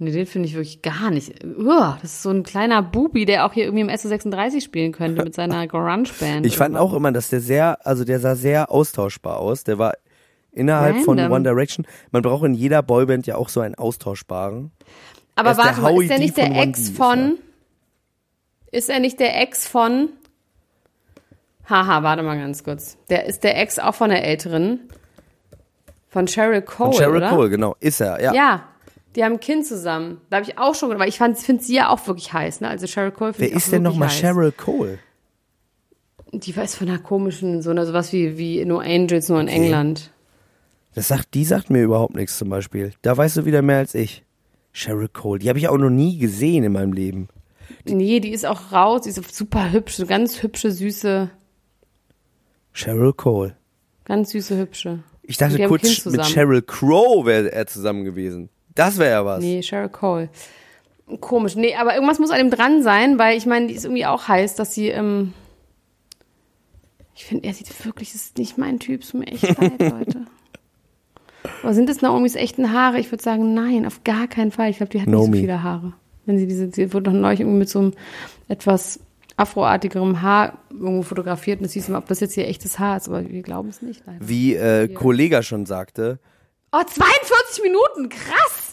Nee, 0.00 0.12
den 0.12 0.26
finde 0.26 0.46
ich 0.46 0.54
wirklich 0.54 0.80
gar 0.82 1.10
nicht. 1.10 1.44
Uah, 1.44 1.98
das 2.00 2.12
ist 2.12 2.22
so 2.22 2.30
ein 2.30 2.44
kleiner 2.44 2.82
Bubi, 2.82 3.24
der 3.24 3.44
auch 3.44 3.52
hier 3.52 3.64
irgendwie 3.64 3.80
im 3.80 3.88
SO36 3.88 4.62
spielen 4.62 4.92
könnte 4.92 5.24
mit 5.24 5.34
seiner 5.34 5.66
Grunge-Band. 5.66 6.46
Ich 6.46 6.56
fand 6.56 6.76
auch 6.76 6.94
immer, 6.94 7.10
dass 7.10 7.30
der 7.30 7.40
sehr, 7.40 7.84
also 7.84 8.04
der 8.04 8.20
sah 8.20 8.36
sehr 8.36 8.70
austauschbar 8.70 9.38
aus. 9.38 9.64
Der 9.64 9.78
war 9.78 9.94
innerhalb 10.52 10.98
von 10.98 11.18
Random. 11.18 11.32
One 11.32 11.42
Direction. 11.42 11.86
Man 12.12 12.22
braucht 12.22 12.44
in 12.44 12.54
jeder 12.54 12.82
Boyband 12.82 13.26
ja 13.26 13.34
auch 13.34 13.48
so 13.48 13.60
einen 13.60 13.74
austauschbaren. 13.74 14.70
Aber 15.34 15.48
Er 15.48 15.52
ist 15.52 15.56
der 15.58 15.64
warte 15.66 15.80
mal, 15.80 15.92
Howie 15.92 16.04
ist 16.04 16.10
er 16.10 16.16
D 16.18 16.22
nicht 16.22 16.36
der 16.36 16.46
von 16.46 16.54
Ex 16.56 16.90
von. 16.90 17.38
Ist 18.70 18.90
er 18.90 19.00
nicht 19.00 19.18
der 19.18 19.40
Ex 19.40 19.66
von. 19.66 20.10
Haha, 21.68 22.04
warte 22.04 22.22
mal 22.22 22.38
ganz 22.38 22.62
kurz. 22.62 22.96
Der 23.10 23.26
ist 23.26 23.42
der 23.42 23.60
Ex 23.60 23.80
auch 23.80 23.94
von 23.96 24.10
der 24.10 24.24
Älteren. 24.24 24.80
Von 26.08 26.26
Cheryl 26.26 26.62
Cole. 26.62 26.92
Von 26.92 27.00
Cheryl 27.02 27.16
oder? 27.16 27.30
Cole, 27.30 27.50
genau. 27.50 27.76
Ist 27.80 28.00
er, 28.00 28.22
ja. 28.22 28.32
Ja, 28.32 28.67
die 29.16 29.24
haben 29.24 29.34
ein 29.34 29.40
Kind 29.40 29.66
zusammen. 29.66 30.20
Da 30.30 30.36
habe 30.36 30.46
ich 30.48 30.58
auch 30.58 30.74
schon, 30.74 30.96
weil 30.98 31.08
ich 31.08 31.18
finde 31.18 31.62
sie 31.62 31.74
ja 31.74 31.88
auch 31.88 32.06
wirklich 32.06 32.32
heiß. 32.32 32.60
Ne? 32.60 32.68
Also 32.68 32.86
Cheryl 32.86 33.10
Cole 33.10 33.34
Wer 33.36 33.52
ist 33.52 33.72
denn 33.72 33.82
nochmal. 33.82 34.08
Cheryl 34.08 34.52
Cole? 34.52 34.98
Die 36.32 36.54
weiß 36.54 36.76
von 36.76 36.88
einer 36.88 36.98
komischen, 36.98 37.62
so 37.62 37.70
einer 37.70 37.86
sowas 37.86 38.12
wie, 38.12 38.36
wie 38.36 38.64
No 38.64 38.78
Angels, 38.78 39.28
nur 39.28 39.40
in 39.40 39.48
England. 39.48 40.12
Das 40.94 41.08
sagt, 41.08 41.34
die 41.34 41.44
sagt 41.44 41.70
mir 41.70 41.82
überhaupt 41.82 42.14
nichts 42.14 42.36
zum 42.38 42.50
Beispiel. 42.50 42.92
Da 43.02 43.16
weißt 43.16 43.38
du 43.38 43.44
wieder 43.44 43.62
mehr 43.62 43.78
als 43.78 43.94
ich. 43.94 44.24
Cheryl 44.72 45.08
Cole, 45.08 45.38
die 45.38 45.48
habe 45.48 45.58
ich 45.58 45.68
auch 45.68 45.78
noch 45.78 45.90
nie 45.90 46.18
gesehen 46.18 46.64
in 46.64 46.72
meinem 46.72 46.92
Leben. 46.92 47.28
Nee, 47.84 48.20
die 48.20 48.30
ist 48.30 48.46
auch 48.46 48.72
raus, 48.72 49.02
die 49.02 49.10
ist 49.10 49.34
super 49.34 49.72
hübsch, 49.72 49.96
so 49.96 50.06
ganz 50.06 50.42
hübsche, 50.42 50.70
süße, 50.70 51.30
Cheryl 52.74 53.12
Cole. 53.12 53.56
ganz 54.04 54.30
süße, 54.30 54.56
hübsche. 54.56 55.02
Ich 55.22 55.36
dachte 55.36 55.56
Die 55.56 55.64
kurz, 55.64 56.04
mit. 56.06 56.22
Cheryl 56.22 56.62
Crow 56.62 57.26
wäre 57.26 57.52
er 57.52 57.66
zusammen 57.66 58.04
gewesen. 58.04 58.50
Das 58.78 58.96
wäre 58.98 59.10
ja 59.10 59.24
was. 59.24 59.40
Nee, 59.40 59.60
Cheryl 59.60 59.88
Cole. 59.88 60.28
Komisch. 61.20 61.56
Nee, 61.56 61.74
aber 61.74 61.94
irgendwas 61.94 62.18
muss 62.18 62.30
an 62.30 62.38
dem 62.38 62.50
dran 62.50 62.82
sein, 62.82 63.18
weil 63.18 63.36
ich 63.36 63.44
meine, 63.44 63.66
die 63.66 63.74
ist 63.74 63.84
irgendwie 63.84 64.06
auch 64.06 64.28
heiß, 64.28 64.54
dass 64.54 64.72
sie, 64.74 64.88
ähm, 64.88 65.32
ich 67.14 67.24
finde, 67.24 67.44
er 67.48 67.54
sieht 67.54 67.84
wirklich, 67.84 68.12
das 68.12 68.22
ist 68.22 68.38
nicht 68.38 68.56
mein 68.56 68.78
Typ, 68.78 69.02
es 69.02 69.08
tut 69.10 69.20
mir 69.20 69.26
echt 69.26 69.42
leid, 69.60 69.80
Leute. 69.80 70.26
Aber 71.62 71.74
sind 71.74 71.90
es 71.90 72.02
Naomis 72.02 72.36
echten 72.36 72.72
Haare? 72.72 73.00
Ich 73.00 73.10
würde 73.10 73.22
sagen, 73.24 73.52
nein, 73.52 73.84
auf 73.84 74.04
gar 74.04 74.28
keinen 74.28 74.52
Fall. 74.52 74.70
Ich 74.70 74.76
glaube, 74.76 74.90
die 74.90 75.00
hat 75.00 75.08
nicht 75.08 75.14
Naomi. 75.16 75.38
so 75.38 75.40
viele 75.40 75.62
Haare. 75.62 75.94
Wenn 76.24 76.38
sie 76.38 76.46
diese, 76.46 76.70
sie 76.70 76.92
wurde 76.92 77.10
doch 77.10 77.18
neulich 77.18 77.40
irgendwie 77.40 77.58
mit 77.58 77.68
so 77.68 77.80
einem 77.80 77.94
etwas 78.48 79.00
afroartigerem 79.36 80.22
Haar 80.22 80.58
irgendwo 80.70 81.02
fotografiert 81.02 81.60
und 81.60 81.66
es 81.66 81.72
hieß 81.72 81.88
immer, 81.88 81.98
ob 81.98 82.06
das 82.06 82.20
jetzt 82.20 82.34
hier 82.34 82.46
echtes 82.46 82.78
Haar 82.78 82.98
ist, 82.98 83.08
aber 83.08 83.28
wir 83.28 83.42
glauben 83.42 83.70
es 83.70 83.82
nicht, 83.82 84.02
leider. 84.06 84.18
Wie 84.20 84.54
äh, 84.54 84.88
Kollega 84.88 85.42
schon 85.42 85.66
sagte, 85.66 86.20
Oh, 86.70 86.82
42 86.84 87.62
Minuten, 87.62 88.08
krass! 88.10 88.67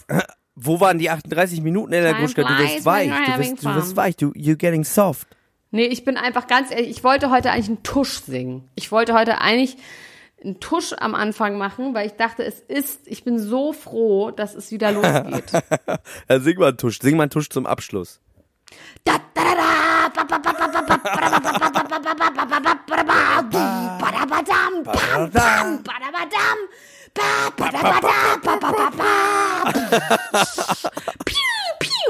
Wo 0.54 0.80
waren 0.80 0.98
die 0.98 1.10
38 1.10 1.60
Minuten, 1.60 1.92
Ella 1.92 2.12
Gruschka? 2.12 2.42
Du 2.42 2.58
wirst 2.58 2.84
weich, 2.84 3.10
du 3.10 3.38
wirst, 3.38 3.64
du 3.64 3.74
wirst 3.74 3.96
weich, 3.96 4.16
du, 4.16 4.32
you're 4.32 4.56
getting 4.56 4.84
soft. 4.84 5.28
Nee, 5.70 5.86
ich 5.86 6.04
bin 6.04 6.16
einfach 6.16 6.46
ganz 6.46 6.70
ehrlich, 6.70 6.90
ich 6.90 7.04
wollte 7.04 7.30
heute 7.30 7.50
eigentlich 7.50 7.68
einen 7.68 7.82
Tusch 7.82 8.22
singen. 8.22 8.68
Ich 8.74 8.92
wollte 8.92 9.14
heute 9.14 9.40
eigentlich 9.40 9.76
einen 10.42 10.60
Tusch 10.60 10.94
am 10.96 11.14
Anfang 11.14 11.58
machen, 11.58 11.92
weil 11.94 12.06
ich 12.06 12.14
dachte, 12.14 12.44
es 12.44 12.60
ist, 12.60 13.00
ich 13.06 13.24
bin 13.24 13.38
so 13.38 13.72
froh, 13.72 14.30
dass 14.30 14.54
es 14.54 14.70
wieder 14.70 14.92
losgeht. 14.92 15.52
Dann 16.28 16.42
sing 16.42 16.58
mal 16.58 16.68
einen 16.68 16.78
Tusch, 16.78 17.00
sing 17.00 17.16
mal 17.16 17.24
einen 17.24 17.30
Tusch 17.30 17.50
zum 17.50 17.66
Abschluss. 17.66 18.20
Da, 19.04 19.16
da, 19.34 19.42
da, 19.44 20.24
da, 20.24 20.36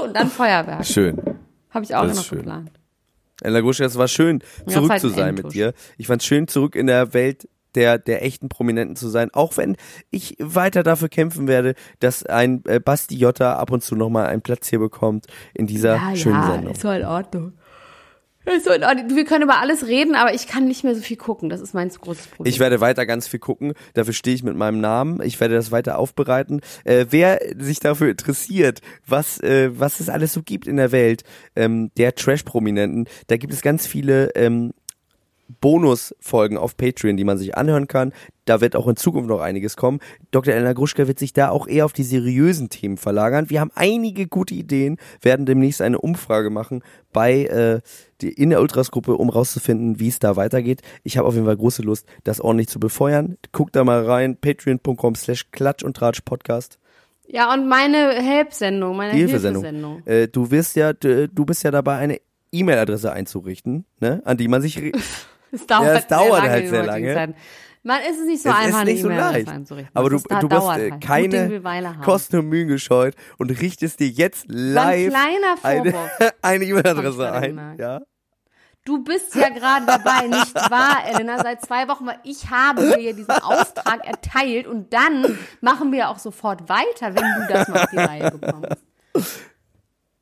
und 0.02 0.14
dann 0.14 0.30
Feuerwerk. 0.30 0.84
Schön. 0.84 1.20
Habe 1.70 1.84
ich 1.84 1.94
auch 1.94 2.06
das 2.06 2.16
noch 2.16 2.30
geplant. 2.30 2.70
Ella 3.42 3.60
Gusch, 3.60 3.80
es 3.80 3.98
war 3.98 4.08
schön, 4.08 4.42
zurück 4.66 4.90
halt 4.90 5.00
zu 5.00 5.08
sein 5.10 5.34
mit 5.34 5.52
dir. 5.52 5.74
Ich 5.98 6.06
fand 6.06 6.22
es 6.22 6.26
schön, 6.26 6.48
zurück 6.48 6.74
in 6.74 6.86
der 6.86 7.12
Welt 7.12 7.48
der, 7.74 7.98
der 7.98 8.24
echten 8.24 8.48
Prominenten 8.48 8.96
zu 8.96 9.08
sein, 9.08 9.28
auch 9.32 9.56
wenn 9.58 9.76
ich 10.10 10.36
weiter 10.40 10.82
dafür 10.82 11.08
kämpfen 11.08 11.46
werde, 11.46 11.74
dass 12.00 12.24
ein 12.24 12.64
äh, 12.64 12.80
Basti 12.80 13.16
Jotta 13.16 13.56
ab 13.56 13.70
und 13.70 13.84
zu 13.84 13.94
nochmal 13.94 14.26
einen 14.26 14.42
Platz 14.42 14.68
hier 14.68 14.78
bekommt 14.78 15.26
in 15.52 15.66
dieser 15.66 15.96
ja, 15.96 16.16
schönen 16.16 16.36
ja, 16.36 16.52
Sendung. 16.52 16.72
Ist 16.72 16.80
so 16.80 16.90
in 16.90 17.04
Ordnung. 17.04 17.52
So 18.62 18.70
Ordnung. 18.70 19.16
Wir 19.16 19.24
können 19.24 19.42
über 19.42 19.58
alles 19.58 19.86
reden, 19.86 20.14
aber 20.14 20.32
ich 20.32 20.46
kann 20.46 20.68
nicht 20.68 20.84
mehr 20.84 20.94
so 20.94 21.00
viel 21.00 21.16
gucken. 21.16 21.48
Das 21.48 21.60
ist 21.60 21.74
mein 21.74 21.88
großes 21.88 22.28
Problem. 22.28 22.52
Ich 22.52 22.60
werde 22.60 22.80
weiter 22.80 23.04
ganz 23.04 23.26
viel 23.26 23.40
gucken. 23.40 23.72
Dafür 23.94 24.12
stehe 24.12 24.36
ich 24.36 24.44
mit 24.44 24.56
meinem 24.56 24.80
Namen. 24.80 25.20
Ich 25.22 25.40
werde 25.40 25.54
das 25.54 25.72
weiter 25.72 25.98
aufbereiten. 25.98 26.60
Äh, 26.84 27.06
wer 27.10 27.40
sich 27.58 27.80
dafür 27.80 28.10
interessiert, 28.10 28.80
was 29.06 29.40
äh, 29.40 29.70
was 29.72 30.00
es 30.00 30.08
alles 30.08 30.32
so 30.32 30.42
gibt 30.42 30.66
in 30.68 30.76
der 30.76 30.92
Welt 30.92 31.24
ähm, 31.56 31.90
der 31.96 32.14
Trash-Prominenten, 32.14 33.08
da 33.26 33.36
gibt 33.36 33.52
es 33.52 33.62
ganz 33.62 33.86
viele 33.86 34.30
ähm, 34.36 34.72
Bonusfolgen 35.60 36.58
auf 36.58 36.76
Patreon, 36.76 37.16
die 37.16 37.24
man 37.24 37.38
sich 37.38 37.56
anhören 37.56 37.88
kann. 37.88 38.12
Da 38.44 38.60
wird 38.60 38.76
auch 38.76 38.86
in 38.86 38.96
Zukunft 38.96 39.28
noch 39.28 39.40
einiges 39.40 39.76
kommen. 39.76 40.00
Dr. 40.30 40.54
Elena 40.54 40.72
Gruschka 40.72 41.08
wird 41.08 41.18
sich 41.18 41.32
da 41.32 41.50
auch 41.50 41.66
eher 41.66 41.84
auf 41.84 41.92
die 41.92 42.04
seriösen 42.04 42.68
Themen 42.68 42.96
verlagern. 42.96 43.50
Wir 43.50 43.60
haben 43.60 43.72
einige 43.74 44.28
gute 44.28 44.54
Ideen, 44.54 44.98
werden 45.20 45.46
demnächst 45.46 45.82
eine 45.82 45.98
Umfrage 45.98 46.50
machen 46.50 46.82
bei 47.12 47.44
äh, 47.44 47.80
die, 48.20 48.32
in 48.32 48.50
der 48.50 48.60
Ultras-Gruppe, 48.60 49.16
um 49.16 49.30
rauszufinden, 49.30 49.98
wie 49.98 50.08
es 50.08 50.18
da 50.18 50.36
weitergeht. 50.36 50.82
Ich 51.02 51.18
habe 51.18 51.26
auf 51.26 51.34
jeden 51.34 51.46
Fall 51.46 51.56
große 51.56 51.82
Lust, 51.82 52.06
das 52.24 52.40
ordentlich 52.40 52.68
zu 52.68 52.78
befeuern. 52.78 53.36
Guckt 53.52 53.74
da 53.74 53.84
mal 53.84 54.04
rein, 54.04 54.36
patreon.com 54.36 55.14
slash 55.16 55.50
klatsch 55.50 55.82
und 55.82 55.96
tratsch 55.96 56.20
Podcast. 56.24 56.78
Ja, 57.28 57.52
und 57.52 57.68
meine 57.68 58.12
Helpsendung, 58.12 58.96
meine 58.96 59.12
Hilfesendung. 59.12 59.64
Hilfesendung. 59.64 60.06
Äh, 60.06 60.28
du 60.28 60.50
wirst 60.50 60.76
ja, 60.76 60.92
du, 60.92 61.28
du 61.28 61.44
bist 61.44 61.64
ja 61.64 61.72
dabei, 61.72 61.96
eine 61.96 62.20
E-Mail-Adresse 62.52 63.12
einzurichten, 63.12 63.84
ne, 64.00 64.22
an 64.24 64.36
die 64.36 64.48
man 64.48 64.62
sich 64.62 64.76
Es 65.56 65.66
dauert, 65.66 65.86
Ja, 65.86 65.94
es 65.94 66.06
dauert 66.06 66.42
sehr 66.42 66.50
halt 66.50 66.68
sehr 66.68 66.84
lange. 66.84 67.34
Man 67.82 68.00
ist 68.02 68.18
es 68.18 68.26
nicht 68.26 68.42
so 68.42 68.48
Es 68.48 68.54
einfach, 68.56 68.80
ist 68.80 68.86
nicht 68.86 69.02
so 69.02 69.08
leicht. 69.08 69.48
einzurichten. 69.48 69.92
Aber 69.94 70.10
du, 70.10 70.18
du 70.18 70.48
bist 70.48 70.62
äh, 70.62 70.66
halt. 70.66 71.00
Keine. 71.00 71.62
Kosten 72.04 72.38
und 72.38 72.48
Mühen 72.48 72.66
gescheut 72.66 73.14
und 73.38 73.50
richtest 73.50 74.00
dir 74.00 74.08
jetzt 74.08 74.46
live 74.48 75.10
kleiner 75.10 75.54
eine, 75.62 76.64
E-Mail-Adresse 76.64 77.32
ein. 77.32 77.76
Ja? 77.78 78.00
Du 78.84 79.02
bist 79.02 79.34
ja 79.34 79.50
gerade 79.50 79.86
dabei, 79.86 80.26
nicht 80.28 80.54
wahr, 80.54 80.98
Elena? 81.12 81.38
Seit 81.42 81.62
zwei 81.62 81.86
Wochen, 81.88 82.06
weil 82.06 82.18
ich 82.24 82.50
habe 82.50 82.82
dir 82.82 83.00
ja 83.00 83.12
diesen 83.12 83.30
Auftrag 83.30 84.04
erteilt 84.04 84.66
und 84.66 84.92
dann 84.92 85.38
machen 85.60 85.92
wir 85.92 86.08
auch 86.08 86.18
sofort 86.18 86.68
weiter, 86.68 87.14
wenn 87.14 87.24
du 87.24 87.52
das 87.52 87.68
mal 87.68 87.82
auf 87.84 87.90
die 87.90 87.98
Reihe 87.98 88.30
bekommst. 88.30 88.82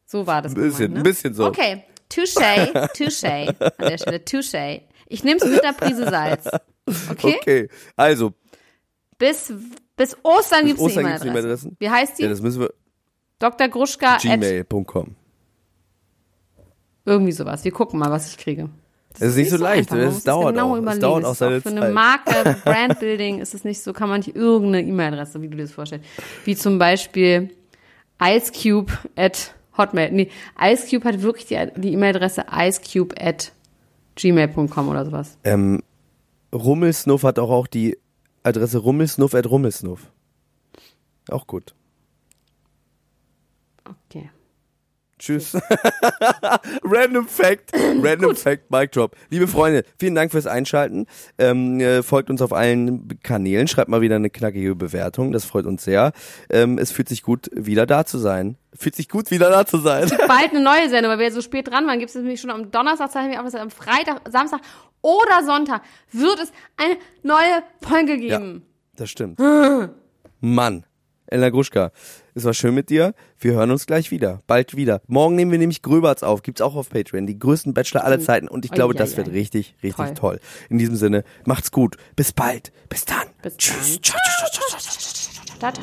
So 0.06 0.26
war 0.26 0.42
das 0.42 0.52
Ein 0.52 0.60
bisschen, 0.62 0.78
gemeint, 0.78 0.92
ne? 0.94 1.00
ein 1.00 1.02
bisschen 1.02 1.34
so. 1.34 1.46
Okay, 1.46 1.84
touché, 2.10 2.72
touché, 2.94 3.54
an 3.78 3.88
der 3.88 3.98
Stelle, 3.98 4.18
touché. 4.24 4.82
Ich 5.08 5.24
nehm's 5.24 5.44
mit 5.44 5.62
einer 5.62 5.72
Prise 5.74 6.04
Salz. 6.08 6.48
Okay? 7.10 7.36
Okay, 7.40 7.68
also, 7.96 8.32
Bis, 9.18 9.52
bis 9.96 10.16
Ostern 10.22 10.66
gibt's 10.66 10.82
Ostern 10.82 11.06
eine 11.06 11.14
E-Mail-Adresse. 11.14 11.28
E-Mail-Adressen? 11.30 11.76
Wie 11.78 11.90
heißt 11.90 12.18
die? 12.18 12.22
ja, 12.24 12.28
das 12.28 12.42
müssen 12.42 12.60
wir, 12.60 12.74
Dr. 13.38 13.68
Gruschka 13.68 14.18
gmail.com. 14.18 15.14
irgendwie 17.04 17.32
sowas. 17.32 17.64
Wir 17.64 17.72
gucken 17.72 17.98
mal, 17.98 18.10
was 18.10 18.28
ich 18.28 18.38
kriege. 18.38 18.68
Es 19.14 19.28
ist 19.30 19.36
nicht 19.36 19.50
so 19.50 19.56
leicht, 19.56 19.92
einfach. 19.92 20.12
Es 20.12 20.24
dauert 20.24 20.54
genau 20.54 20.72
auch. 20.72 20.74
Es 20.74 20.82
überlegen. 20.82 21.00
dauert 21.00 21.24
auch 21.24 21.34
seine 21.34 21.60
Für 21.60 21.68
eine. 21.68 21.90
Marke, 21.90 22.56
Brandbuilding 22.64 23.40
ist 23.40 23.54
es 23.54 23.62
nicht 23.64 23.80
so, 23.80 23.92
kann 23.92 24.08
man 24.08 24.20
nicht 24.20 24.34
irgendeine 24.34 24.86
E-Mail-Adresse, 24.88 25.40
wie 25.40 25.48
du 25.48 25.56
dir 25.56 25.62
das 25.62 25.72
vorstellst. 25.72 26.04
Wie 26.44 26.56
zum 26.56 26.78
Beispiel 26.78 27.50
icecube 28.20 28.92
at 29.16 29.54
hotmail. 29.78 30.10
Nee, 30.12 30.30
icecube 30.60 31.04
hat 31.08 31.22
wirklich 31.22 31.46
die 31.46 31.58
die 31.76 31.92
E-Mail-Adresse 31.92 32.46
icecube 32.52 33.14
at 33.20 33.52
gmail.com 34.16 34.88
oder 34.88 35.04
sowas. 35.04 35.38
Ähm, 35.44 35.82
Rummelsnuff 36.52 37.24
hat 37.24 37.38
auch, 37.38 37.50
auch 37.50 37.66
die 37.66 37.98
Adresse 38.42 38.78
rummelsnuff 38.78 39.34
at 39.34 39.48
rummelsnuff. 39.48 40.10
Auch 41.30 41.46
gut. 41.46 41.74
Okay. 43.84 44.30
Tschüss. 45.18 45.54
Random 46.82 47.26
Fact. 47.26 47.72
Random 48.02 48.34
Fact, 48.34 48.70
Mic 48.70 48.90
Drop. 48.92 49.16
Liebe 49.30 49.46
Freunde, 49.46 49.84
vielen 49.98 50.14
Dank 50.14 50.32
fürs 50.32 50.46
Einschalten. 50.46 51.06
Ähm, 51.38 51.80
äh, 51.80 52.02
folgt 52.02 52.30
uns 52.30 52.42
auf 52.42 52.52
allen 52.52 53.08
Kanälen. 53.22 53.68
Schreibt 53.68 53.88
mal 53.88 54.00
wieder 54.00 54.16
eine 54.16 54.30
knackige 54.30 54.74
Bewertung. 54.74 55.32
Das 55.32 55.44
freut 55.44 55.66
uns 55.66 55.84
sehr. 55.84 56.12
Ähm, 56.50 56.78
es 56.78 56.90
fühlt 56.90 57.08
sich 57.08 57.22
gut, 57.22 57.48
wieder 57.54 57.86
da 57.86 58.04
zu 58.04 58.18
sein. 58.18 58.56
Fühlt 58.76 58.96
sich 58.96 59.08
gut, 59.08 59.30
wieder 59.30 59.50
da 59.50 59.64
zu 59.64 59.78
sein. 59.78 60.10
Bald 60.26 60.50
eine 60.50 60.60
neue 60.60 60.88
Sendung, 60.88 61.12
weil 61.12 61.20
wir 61.20 61.32
so 61.32 61.40
spät 61.42 61.68
dran 61.68 61.86
waren, 61.86 61.98
gibt 62.00 62.08
es 62.10 62.16
nämlich 62.16 62.40
schon 62.40 62.50
am 62.50 62.70
Donnerstag, 62.72 63.12
zeichnen 63.12 63.30
wir 63.32 63.38
auf, 63.38 63.44
das 63.44 63.54
heißt 63.54 63.62
am 63.62 63.70
Freitag, 63.70 64.20
Samstag 64.30 64.60
oder 65.00 65.44
Sonntag 65.46 65.82
wird 66.10 66.40
es 66.40 66.50
eine 66.76 66.96
neue 67.22 67.62
Folge 67.82 68.14
Ja, 68.16 68.38
geben. 68.38 68.62
das 68.96 69.10
stimmt. 69.10 69.38
Mann. 70.40 70.84
Elena 71.26 71.50
Gruschka, 71.50 71.90
es 72.36 72.44
war 72.44 72.52
schön 72.52 72.74
mit 72.74 72.90
dir. 72.90 73.14
Wir 73.38 73.52
hören 73.52 73.70
uns 73.70 73.86
gleich 73.86 74.10
wieder. 74.10 74.40
Bald 74.48 74.74
wieder. 74.76 75.00
Morgen 75.06 75.36
nehmen 75.36 75.52
wir 75.52 75.58
nämlich 75.58 75.82
Gröberts 75.82 76.24
auf. 76.24 76.42
Gibt's 76.42 76.60
auch 76.60 76.74
auf 76.74 76.90
Patreon. 76.90 77.26
Die 77.26 77.38
größten 77.38 77.74
Bachelor 77.74 78.04
aller 78.04 78.18
mm. 78.18 78.22
Zeiten. 78.22 78.48
Und 78.48 78.64
ich 78.64 78.72
oh, 78.72 78.74
glaube, 78.74 78.94
ja, 78.94 78.98
das 78.98 79.12
ja. 79.12 79.18
wird 79.18 79.28
richtig, 79.28 79.76
richtig 79.84 80.06
toll. 80.06 80.14
toll. 80.14 80.40
In 80.68 80.78
diesem 80.78 80.96
Sinne, 80.96 81.22
macht's 81.44 81.70
gut. 81.70 81.96
Bis 82.16 82.32
bald. 82.32 82.72
Bis 82.88 83.04
dann. 83.04 83.28
Bis 83.40 83.56
Tschüss. 83.56 84.00
Dann. 85.60 85.74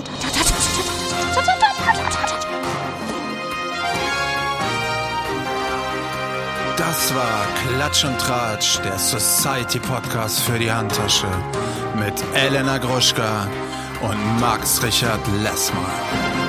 Das 6.77 7.15
war 7.15 7.47
Klatsch 7.63 8.03
und 8.03 8.19
Tratsch, 8.19 8.79
der 8.83 8.99
Society 8.99 9.79
Podcast 9.79 10.41
für 10.41 10.59
die 10.59 10.71
Handtasche 10.71 11.27
mit 11.95 12.13
Elena 12.35 12.77
Gruschka 12.77 13.47
und 14.01 14.39
Max 14.39 14.83
Richard 14.83 15.21
Lessmann. 15.41 16.40